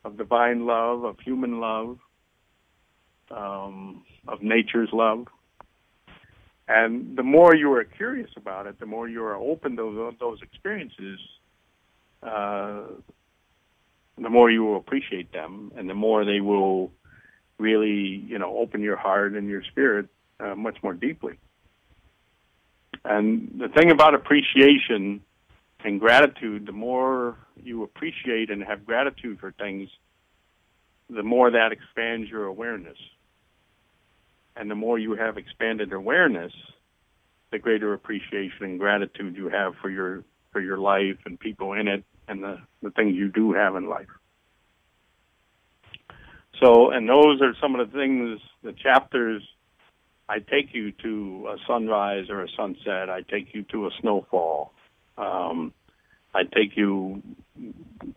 of 0.04 0.18
divine 0.18 0.66
love, 0.66 1.04
of 1.04 1.20
human 1.20 1.60
love, 1.60 2.00
um, 3.30 4.04
of 4.28 4.42
nature's 4.42 4.89
love. 4.92 5.28
And 6.74 7.17
the 7.17 7.24
more 7.24 7.53
you 7.53 7.69
are 7.74 7.84
curious 7.84 8.30
about 8.38 8.65
it, 8.65 8.80
the 8.80 8.86
more 8.86 9.05
you 9.09 9.22
are 9.26 9.36
open 9.36 9.76
to 9.76 10.13
those, 10.17 10.39
experiences, 10.41 11.19
uh, 12.24 12.84
the 14.17 14.30
more 14.30 14.49
you 14.49 14.63
will 14.63 14.78
appreciate 14.78 15.34
them, 15.34 15.74
and 15.76 15.89
the 15.89 15.93
more 15.93 16.24
they 16.24 16.39
will 16.39 16.91
really, 17.57 18.24
you 18.26 18.39
know, 18.39 18.57
open 18.57 18.82
your 18.82 18.95
heart 18.95 19.34
and 19.34 19.49
your 19.49 19.63
spirit 19.63 20.07
uh, 20.39 20.55
much 20.55 20.78
more 20.82 20.93
deeply. 20.93 21.38
And 23.03 23.59
the 23.59 23.67
thing 23.67 23.91
about 23.91 24.13
appreciation 24.13 25.22
and 25.84 25.99
gratitude, 25.99 26.65
the 26.65 26.72
more 26.72 27.36
you 27.61 27.84
appreciate 27.84 28.49
and 28.49 28.63
have 28.63 28.86
gratitude 28.86 29.41
for 29.41 29.51
things, 29.51 29.89
the 31.09 31.24
more 31.24 31.51
that 31.51 31.74
expands 31.74 32.30
your 32.30 32.45
awareness. 32.45 32.97
And 34.62 34.70
the 34.70 34.76
more 34.76 34.99
you 34.99 35.16
have 35.16 35.39
expanded 35.39 35.91
awareness, 35.91 36.53
the 37.51 37.57
greater 37.57 37.95
appreciation 37.95 38.64
and 38.64 38.80
gratitude 38.80 39.36
you 39.36 39.49
have 39.49 39.74
for 39.82 39.89
your 39.89 40.24
for 40.51 40.62
your 40.62 40.78
life 40.78 41.18
and 41.26 41.39
people 41.39 41.74
in 41.74 41.88
it 41.88 42.03
and 42.28 42.43
the, 42.43 42.59
the 42.84 42.91
things 42.91 43.16
you 43.16 43.30
do 43.30 43.53
have 43.53 43.76
in 43.76 43.89
life. 43.89 44.05
So, 46.62 46.91
and 46.91 47.09
those 47.09 47.41
are 47.41 47.55
some 47.59 47.74
of 47.74 47.91
the 47.91 47.97
things, 47.97 48.39
the 48.62 48.74
chapters 48.74 49.41
I 50.30 50.38
take 50.38 50.76
you 50.76 50.91
to 50.91 51.49
a 51.53 51.57
sunrise 51.66 52.30
or 52.30 52.43
a 52.43 52.47
sunset. 52.55 53.09
I 53.09 53.22
take 53.22 53.55
you 53.55 53.64
to 53.72 53.88
a 53.88 53.89
snowfall. 53.99 54.74
Um, 55.18 55.74
I 56.36 56.43
take 56.43 56.78
you 56.78 57.24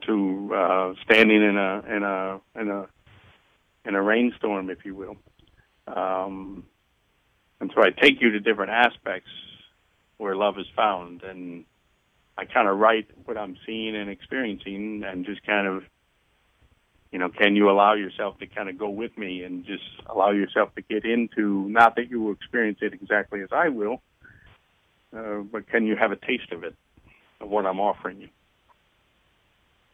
to 0.07 0.55
uh, 0.55 0.95
standing 1.07 1.43
in 1.43 1.57
a 1.57 1.83
in 1.89 2.03
a 2.03 2.41
in 2.61 2.71
a 2.71 2.87
in 3.87 3.95
a 3.95 4.03
rainstorm, 4.03 4.69
if 4.69 4.85
you 4.85 4.95
will. 4.95 5.17
Um, 5.87 6.65
and 7.61 7.71
so 7.75 7.83
I 7.83 7.91
take 7.91 8.21
you 8.21 8.31
to 8.33 8.41
different 8.41 8.73
aspects 8.73 9.31
where 10.19 10.35
love 10.35 10.59
is 10.59 10.67
found, 10.77 11.23
and 11.23 11.65
I 12.39 12.45
kind 12.45 12.69
of 12.69 12.79
write 12.79 13.09
what 13.25 13.37
I'm 13.37 13.57
seeing 13.67 13.95
and 13.97 14.11
experiencing, 14.11 15.03
and 15.05 15.25
just 15.25 15.45
kind 15.45 15.67
of 15.67 15.85
you 17.15 17.21
know, 17.21 17.29
can 17.29 17.55
you 17.55 17.71
allow 17.71 17.95
yourself 17.95 18.41
to 18.41 18.47
kind 18.49 18.69
of 18.69 18.77
go 18.77 18.91
with 18.91 19.17
me 19.17 19.45
and 19.45 19.65
just 19.65 19.85
allow 20.11 20.33
yourself 20.33 20.75
to 20.75 20.83
get 20.83 21.05
into, 21.05 21.69
not 21.69 21.95
that 21.95 22.11
you 22.11 22.21
will 22.21 22.33
experience 22.33 22.79
it 22.83 22.93
exactly 22.93 23.41
as 23.41 23.51
I 23.53 23.69
will, 23.69 24.03
uh, 25.17 25.43
but 25.43 25.69
can 25.69 25.87
you 25.87 25.95
have 25.95 26.11
a 26.11 26.17
taste 26.17 26.51
of 26.51 26.65
it, 26.65 26.75
of 27.41 27.49
what 27.49 27.67
I'm 27.67 27.79
offering 27.79 28.21
you? 28.21 28.29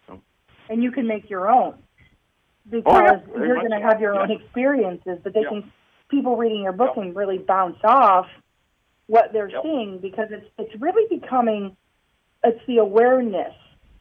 So. 0.07 0.22
And 0.70 0.82
you 0.82 0.93
can 0.93 1.07
make 1.07 1.28
your 1.28 1.51
own 1.51 1.74
because 2.70 2.84
oh, 2.86 3.01
yeah, 3.01 3.45
you're 3.45 3.57
going 3.57 3.78
to 3.78 3.86
have 3.86 4.01
your 4.01 4.14
yeah. 4.14 4.22
own 4.22 4.30
experiences, 4.30 5.18
but 5.22 5.34
they 5.34 5.41
yeah. 5.41 5.49
can, 5.51 5.72
people 6.11 6.36
reading 6.36 6.62
your 6.62 6.72
book 6.72 6.94
can 6.94 7.14
really 7.14 7.38
bounce 7.38 7.78
off 7.84 8.26
what 9.06 9.32
they're 9.32 9.50
yep. 9.50 9.62
seeing 9.62 9.98
because 9.98 10.28
it's, 10.30 10.46
it's 10.58 10.80
really 10.80 11.06
becoming, 11.08 11.76
it's 12.44 12.61
the 12.66 12.78
awareness. 12.78 13.54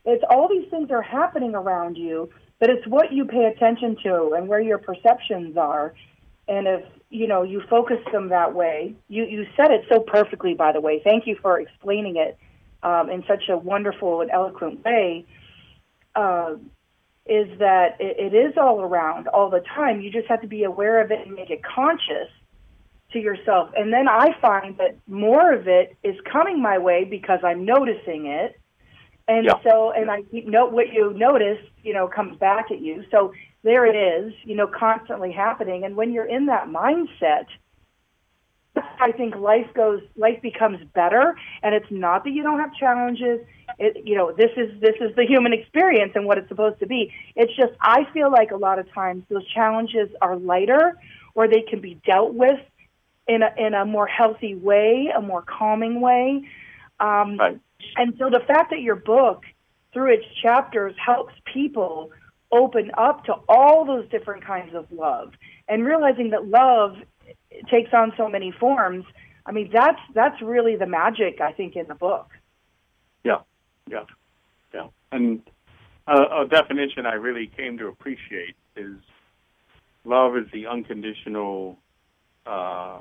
It's 0.05 0.23
all 0.29 0.47
these 0.47 0.69
things 0.69 0.91
are 0.91 1.01
happening 1.01 1.55
around 1.55 1.97
you 1.97 2.29
but 2.59 2.69
it's 2.69 2.85
what 2.87 3.11
you 3.11 3.25
pay 3.25 3.45
attention 3.45 3.95
to 4.03 4.33
and 4.35 4.47
where 4.47 4.61
your 4.61 4.77
perceptions 4.77 5.57
are. 5.57 5.93
And 6.47 6.67
if 6.67 6.83
you 7.09 7.27
know 7.27 7.43
you 7.43 7.61
focus 7.69 7.99
them 8.11 8.29
that 8.29 8.53
way, 8.53 8.95
you 9.07 9.23
you 9.23 9.47
said 9.55 9.71
it 9.71 9.85
so 9.89 9.99
perfectly. 9.99 10.53
By 10.53 10.73
the 10.73 10.81
way, 10.81 11.01
thank 11.03 11.25
you 11.25 11.37
for 11.41 11.59
explaining 11.59 12.17
it 12.17 12.37
um, 12.83 13.09
in 13.09 13.23
such 13.27 13.49
a 13.49 13.57
wonderful 13.57 14.21
and 14.21 14.29
eloquent 14.29 14.83
way. 14.83 15.25
Uh, 16.15 16.55
is 17.29 17.59
that 17.59 17.97
it, 17.99 18.33
it 18.33 18.35
is 18.35 18.57
all 18.57 18.81
around 18.81 19.27
all 19.27 19.49
the 19.49 19.61
time. 19.75 20.01
You 20.01 20.11
just 20.11 20.27
have 20.27 20.41
to 20.41 20.47
be 20.47 20.63
aware 20.63 21.03
of 21.03 21.11
it 21.11 21.25
and 21.25 21.35
make 21.35 21.49
it 21.49 21.61
conscious 21.63 22.29
to 23.13 23.19
yourself. 23.19 23.69
And 23.75 23.93
then 23.93 24.07
I 24.07 24.35
find 24.41 24.77
that 24.77 24.97
more 25.07 25.53
of 25.53 25.67
it 25.67 25.95
is 26.03 26.15
coming 26.31 26.61
my 26.61 26.77
way 26.77 27.05
because 27.05 27.39
I'm 27.43 27.65
noticing 27.65 28.27
it 28.27 28.59
and 29.29 29.45
yeah. 29.45 29.53
so, 29.63 29.91
and 29.91 30.09
I 30.09 30.23
keep 30.23 30.47
note 30.47 30.71
what 30.71 30.91
you 30.91 31.13
notice, 31.13 31.59
you 31.83 31.93
know, 31.93 32.07
comes 32.07 32.35
back 32.39 32.71
at 32.71 32.81
you. 32.81 33.05
So 33.11 33.31
there 33.63 33.85
it 33.85 33.95
is, 33.95 34.33
you 34.43 34.55
know, 34.55 34.65
constantly 34.65 35.31
happening. 35.31 35.83
And 35.83 35.95
when 35.95 36.11
you're 36.11 36.25
in 36.25 36.47
that 36.47 36.67
mindset, 36.67 37.45
I 38.99 39.11
think 39.11 39.35
life 39.35 39.67
goes, 39.73 40.01
life 40.15 40.41
becomes 40.41 40.79
better. 40.93 41.35
And 41.63 41.73
it's 41.75 41.89
not 41.89 42.23
that 42.23 42.31
you 42.31 42.43
don't 42.43 42.59
have 42.59 42.73
challenges. 42.75 43.39
It, 43.77 44.05
you 44.05 44.15
know, 44.15 44.31
this 44.31 44.51
is 44.57 44.79
this 44.81 44.95
is 44.99 45.15
the 45.15 45.25
human 45.25 45.53
experience 45.53 46.13
and 46.15 46.25
what 46.25 46.37
it's 46.37 46.49
supposed 46.49 46.79
to 46.79 46.87
be. 46.87 47.13
It's 47.35 47.55
just 47.55 47.73
I 47.81 48.05
feel 48.13 48.31
like 48.31 48.51
a 48.51 48.57
lot 48.57 48.79
of 48.79 48.91
times 48.93 49.23
those 49.29 49.47
challenges 49.53 50.09
are 50.21 50.35
lighter, 50.35 50.97
or 51.35 51.47
they 51.47 51.61
can 51.61 51.79
be 51.79 51.99
dealt 52.05 52.33
with 52.33 52.59
in 53.27 53.43
a 53.43 53.53
in 53.57 53.73
a 53.73 53.85
more 53.85 54.07
healthy 54.07 54.55
way, 54.55 55.11
a 55.15 55.21
more 55.21 55.43
calming 55.43 56.01
way. 56.01 56.47
Um, 56.99 57.37
right 57.37 57.59
and 57.95 58.15
so 58.17 58.29
the 58.29 58.41
fact 58.45 58.71
that 58.71 58.81
your 58.81 58.95
book, 58.95 59.43
through 59.93 60.13
its 60.13 60.25
chapters, 60.41 60.95
helps 61.03 61.33
people 61.51 62.11
open 62.51 62.91
up 62.97 63.25
to 63.25 63.33
all 63.47 63.85
those 63.85 64.09
different 64.09 64.43
kinds 64.43 64.73
of 64.73 64.91
love 64.91 65.33
and 65.67 65.85
realizing 65.85 66.31
that 66.31 66.47
love 66.47 66.97
takes 67.69 67.93
on 67.93 68.13
so 68.17 68.27
many 68.27 68.51
forms. 68.51 69.05
I 69.45 69.51
mean, 69.51 69.69
that's 69.73 69.99
that's 70.13 70.41
really 70.41 70.75
the 70.75 70.85
magic 70.85 71.41
I 71.41 71.51
think 71.51 71.75
in 71.75 71.87
the 71.87 71.95
book. 71.95 72.29
Yeah, 73.23 73.39
yeah, 73.89 74.05
yeah. 74.73 74.87
And 75.11 75.41
a, 76.07 76.41
a 76.41 76.47
definition 76.49 77.05
I 77.05 77.13
really 77.13 77.47
came 77.47 77.77
to 77.79 77.87
appreciate 77.87 78.55
is 78.75 78.97
love 80.03 80.37
is 80.37 80.45
the 80.53 80.67
unconditional 80.67 81.77
uh, 82.45 82.99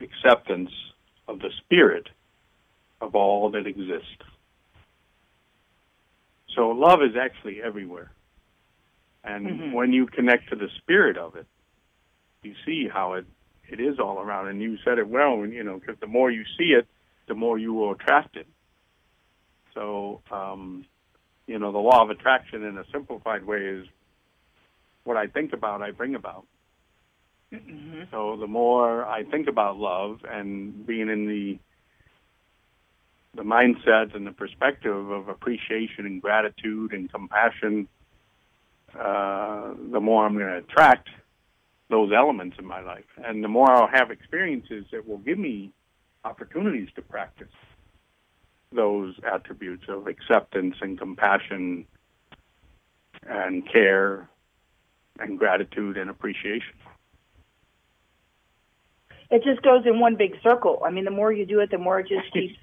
acceptance 0.00 0.70
of 1.28 1.38
the 1.40 1.50
spirit 1.64 2.08
of 3.00 3.14
all 3.14 3.50
that 3.50 3.66
exists. 3.66 4.22
So 6.54 6.70
love 6.70 7.02
is 7.02 7.16
actually 7.20 7.62
everywhere. 7.62 8.10
And 9.22 9.46
mm-hmm. 9.46 9.72
when 9.72 9.92
you 9.92 10.06
connect 10.06 10.50
to 10.50 10.56
the 10.56 10.68
spirit 10.78 11.18
of 11.18 11.36
it, 11.36 11.46
you 12.46 12.54
see 12.64 12.88
how 12.88 13.14
it, 13.14 13.26
it 13.68 13.80
is 13.80 13.98
all 13.98 14.18
around. 14.20 14.48
And 14.48 14.60
you 14.60 14.78
said 14.84 14.98
it 14.98 15.08
well, 15.08 15.44
you 15.46 15.64
know, 15.64 15.78
because 15.78 15.96
the 16.00 16.06
more 16.06 16.30
you 16.30 16.44
see 16.58 16.70
it, 16.78 16.86
the 17.26 17.34
more 17.34 17.58
you 17.58 17.74
will 17.74 17.92
attract 17.92 18.36
it. 18.36 18.46
So, 19.74 20.22
um, 20.30 20.86
you 21.46 21.58
know, 21.58 21.72
the 21.72 21.78
law 21.78 22.02
of 22.02 22.10
attraction 22.10 22.64
in 22.64 22.78
a 22.78 22.84
simplified 22.92 23.44
way 23.44 23.58
is 23.58 23.86
what 25.04 25.16
I 25.16 25.26
think 25.26 25.52
about, 25.52 25.82
I 25.82 25.90
bring 25.90 26.14
about. 26.14 26.46
Mm-hmm. 27.52 28.02
So 28.10 28.36
the 28.36 28.46
more 28.46 29.04
I 29.04 29.22
think 29.24 29.48
about 29.48 29.76
love 29.76 30.20
and 30.28 30.86
being 30.86 31.08
in 31.08 31.26
the 31.26 31.58
the 33.36 33.42
mindset 33.42 34.16
and 34.16 34.26
the 34.26 34.32
perspective 34.32 35.10
of 35.10 35.28
appreciation 35.28 36.06
and 36.06 36.22
gratitude 36.22 36.92
and 36.94 37.12
compassion, 37.12 37.86
uh, 38.98 39.74
the 39.92 40.00
more 40.00 40.24
I'm 40.24 40.38
going 40.38 40.46
to 40.46 40.56
attract 40.56 41.10
those 41.88 42.12
elements 42.12 42.56
in 42.58 42.66
my 42.66 42.80
life. 42.80 43.04
And 43.24 43.42
the 43.42 43.48
more 43.48 43.70
I'll 43.70 43.88
have 43.88 44.10
experiences 44.10 44.84
that 44.92 45.06
will 45.06 45.18
give 45.18 45.38
me 45.38 45.72
opportunities 46.24 46.88
to 46.96 47.02
practice 47.02 47.52
those 48.72 49.14
attributes 49.24 49.84
of 49.88 50.06
acceptance 50.06 50.76
and 50.80 50.98
compassion 50.98 51.86
and 53.28 53.70
care 53.70 54.28
and 55.18 55.38
gratitude 55.38 55.96
and 55.96 56.10
appreciation. 56.10 56.74
It 59.30 59.42
just 59.44 59.62
goes 59.62 59.86
in 59.86 59.98
one 59.98 60.16
big 60.16 60.34
circle. 60.42 60.82
I 60.84 60.90
mean, 60.90 61.04
the 61.04 61.10
more 61.10 61.32
you 61.32 61.46
do 61.46 61.60
it, 61.60 61.70
the 61.70 61.78
more 61.78 62.00
it 62.00 62.08
just 62.08 62.30
keeps 62.32 62.58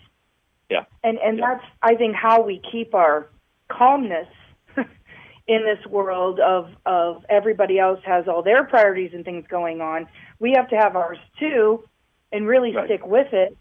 yeah. 0.69 0.85
And 1.03 1.17
and 1.19 1.37
yeah. 1.37 1.53
that's 1.53 1.65
I 1.81 1.95
think 1.95 2.15
how 2.15 2.41
we 2.41 2.61
keep 2.71 2.95
our 2.95 3.29
calmness 3.69 4.27
in 5.47 5.63
this 5.63 5.85
world 5.87 6.39
of 6.39 6.69
of 6.85 7.25
everybody 7.29 7.77
else 7.79 7.99
has 8.05 8.27
all 8.27 8.43
their 8.43 8.63
priorities 8.63 9.11
and 9.13 9.25
things 9.25 9.45
going 9.49 9.81
on. 9.81 10.07
We 10.39 10.53
have 10.55 10.69
to 10.69 10.75
have 10.77 10.95
ours 10.95 11.17
too, 11.39 11.83
and 12.31 12.47
really 12.47 12.73
Right. 12.75 12.85
stick 12.85 13.05
with 13.05 13.33
it. 13.33 13.57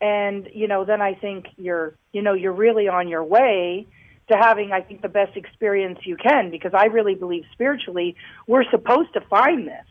And 0.00 0.48
you 0.52 0.66
know, 0.68 0.84
then 0.84 1.00
I 1.00 1.14
think 1.14 1.46
you're 1.56 1.94
you 2.12 2.22
know 2.22 2.32
you're 2.34 2.52
really 2.52 2.88
on 2.88 3.08
your 3.08 3.24
way 3.24 3.86
to 4.28 4.36
having 4.36 4.72
I 4.72 4.80
think 4.80 5.02
the 5.02 5.08
best 5.08 5.36
experience 5.36 6.00
you 6.04 6.16
can 6.16 6.50
because 6.50 6.72
I 6.74 6.86
really 6.86 7.14
believe 7.14 7.44
spiritually 7.52 8.16
we're 8.46 8.64
supposed 8.70 9.12
to 9.14 9.20
find 9.22 9.66
this. 9.68 9.86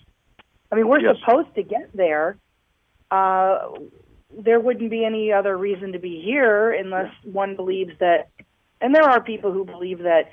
I 0.72 0.76
mean, 0.76 0.88
we're 0.88 1.00
Yes. 1.00 1.18
supposed 1.20 1.54
to 1.56 1.64
get 1.64 1.90
there. 1.94 2.38
Uh, 3.12 3.70
there 4.38 4.60
wouldn't 4.60 4.92
be 4.92 5.04
any 5.04 5.32
other 5.32 5.58
reason 5.58 5.94
to 5.94 6.00
be 6.00 6.22
here 6.22 6.72
unless 6.72 7.12
one 7.24 7.56
believes 7.56 7.94
that. 8.00 8.30
And 8.82 8.94
there 8.94 9.04
are 9.04 9.22
people 9.22 9.52
who 9.52 9.66
believe 9.66 10.00
that 10.00 10.30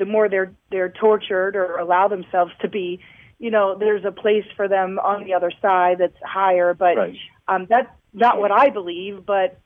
the 0.00 0.06
more 0.06 0.28
they're 0.28 0.52
they're 0.70 0.88
tortured 0.88 1.54
or 1.54 1.76
allow 1.76 2.08
themselves 2.08 2.52
to 2.62 2.68
be, 2.68 2.98
you 3.38 3.50
know, 3.50 3.76
there's 3.78 4.04
a 4.04 4.10
place 4.10 4.46
for 4.56 4.66
them 4.66 4.98
on 4.98 5.24
the 5.24 5.34
other 5.34 5.52
side 5.62 5.98
that's 5.98 6.16
higher. 6.24 6.74
But 6.74 6.96
Right. 6.96 7.16
um, 7.46 7.66
that's 7.68 7.90
not 8.14 8.40
what 8.40 8.50
I 8.50 8.70
believe. 8.70 9.24
But 9.26 9.58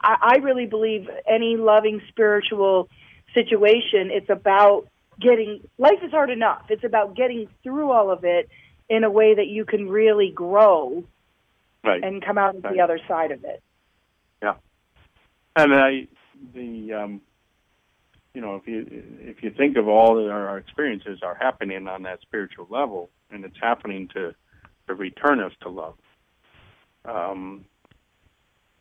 I, 0.00 0.16
I 0.20 0.36
really 0.36 0.66
believe 0.66 1.08
any 1.26 1.56
loving 1.56 2.02
spiritual 2.08 2.88
situation, 3.34 4.10
it's 4.12 4.28
about 4.30 4.86
getting. 5.18 5.66
Life 5.78 6.00
is 6.02 6.10
hard 6.10 6.30
enough. 6.30 6.66
It's 6.68 6.84
about 6.84 7.16
getting 7.16 7.48
through 7.62 7.90
all 7.90 8.10
of 8.10 8.24
it 8.24 8.48
in 8.90 9.02
a 9.02 9.10
way 9.10 9.34
that 9.34 9.46
you 9.46 9.64
can 9.64 9.88
really 9.88 10.30
grow 10.30 11.04
Right. 11.82 12.04
and 12.04 12.22
come 12.22 12.36
out 12.36 12.54
of 12.56 12.64
Right. 12.64 12.74
the 12.74 12.80
other 12.82 13.00
side 13.08 13.30
of 13.30 13.42
it. 13.44 13.62
Yeah, 14.42 14.56
and 15.56 15.74
I, 15.74 16.06
the, 16.52 16.92
um, 16.92 17.20
you 18.34 18.40
know, 18.40 18.56
if 18.56 18.66
you 18.66 18.86
if 18.88 19.42
you 19.42 19.50
think 19.50 19.76
of 19.76 19.88
all 19.88 20.16
that 20.16 20.30
our 20.30 20.58
experiences 20.58 21.20
are 21.22 21.34
happening 21.34 21.88
on 21.88 22.02
that 22.04 22.20
spiritual 22.22 22.66
level, 22.70 23.10
and 23.30 23.44
it's 23.44 23.56
happening 23.60 24.08
to 24.14 24.34
to 24.86 24.94
return 24.94 25.40
us 25.40 25.52
to 25.62 25.68
love. 25.68 25.94
Um, 27.04 27.64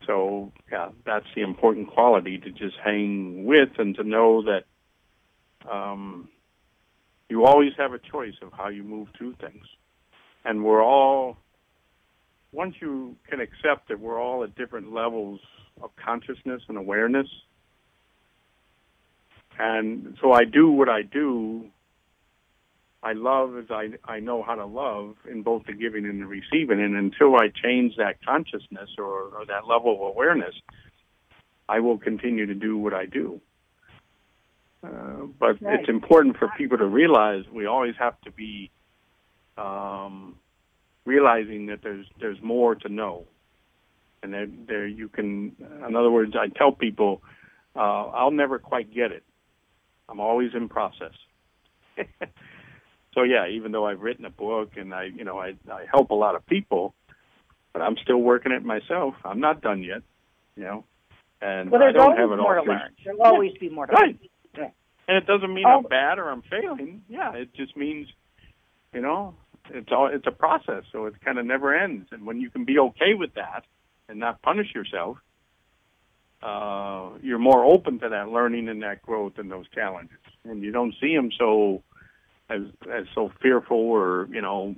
so 0.05 0.51
yeah, 0.71 0.89
that's 1.05 1.25
the 1.35 1.41
important 1.41 1.89
quality 1.91 2.37
to 2.37 2.51
just 2.51 2.75
hang 2.83 3.45
with 3.45 3.69
and 3.77 3.95
to 3.95 4.03
know 4.03 4.43
that 4.43 4.65
um, 5.69 6.29
you 7.27 7.45
always 7.45 7.71
have 7.77 7.93
a 7.93 7.99
choice 7.99 8.35
of 8.41 8.51
how 8.53 8.69
you 8.69 8.83
move 8.83 9.07
through 9.17 9.35
things, 9.41 9.65
and 10.45 10.63
we're 10.63 10.83
all 10.83 11.37
once 12.51 12.75
you 12.81 13.15
can 13.29 13.39
accept 13.39 13.89
that 13.89 13.99
we're 13.99 14.21
all 14.21 14.43
at 14.43 14.55
different 14.55 14.93
levels 14.93 15.39
of 15.81 15.89
consciousness 15.95 16.61
and 16.67 16.77
awareness. 16.77 17.27
And 19.59 20.17
so 20.21 20.31
I 20.31 20.45
do 20.45 20.71
what 20.71 20.89
I 20.89 21.01
do. 21.01 21.65
I 23.03 23.13
love 23.13 23.57
as 23.57 23.65
I 23.69 23.89
I 24.05 24.19
know 24.19 24.41
how 24.41 24.55
to 24.55 24.65
love 24.65 25.15
in 25.29 25.43
both 25.43 25.65
the 25.65 25.73
giving 25.73 26.05
and 26.05 26.21
the 26.21 26.25
receiving. 26.25 26.81
And 26.81 26.95
until 26.95 27.35
I 27.35 27.49
change 27.49 27.95
that 27.97 28.23
consciousness 28.25 28.89
or, 28.97 29.29
or 29.37 29.45
that 29.47 29.67
level 29.67 29.93
of 29.93 30.01
awareness, 30.01 30.55
I 31.67 31.79
will 31.81 31.97
continue 31.97 32.45
to 32.45 32.55
do 32.55 32.77
what 32.77 32.93
I 32.93 33.05
do. 33.05 33.41
Uh, 34.83 35.27
but 35.37 35.61
Right. 35.61 35.79
it's 35.79 35.89
important 35.89 36.37
for 36.37 36.47
people 36.57 36.77
to 36.77 36.85
realize 36.85 37.43
we 37.51 37.65
always 37.65 37.95
have 37.99 38.19
to 38.21 38.31
be 38.31 38.71
um, 39.57 40.35
realizing 41.05 41.65
that 41.67 41.81
there's 41.83 42.05
there's 42.19 42.41
more 42.41 42.75
to 42.75 42.89
know 42.89 43.27
and 44.23 44.33
there, 44.33 44.47
there 44.67 44.87
you 44.87 45.09
can. 45.09 45.55
In 45.87 45.95
other 45.95 46.11
words, 46.11 46.35
I 46.35 46.47
tell 46.47 46.71
people, 46.71 47.21
uh, 47.75 47.79
I'll 48.07 48.31
never 48.31 48.59
quite 48.59 48.93
get 48.93 49.11
it. 49.11 49.23
I'm 50.09 50.19
always 50.19 50.51
in 50.55 50.69
process. 50.69 51.13
so 53.13 53.23
yeah, 53.23 53.47
even 53.47 53.71
though 53.71 53.85
I've 53.85 54.01
written 54.01 54.25
a 54.25 54.29
book 54.29 54.71
and 54.77 54.93
I, 54.93 55.05
you 55.05 55.23
know, 55.23 55.37
I, 55.39 55.53
I 55.71 55.85
help 55.91 56.11
a 56.11 56.15
lot 56.15 56.35
of 56.35 56.45
people, 56.45 56.93
but 57.73 57.81
I'm 57.81 57.95
still 58.03 58.17
working 58.19 58.51
it 58.51 58.63
myself. 58.63 59.15
I'm 59.23 59.39
not 59.39 59.61
done 59.61 59.83
yet, 59.83 60.01
you 60.55 60.63
know, 60.63 60.83
and 61.41 61.69
Well, 61.69 61.81
I 61.81 61.85
there's 61.85 61.95
don't 61.95 62.03
always 62.03 62.19
have 62.19 62.31
it 62.31 62.37
more 62.37 62.53
to 62.53 62.59
all 62.59 62.65
figured. 62.65 62.79
learn. 62.81 62.91
There'll 63.03 63.21
always 63.23 63.51
be 63.59 63.69
more 63.69 63.85
to 63.87 63.93
Right. 63.93 64.17
learn. 64.55 64.71
And 65.07 65.17
it 65.17 65.25
doesn't 65.25 65.51
mean 65.51 65.65
Oh. 65.67 65.77
I'm 65.79 65.83
bad 65.83 66.19
or 66.19 66.29
I'm 66.29 66.43
failing. 66.43 67.01
Yeah, 67.09 67.33
it 67.33 67.51
just 67.55 67.75
means, 67.75 68.07
you 68.93 69.01
know, 69.01 69.33
it's 69.71 69.91
all 69.91 70.05
it's 70.05 70.27
a 70.27 70.31
process, 70.31 70.83
so 70.91 71.05
it 71.07 71.19
kind 71.25 71.39
of 71.39 71.47
never 71.47 71.75
ends. 71.75 72.07
And 72.11 72.27
when 72.27 72.39
you 72.39 72.51
can 72.51 72.63
be 72.63 72.77
okay 72.77 73.15
with 73.15 73.33
that 73.33 73.63
and 74.07 74.19
not 74.19 74.39
punish 74.43 74.67
yourself, 74.75 75.17
uh, 76.41 77.09
you're 77.21 77.39
more 77.39 77.65
open 77.65 77.99
to 77.99 78.09
that 78.09 78.29
learning 78.29 78.69
and 78.69 78.81
that 78.83 79.01
growth 79.01 79.33
and 79.37 79.51
those 79.51 79.67
challenges, 79.69 80.17
and 80.43 80.63
you 80.63 80.71
don't 80.71 80.95
see 81.01 81.15
them 81.15 81.31
so 81.37 81.83
as 82.49 82.61
as 82.91 83.05
so 83.13 83.31
fearful 83.41 83.77
or 83.77 84.27
you 84.31 84.41
know, 84.41 84.75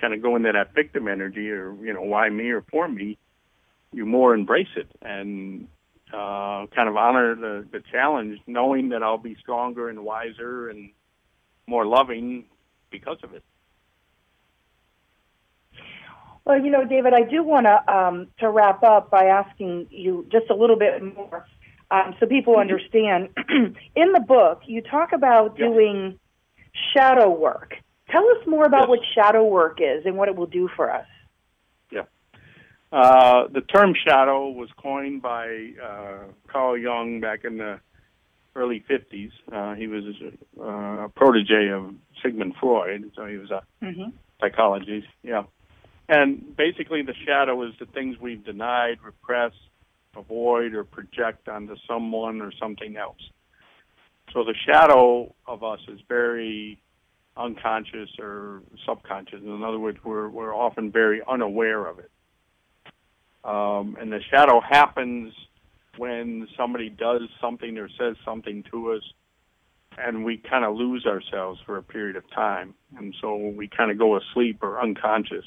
kind 0.00 0.14
of 0.14 0.22
go 0.22 0.36
into 0.36 0.52
that 0.52 0.74
victim 0.74 1.08
energy 1.08 1.50
or 1.50 1.74
you 1.84 1.92
know, 1.92 2.02
why 2.02 2.28
me 2.28 2.50
or 2.50 2.62
for 2.70 2.88
me. 2.88 3.18
You 3.92 4.06
more 4.06 4.34
embrace 4.34 4.74
it 4.74 4.88
and 5.02 5.68
uh, 6.12 6.66
kind 6.74 6.88
of 6.88 6.96
honor 6.96 7.34
the, 7.34 7.66
the 7.70 7.82
challenge, 7.92 8.40
knowing 8.46 8.88
that 8.90 9.02
I'll 9.02 9.18
be 9.18 9.36
stronger 9.40 9.88
and 9.88 10.04
wiser 10.04 10.68
and 10.68 10.90
more 11.66 11.86
loving 11.86 12.46
because 12.90 13.18
of 13.22 13.34
it. 13.34 13.44
Well, 16.44 16.62
you 16.62 16.70
know, 16.70 16.84
David, 16.84 17.14
I 17.14 17.22
do 17.22 17.42
want 17.42 17.66
to 17.66 17.92
um, 17.94 18.28
to 18.38 18.50
wrap 18.50 18.82
up 18.82 19.10
by 19.10 19.24
asking 19.26 19.86
you 19.90 20.26
just 20.30 20.50
a 20.50 20.54
little 20.54 20.76
bit 20.76 21.02
more, 21.02 21.46
um, 21.90 22.14
so 22.20 22.26
people 22.26 22.56
understand. 22.58 23.30
In 23.96 24.12
the 24.12 24.20
book, 24.20 24.60
you 24.66 24.82
talk 24.82 25.12
about 25.12 25.56
Yes. 25.58 25.70
doing 25.70 26.18
shadow 26.94 27.30
work. 27.30 27.74
Tell 28.10 28.24
us 28.28 28.46
more 28.46 28.66
about 28.66 28.82
Yes. 28.82 28.88
what 28.88 28.98
shadow 29.14 29.44
work 29.44 29.78
is 29.80 30.04
and 30.04 30.16
what 30.18 30.28
it 30.28 30.36
will 30.36 30.46
do 30.46 30.68
for 30.76 30.92
us. 30.92 31.06
Yeah, 31.90 32.02
uh, 32.92 33.48
the 33.48 33.62
term 33.62 33.94
shadow 34.06 34.50
was 34.50 34.68
coined 34.76 35.22
by 35.22 35.70
uh, 35.82 36.24
Carl 36.48 36.76
Jung 36.76 37.20
back 37.20 37.44
in 37.44 37.56
the 37.56 37.80
early 38.54 38.84
50s. 38.88 39.30
Uh, 39.50 39.74
he 39.74 39.86
was 39.86 40.04
uh, 40.60 40.64
a 41.04 41.08
protege 41.08 41.68
of 41.70 41.94
Sigmund 42.22 42.54
Freud, 42.60 43.10
so 43.16 43.24
he 43.24 43.38
was 43.38 43.50
a 43.50 43.62
Mm-hmm. 43.82 44.10
psychologist. 44.40 45.06
Yeah. 45.22 45.44
And 46.08 46.56
basically, 46.56 47.02
the 47.02 47.14
shadow 47.26 47.62
is 47.62 47.72
the 47.78 47.86
things 47.86 48.16
we've 48.20 48.44
denied, 48.44 48.98
repressed, 49.02 49.56
avoid, 50.16 50.74
or 50.74 50.84
project 50.84 51.48
onto 51.48 51.76
someone 51.88 52.42
or 52.42 52.52
something 52.60 52.96
else. 52.96 53.20
So 54.32 54.44
the 54.44 54.54
shadow 54.66 55.34
of 55.46 55.62
us 55.62 55.80
is 55.88 56.00
very 56.08 56.78
unconscious 57.36 58.10
or 58.18 58.62
subconscious. 58.86 59.40
In 59.42 59.62
other 59.62 59.78
words, 59.78 59.98
we're 60.04 60.28
we're 60.28 60.54
often 60.54 60.90
very 60.90 61.22
unaware 61.26 61.86
of 61.86 61.98
it. 61.98 62.10
Um, 63.44 63.96
and 64.00 64.12
the 64.12 64.20
shadow 64.30 64.60
happens 64.60 65.34
when 65.96 66.48
somebody 66.56 66.88
does 66.88 67.22
something 67.40 67.78
or 67.78 67.88
says 67.98 68.16
something 68.24 68.64
to 68.70 68.92
us, 68.92 69.02
and 69.98 70.24
we 70.24 70.38
kind 70.38 70.64
of 70.64 70.74
lose 70.74 71.06
ourselves 71.06 71.60
for 71.64 71.76
a 71.76 71.82
period 71.82 72.16
of 72.16 72.28
time, 72.30 72.74
and 72.96 73.14
so 73.20 73.36
we 73.36 73.68
kind 73.68 73.90
of 73.90 73.98
go 73.98 74.16
asleep 74.16 74.58
or 74.62 74.80
unconscious, 74.80 75.44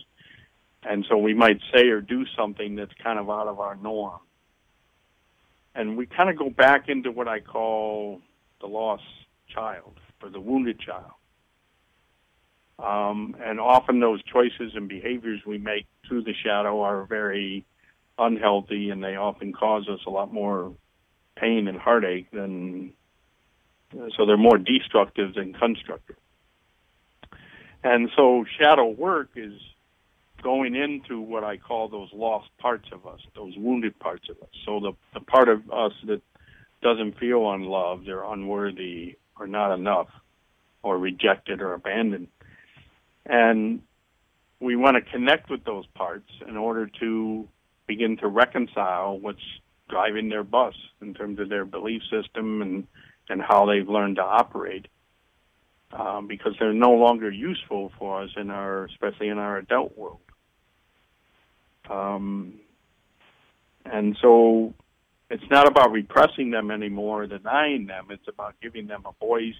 and 0.84 1.06
so 1.10 1.18
we 1.18 1.34
might 1.34 1.60
say 1.74 1.88
or 1.88 2.02
do 2.02 2.26
something 2.38 2.76
that's 2.76 2.94
kind 3.04 3.20
of 3.20 3.30
out 3.30 3.48
of 3.48 3.60
our 3.60 3.76
norm, 3.76 4.20
and 5.76 5.98
we 5.98 6.06
kind 6.06 6.30
of 6.30 6.38
go 6.38 6.50
back 6.50 6.90
into 6.90 7.12
what 7.12 7.28
I 7.28 7.40
call 7.40 8.22
the 8.62 8.68
lost 8.68 9.04
child 9.54 10.00
or 10.22 10.30
the 10.30 10.40
wounded 10.40 10.80
child. 10.80 11.12
Um, 12.80 13.36
and 13.44 13.60
often 13.60 14.00
those 14.00 14.22
choices 14.24 14.74
and 14.76 14.88
behaviors 14.88 15.42
we 15.46 15.58
make 15.58 15.88
through 16.08 16.24
the 16.24 16.34
shadow 16.44 16.82
are 16.82 17.06
very 17.06 17.66
unhealthy 18.20 18.92
and 18.92 19.04
they 19.04 19.16
often 19.16 19.52
cause 19.54 19.88
us 19.90 20.00
a 20.06 20.10
lot 20.10 20.32
more 20.32 20.74
pain 21.36 21.68
and 21.68 21.78
heartache 21.78 22.30
than 22.32 22.94
so 24.16 24.26
they're 24.26 24.38
more 24.38 24.58
destructive 24.58 25.34
than 25.36 25.54
constructive. 25.54 26.18
And 27.84 28.10
so 28.16 28.44
shadow 28.60 28.90
work 28.90 29.30
is 29.36 29.54
going 30.42 30.76
into 30.76 31.20
what 31.20 31.44
I 31.44 31.58
call 31.58 31.90
those 31.90 32.10
lost 32.14 32.50
parts 32.60 32.88
of 32.92 33.06
us, 33.06 33.20
those 33.36 33.54
wounded 33.58 33.98
parts 34.00 34.30
of 34.30 34.38
us. 34.42 34.50
So 34.66 34.80
the 34.80 34.94
the 35.14 35.26
part 35.26 35.50
of 35.50 35.70
us 35.72 35.94
that 36.06 36.22
doesn't 36.82 37.18
feel 37.20 37.52
unloved 37.52 38.08
or 38.08 38.24
unworthy 38.32 39.18
or 39.40 39.48
not 39.48 39.74
enough 39.74 40.08
or 40.84 40.98
rejected 40.98 41.62
or 41.62 41.74
abandoned. 41.74 42.28
And 43.26 43.82
we 44.60 44.76
want 44.76 44.96
to 44.96 45.12
connect 45.12 45.50
with 45.50 45.64
those 45.64 45.86
parts 45.96 46.30
in 46.48 46.58
order 46.58 46.90
to 47.00 47.48
begin 47.88 48.18
to 48.18 48.28
reconcile 48.28 49.20
what's 49.20 49.40
driving 49.90 50.30
their 50.30 50.44
bus 50.44 50.74
in 51.02 51.14
terms 51.14 51.40
of 51.40 51.50
their 51.50 51.66
belief 51.66 52.02
system 52.12 52.62
and, 52.62 52.88
and 53.30 53.42
how 53.42 53.66
they've 53.66 53.88
learned 53.88 54.18
to 54.18 54.24
operate. 54.24 54.88
Um, 55.94 56.28
because 56.28 56.54
they're 56.60 56.74
no 56.74 56.92
longer 56.92 57.32
useful 57.32 57.94
for 57.98 58.22
us 58.24 58.30
in 58.36 58.50
our, 58.50 58.86
especially 58.86 59.30
in 59.30 59.38
our 59.38 59.58
adult 59.58 59.98
world. 59.98 60.20
Um, 61.90 62.60
and 63.86 64.18
so 64.22 64.74
it's 65.30 65.50
not 65.50 65.68
about 65.68 65.92
repressing 65.92 66.52
them 66.52 66.72
anymore, 66.72 67.28
denying 67.28 67.88
them. 67.88 68.08
It's 68.10 68.28
about 68.28 68.56
giving 68.62 68.88
them 68.88 69.04
a 69.06 69.26
voice 69.26 69.54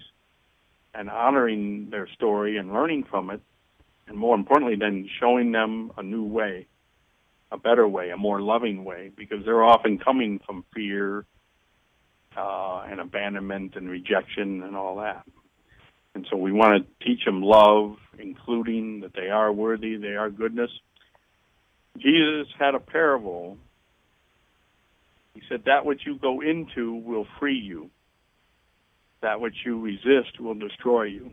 and 0.94 1.10
honoring 1.10 1.88
their 1.90 2.08
story 2.14 2.56
and 2.56 2.72
learning 2.72 3.04
from 3.10 3.30
it, 3.30 3.40
and 4.06 4.16
more 4.16 4.34
importantly, 4.34 4.76
then 4.76 5.08
showing 5.20 5.52
them 5.52 5.92
a 5.96 6.02
new 6.02 6.24
way, 6.24 6.66
a 7.52 7.58
better 7.58 7.86
way, 7.86 8.10
a 8.10 8.16
more 8.16 8.40
loving 8.40 8.84
way, 8.84 9.10
because 9.14 9.44
they're 9.44 9.62
often 9.62 9.98
coming 9.98 10.40
from 10.44 10.64
fear 10.74 11.26
uh, 12.36 12.86
and 12.88 13.00
abandonment 13.00 13.76
and 13.76 13.88
rejection 13.88 14.62
and 14.62 14.76
all 14.76 14.96
that. 14.96 15.24
And 16.14 16.26
so 16.30 16.36
we 16.36 16.52
want 16.52 16.84
to 16.84 17.06
teach 17.06 17.24
them 17.24 17.42
love, 17.42 17.96
including 18.18 19.00
that 19.00 19.12
they 19.14 19.28
are 19.28 19.52
worthy, 19.52 19.96
they 19.96 20.16
are 20.16 20.30
goodness. 20.30 20.70
Jesus 22.00 22.46
had 22.58 22.74
a 22.74 22.80
parable. 22.80 23.56
He 25.34 25.42
said, 25.48 25.62
That 25.66 25.84
which 25.84 26.02
you 26.06 26.18
go 26.18 26.40
into 26.40 26.94
will 26.94 27.26
free 27.38 27.58
you, 27.58 27.90
that 29.22 29.40
which 29.40 29.56
you 29.64 29.80
resist 29.80 30.40
will 30.40 30.54
destroy 30.54 31.04
you. 31.04 31.32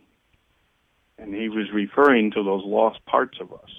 And 1.17 1.33
he 1.33 1.49
was 1.49 1.67
referring 1.73 2.31
to 2.31 2.43
those 2.43 2.63
lost 2.65 3.03
parts 3.05 3.37
of 3.39 3.53
us. 3.53 3.69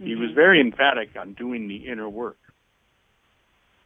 Mm-hmm. 0.00 0.06
He 0.06 0.14
was 0.14 0.28
mm-hmm. 0.28 0.34
very 0.34 0.60
emphatic 0.60 1.10
on 1.18 1.32
doing 1.32 1.68
the 1.68 1.88
inner 1.88 2.08
work. 2.08 2.36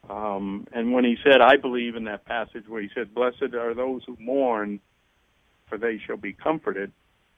Um, 0.09 0.67
and 0.73 0.93
when 0.93 1.05
he 1.05 1.17
said, 1.23 1.41
I 1.41 1.57
believe 1.57 1.95
in 1.95 2.05
that 2.05 2.25
passage 2.25 2.65
where 2.67 2.83
he 2.83 2.89
said, 2.95 3.15
Blessed 3.15 3.55
are 3.55 3.75
those 3.75 4.03
who 4.07 4.17
mourn, 4.19 4.81
for 5.69 5.79
they 5.79 6.01
shall 6.05 6.17
be 6.17 6.33
comforted. 6.33 6.91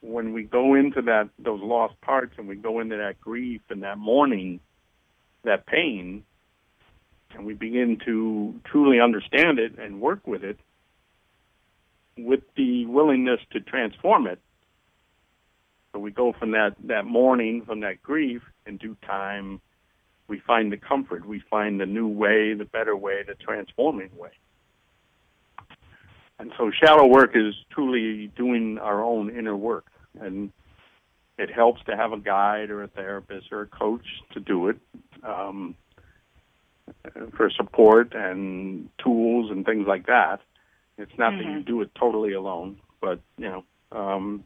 When 0.03 0.33
we 0.33 0.43
go 0.43 0.73
into 0.75 1.01
that 1.03 1.29
those 1.39 1.61
lost 1.61 1.99
parts 2.01 2.33
and 2.37 2.47
we 2.47 2.55
go 2.55 2.81
into 2.81 2.97
that 2.97 3.21
grief 3.21 3.61
and 3.69 3.83
that 3.83 3.97
mourning, 3.97 4.59
that 5.43 5.65
pain, 5.65 6.25
and 7.33 7.45
we 7.45 7.53
begin 7.53 7.97
to 8.05 8.59
truly 8.65 8.99
understand 8.99 9.59
it 9.59 9.79
and 9.79 10.01
work 10.01 10.27
with 10.27 10.43
it, 10.43 10.59
with 12.17 12.41
the 12.55 12.85
willingness 12.85 13.39
to 13.51 13.61
transform 13.61 14.27
it. 14.27 14.39
So 15.93 15.99
we 15.99 16.11
go 16.11 16.33
from 16.33 16.51
that, 16.51 16.75
that 16.85 17.05
mourning, 17.05 17.63
from 17.65 17.79
that 17.79 18.03
grief, 18.03 18.41
in 18.65 18.77
due 18.77 18.97
time, 19.05 19.61
we 20.27 20.39
find 20.39 20.71
the 20.71 20.77
comfort, 20.77 21.25
we 21.25 21.39
find 21.49 21.79
the 21.79 21.85
new 21.85 22.07
way, 22.07 22.53
the 22.53 22.65
better 22.65 22.95
way, 22.95 23.23
the 23.25 23.35
transforming 23.35 24.09
way. 24.17 24.31
And 26.39 26.51
so 26.57 26.71
shadow 26.71 27.05
work 27.05 27.31
is 27.35 27.53
truly 27.71 28.27
doing 28.35 28.77
our 28.79 29.03
own 29.03 29.29
inner 29.29 29.55
work. 29.55 29.85
And 30.19 30.51
it 31.37 31.51
helps 31.51 31.83
to 31.85 31.95
have 31.95 32.11
a 32.11 32.19
guide 32.19 32.69
or 32.69 32.83
a 32.83 32.87
therapist 32.87 33.51
or 33.51 33.61
a 33.61 33.67
coach 33.67 34.05
to 34.33 34.39
do 34.39 34.69
it 34.69 34.77
um, 35.23 35.75
for 37.35 37.49
support 37.49 38.13
and 38.13 38.89
tools 39.03 39.49
and 39.51 39.65
things 39.65 39.87
like 39.87 40.05
that. 40.07 40.41
It's 40.97 41.11
not 41.17 41.33
mm-hmm. 41.33 41.37
that 41.37 41.43
you 41.45 41.59
mm-hmm. 41.59 41.67
do 41.67 41.81
it 41.81 41.91
totally 41.99 42.33
alone, 42.33 42.77
but 43.01 43.19
you 43.37 43.49
know, 43.49 43.63
um, 43.91 44.43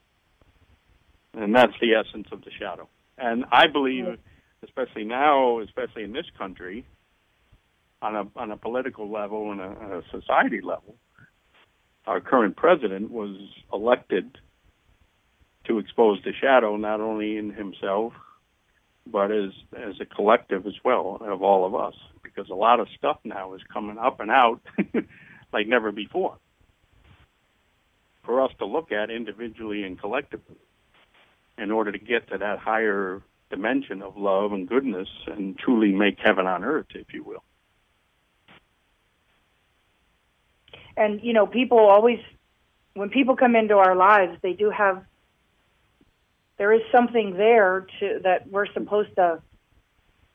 and 1.34 1.54
that's 1.54 1.74
the 1.82 1.94
essence 1.94 2.28
of 2.32 2.44
the 2.44 2.52
shadow. 2.58 2.88
And 3.18 3.46
I 3.52 3.68
believe, 3.68 4.18
especially 4.64 5.04
now, 5.04 5.60
especially 5.60 6.04
in 6.04 6.14
this 6.14 6.26
country, 6.38 6.86
on 8.02 8.16
a 8.16 8.28
on 8.36 8.52
a 8.52 8.58
political 8.58 9.12
level 9.12 9.52
and 9.52 9.60
a, 9.60 9.98
a 9.98 10.02
society 10.12 10.62
level, 10.62 10.96
our 12.06 12.22
current 12.22 12.56
president 12.56 13.12
was 13.12 13.36
elected 13.74 14.38
to 15.68 15.80
expose 15.80 16.20
the 16.24 16.34
shadow 16.34 16.76
not 16.78 17.02
only 17.02 17.38
in 17.38 17.52
himself 17.52 18.14
but 19.12 19.32
as 19.32 19.52
as 19.74 19.96
a 20.02 20.06
collective 20.06 20.66
as 20.66 20.74
well 20.84 21.18
of 21.22 21.42
all 21.42 21.66
of 21.66 21.76
us 21.76 21.96
because 22.24 22.50
a 22.50 22.56
lot 22.56 22.80
of 22.80 22.88
stuff 22.98 23.18
now 23.24 23.54
is 23.54 23.62
coming 23.72 23.98
up 23.98 24.20
and 24.20 24.30
out 24.30 24.62
like 25.54 25.68
never 25.68 25.92
before. 25.92 26.38
For 28.24 28.42
us 28.42 28.52
to 28.60 28.66
look 28.66 28.92
at 28.92 29.10
individually 29.10 29.84
and 29.84 30.00
collectively 30.00 30.58
in 31.58 31.72
order 31.72 31.92
to 31.92 31.98
get 31.98 32.30
to 32.30 32.38
that 32.38 32.60
higher 32.60 33.22
dimension 33.50 34.02
of 34.02 34.18
love 34.18 34.52
and 34.52 34.68
goodness 34.68 35.08
and 35.28 35.58
truly 35.58 35.94
make 35.94 36.18
heaven 36.20 36.46
on 36.46 36.64
earth 36.64 36.88
if 36.94 37.14
you 37.14 37.24
will. 37.24 37.44
And 40.98 41.22
you 41.24 41.34
know 41.34 41.48
people 41.48 41.80
always 41.80 42.20
when 42.94 43.10
people 43.10 43.36
come 43.36 43.56
into 43.56 43.76
our 43.76 43.96
lives 43.96 44.38
they 44.42 44.54
do 44.54 44.70
have 44.70 45.04
there 46.58 46.74
is 46.74 46.82
something 46.92 47.34
there 47.38 47.88
to 48.00 48.20
that 48.24 48.50
we're 48.50 48.72
supposed 48.74 49.16
to 49.16 49.42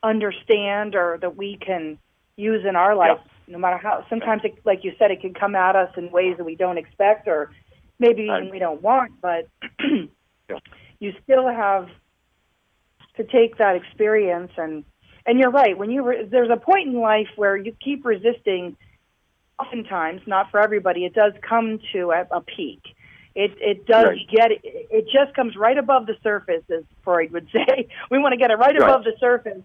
understand 0.01 0.95
or 0.95 1.17
that 1.21 1.35
we 1.35 1.57
can 1.57 1.97
use 2.35 2.65
in 2.67 2.75
our 2.75 2.95
life 2.95 3.19
no 3.47 3.57
matter 3.57 3.77
how 3.77 4.05
sometimes 4.09 4.41
it, 4.43 4.53
like 4.65 4.83
you 4.83 4.93
said 4.97 5.11
it 5.11 5.21
can 5.21 5.33
come 5.33 5.55
at 5.55 5.75
us 5.75 5.91
in 5.97 6.11
ways 6.11 6.35
that 6.37 6.43
we 6.43 6.55
don't 6.55 6.77
expect 6.77 7.27
or 7.27 7.51
maybe 7.99 8.23
even 8.23 8.49
we 8.49 8.59
don't 8.59 8.81
want 8.81 9.11
but 9.21 9.47
yeah. 10.49 10.57
you 10.99 11.13
still 11.23 11.47
have 11.47 11.87
to 13.15 13.23
take 13.23 13.57
that 13.57 13.75
experience 13.75 14.51
and 14.57 14.83
and 15.25 15.39
you're 15.39 15.51
right 15.51 15.77
when 15.77 15.89
you 15.89 16.03
re- 16.03 16.25
there's 16.25 16.49
a 16.49 16.57
point 16.57 16.87
in 16.87 16.99
life 16.99 17.29
where 17.35 17.55
you 17.55 17.73
keep 17.81 18.03
resisting 18.03 18.75
oftentimes, 19.59 20.21
not 20.25 20.51
for 20.51 20.59
everybody, 20.59 21.05
it 21.05 21.13
does 21.13 21.33
come 21.47 21.79
to 21.93 22.11
a, 22.11 22.37
a 22.37 22.41
peak. 22.41 22.81
It 23.35 23.51
it 23.59 23.85
does 23.85 24.09
right. 24.09 24.29
get 24.29 24.51
it, 24.51 24.61
it 24.63 25.05
just 25.05 25.35
comes 25.35 25.55
right 25.55 25.77
above 25.77 26.05
the 26.05 26.15
surface, 26.21 26.63
as 26.69 26.83
Freud 27.03 27.31
would 27.31 27.47
say. 27.53 27.87
we 28.11 28.19
want 28.19 28.33
to 28.33 28.37
get 28.37 28.51
it 28.51 28.55
right, 28.55 28.77
right, 28.77 28.89
above 28.89 29.03
the 29.03 29.13
surface 29.19 29.61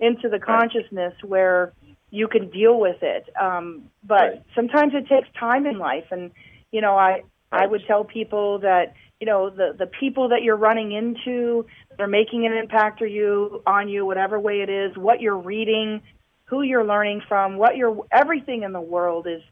into 0.00 0.28
the 0.28 0.38
consciousness 0.38 1.14
right. 1.22 1.30
where 1.30 1.72
you 2.10 2.28
can 2.28 2.50
deal 2.50 2.78
with 2.78 3.02
it. 3.02 3.28
Um, 3.40 3.90
but 4.04 4.44
sometimes 4.54 4.92
it 4.94 5.08
takes 5.08 5.28
time 5.38 5.66
in 5.66 5.78
life, 5.78 6.06
and 6.10 6.30
you 6.70 6.80
know, 6.80 6.96
I 6.96 7.22
I 7.52 7.66
would 7.66 7.86
tell 7.86 8.04
people 8.04 8.58
that 8.60 8.94
you 9.20 9.26
know 9.26 9.50
the 9.50 9.74
the 9.78 9.86
people 9.86 10.28
that 10.30 10.42
you're 10.42 10.56
running 10.56 10.92
into, 10.92 11.66
they're 11.96 12.08
making 12.08 12.44
an 12.46 12.52
impact 12.52 13.02
or 13.02 13.06
you 13.06 13.62
on 13.66 13.88
you, 13.88 14.04
whatever 14.04 14.40
way 14.40 14.62
it 14.62 14.68
is, 14.68 14.96
what 14.96 15.20
you're 15.20 15.38
reading, 15.38 16.02
who 16.44 16.62
you're 16.62 16.84
learning 16.84 17.22
from, 17.28 17.56
what 17.56 17.76
you're 17.76 18.04
everything 18.10 18.62
in 18.62 18.72
the 18.72 18.80
world 18.80 19.26
is 19.26 19.42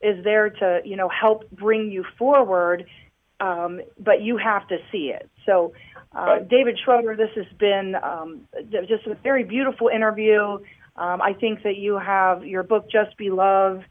is 0.00 0.22
there 0.22 0.50
to 0.50 0.80
you 0.84 0.96
know 0.96 1.08
help 1.08 1.50
bring 1.50 1.90
you 1.90 2.04
forward, 2.18 2.84
um, 3.44 3.80
but 3.98 4.22
you 4.22 4.34
have 4.38 4.66
to 4.68 4.78
see 4.90 5.12
it. 5.18 5.28
So, 5.46 5.54
uh. 6.16 6.38
David 6.56 6.78
Schroeder, 6.82 7.16
this 7.16 7.32
has 7.34 7.50
been 7.58 7.96
um, 8.10 8.30
just 8.92 9.04
a 9.06 9.14
very 9.22 9.44
beautiful 9.44 9.88
interview. 9.88 10.58
Um, 10.96 11.18
I 11.20 11.32
think 11.32 11.64
that 11.64 11.76
you 11.76 11.98
have 11.98 12.46
your 12.46 12.62
book, 12.62 12.84
Just 12.90 13.16
Be 13.16 13.30
Love, 13.30 13.82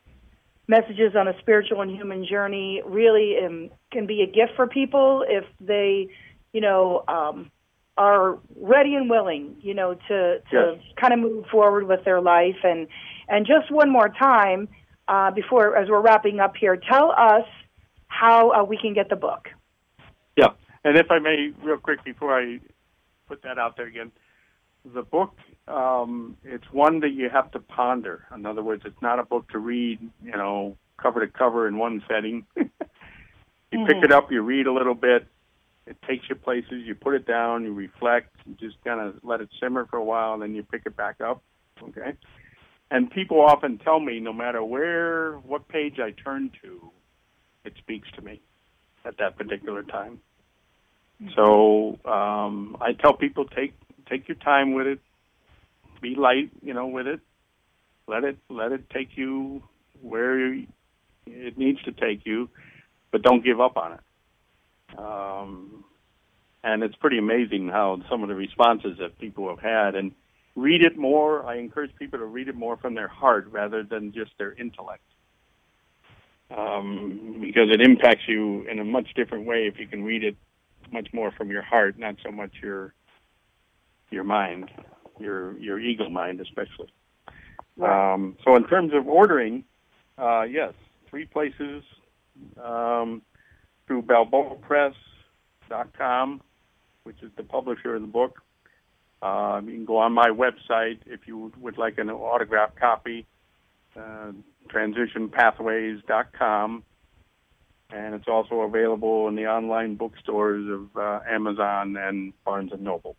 Messages 0.67 1.11
on 1.15 1.27
a 1.27 1.37
Spiritual 1.39 1.81
and 1.81 1.91
Human 1.91 2.25
Journey, 2.25 2.81
really 2.85 3.35
um, 3.45 3.69
can 3.91 4.05
be 4.07 4.21
a 4.21 4.25
gift 4.25 4.53
for 4.55 4.65
people 4.67 5.25
if 5.27 5.43
they, 5.59 6.07
you 6.53 6.61
know, 6.61 7.03
um, 7.09 7.51
are 7.97 8.39
ready 8.55 8.95
and 8.95 9.09
willing, 9.09 9.57
you 9.61 9.73
know, 9.73 9.93
to 10.07 10.39
to 10.51 10.77
yes. 10.77 10.95
kind 10.99 11.13
of 11.13 11.19
move 11.19 11.45
forward 11.51 11.83
with 11.87 12.03
their 12.05 12.21
life. 12.21 12.59
And 12.63 12.87
and 13.27 13.45
just 13.45 13.69
one 13.69 13.91
more 13.91 14.09
time 14.09 14.69
uh, 15.09 15.31
before, 15.31 15.75
as 15.75 15.89
we're 15.89 16.01
wrapping 16.01 16.39
up 16.39 16.55
here, 16.55 16.77
tell 16.77 17.11
us 17.11 17.45
how 18.13 18.51
uh, 18.51 18.63
we 18.63 18.77
can 18.77 18.93
get 18.93 19.09
the 19.09 19.15
book. 19.15 19.49
Yeah, 20.37 20.49
and 20.83 20.97
if 20.97 21.09
I 21.09 21.19
may, 21.19 21.51
real 21.61 21.77
quick 21.77 22.03
before 22.03 22.37
I 22.37 22.59
put 23.27 23.43
that 23.43 23.57
out 23.57 23.77
there 23.77 23.87
again, 23.87 24.11
the 24.85 25.01
book 25.01 25.37
um, 25.67 26.35
it's 26.43 26.65
one 26.71 26.99
that 27.01 27.11
you 27.11 27.29
have 27.29 27.51
to 27.51 27.59
ponder. 27.59 28.25
In 28.35 28.45
other 28.45 28.61
words, 28.61 28.83
it's 28.85 29.01
not 29.01 29.19
a 29.19 29.23
book 29.23 29.49
to 29.51 29.59
read, 29.59 29.99
you 30.23 30.31
know, 30.31 30.77
cover 31.01 31.25
to 31.25 31.31
cover 31.31 31.67
in 31.67 31.77
one 31.77 32.03
setting. 32.09 32.45
you 32.55 32.63
mm-hmm. 33.71 33.85
pick 33.85 34.03
it 34.03 34.11
up, 34.11 34.31
you 34.31 34.41
read 34.41 34.67
a 34.67 34.73
little 34.73 34.93
bit, 34.93 35.25
it 35.87 35.97
takes 36.07 36.25
you 36.29 36.35
places. 36.35 36.83
You 36.85 36.95
put 36.95 37.13
it 37.13 37.25
down, 37.25 37.63
you 37.63 37.73
reflect, 37.73 38.35
you 38.45 38.55
just 38.59 38.81
kind 38.83 38.99
of 38.99 39.15
let 39.23 39.41
it 39.41 39.49
simmer 39.61 39.85
for 39.89 39.97
a 39.97 40.03
while, 40.03 40.33
and 40.33 40.41
then 40.41 40.53
you 40.53 40.63
pick 40.63 40.83
it 40.85 40.97
back 40.97 41.21
up. 41.21 41.41
Okay. 41.81 42.13
And 42.91 43.09
people 43.09 43.41
often 43.41 43.77
tell 43.79 43.99
me, 43.99 44.19
no 44.19 44.33
matter 44.33 44.63
where, 44.63 45.37
what 45.37 45.67
page 45.67 45.99
I 45.99 46.11
turn 46.11 46.51
to, 46.61 46.91
it 47.65 47.73
speaks 47.77 48.07
to 48.15 48.21
me 48.21 48.41
at 49.05 49.17
that 49.17 49.37
particular 49.37 49.83
time. 49.83 50.19
So 51.35 51.99
um, 52.05 52.77
I 52.81 52.93
tell 52.93 53.13
people 53.13 53.45
take 53.45 53.73
take 54.09 54.27
your 54.27 54.35
time 54.35 54.73
with 54.73 54.87
it, 54.87 54.99
be 56.01 56.15
light, 56.15 56.51
you 56.61 56.73
know, 56.73 56.87
with 56.87 57.07
it. 57.07 57.21
Let 58.07 58.23
it 58.23 58.37
let 58.49 58.71
it 58.71 58.89
take 58.89 59.09
you 59.15 59.63
where 60.01 60.53
it 60.53 61.57
needs 61.57 61.81
to 61.83 61.91
take 61.91 62.25
you, 62.25 62.49
but 63.11 63.21
don't 63.21 63.43
give 63.43 63.61
up 63.61 63.77
on 63.77 63.93
it. 63.93 64.99
Um, 64.99 65.85
and 66.63 66.83
it's 66.83 66.95
pretty 66.95 67.17
amazing 67.17 67.69
how 67.69 68.01
some 68.09 68.23
of 68.23 68.29
the 68.29 68.35
responses 68.35 68.97
that 68.99 69.17
people 69.19 69.49
have 69.49 69.59
had. 69.59 69.95
And 69.95 70.13
read 70.55 70.83
it 70.83 70.97
more. 70.97 71.45
I 71.45 71.57
encourage 71.57 71.95
people 71.95 72.19
to 72.19 72.25
read 72.25 72.47
it 72.47 72.55
more 72.55 72.77
from 72.77 72.95
their 72.95 73.07
heart 73.07 73.47
rather 73.51 73.83
than 73.83 74.11
just 74.11 74.31
their 74.37 74.53
intellect. 74.53 75.03
Um, 76.55 77.39
because 77.41 77.69
it 77.71 77.81
impacts 77.81 78.23
you 78.27 78.65
in 78.69 78.79
a 78.79 78.83
much 78.83 79.13
different 79.15 79.45
way 79.45 79.67
if 79.67 79.79
you 79.79 79.87
can 79.87 80.03
read 80.03 80.23
it 80.23 80.35
much 80.91 81.07
more 81.11 81.31
from 81.31 81.49
your 81.49 81.63
heart, 81.63 81.97
not 81.97 82.15
so 82.23 82.31
much 82.31 82.51
your 82.61 82.93
your 84.11 84.23
mind, 84.23 84.69
your 85.19 85.57
your 85.57 85.79
ego 85.79 86.09
mind, 86.09 86.41
especially. 86.41 86.93
Right. 87.75 88.13
Um, 88.13 88.37
so, 88.43 88.55
in 88.55 88.67
terms 88.67 88.91
of 88.93 89.07
ordering, 89.07 89.63
uh, 90.17 90.43
yes, 90.43 90.73
three 91.09 91.25
places. 91.25 91.83
Um, 92.63 93.21
through 93.87 94.03
BalboaPress.com, 94.03 96.41
which 97.03 97.21
is 97.21 97.31
the 97.37 97.43
publisher 97.43 97.95
of 97.95 98.01
the 98.01 98.07
book. 98.07 98.41
Uh, 99.21 99.61
you 99.63 99.71
can 99.71 99.85
go 99.85 99.97
on 99.97 100.11
my 100.13 100.29
website 100.29 100.99
if 101.05 101.27
you 101.27 101.51
would 101.59 101.77
like 101.77 101.97
an 101.97 102.09
autographed 102.09 102.79
copy, 102.79 103.27
uh, 103.97 104.31
transitionpathways.com. 104.69 106.83
And 107.91 108.15
it's 108.15 108.27
also 108.27 108.61
available 108.61 109.27
in 109.27 109.35
the 109.35 109.45
online 109.45 109.95
bookstores 109.95 110.67
of 110.67 110.97
uh, 110.97 111.19
Amazon 111.29 111.95
and 111.95 112.33
Barnes 112.43 112.71
& 112.75 112.79
Noble. 112.79 113.15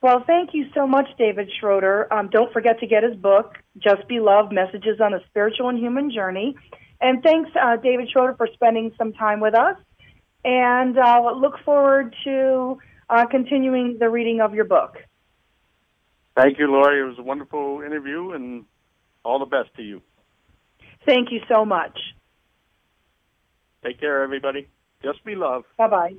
Well, 0.00 0.22
thank 0.26 0.50
you 0.52 0.66
so 0.74 0.86
much, 0.86 1.06
David 1.16 1.50
Schroeder. 1.60 2.12
Um, 2.12 2.28
don't 2.28 2.52
forget 2.52 2.80
to 2.80 2.88
get 2.88 3.04
his 3.04 3.14
book, 3.16 3.54
Just 3.78 4.08
Be 4.08 4.18
Love 4.18 4.50
Messages 4.50 5.00
on 5.00 5.14
a 5.14 5.24
Spiritual 5.26 5.68
and 5.68 5.78
Human 5.78 6.10
Journey. 6.10 6.56
And 7.00 7.22
thanks, 7.22 7.50
uh, 7.60 7.76
David 7.76 8.10
Schroeder, 8.10 8.34
for 8.34 8.48
spending 8.52 8.92
some 8.98 9.12
time 9.12 9.38
with 9.38 9.54
us. 9.54 9.76
And 10.44 10.98
uh, 10.98 11.32
look 11.36 11.54
forward 11.64 12.16
to 12.24 12.78
uh, 13.08 13.26
continuing 13.26 13.98
the 13.98 14.08
reading 14.08 14.40
of 14.40 14.54
your 14.54 14.64
book. 14.64 14.96
Thank 16.36 16.58
you, 16.58 16.66
Lori. 16.66 17.00
It 17.00 17.04
was 17.04 17.18
a 17.18 17.22
wonderful 17.22 17.82
interview, 17.84 18.32
and 18.32 18.64
all 19.24 19.38
the 19.38 19.46
best 19.46 19.74
to 19.76 19.82
you. 19.82 20.02
Thank 21.04 21.30
you 21.30 21.40
so 21.48 21.64
much. 21.64 21.98
Take 23.84 24.00
care, 24.00 24.22
everybody. 24.22 24.68
Just 25.02 25.24
be 25.24 25.34
love. 25.34 25.64
Bye 25.76 25.88
bye. 25.88 26.14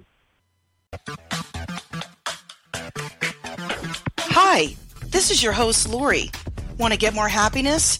Hi, 4.20 4.76
this 5.08 5.32
is 5.32 5.42
your 5.42 5.54
host, 5.54 5.90
Lori. 5.90 6.30
Want 6.78 6.94
to 6.94 7.00
get 7.00 7.14
more 7.14 7.30
happiness? 7.30 8.00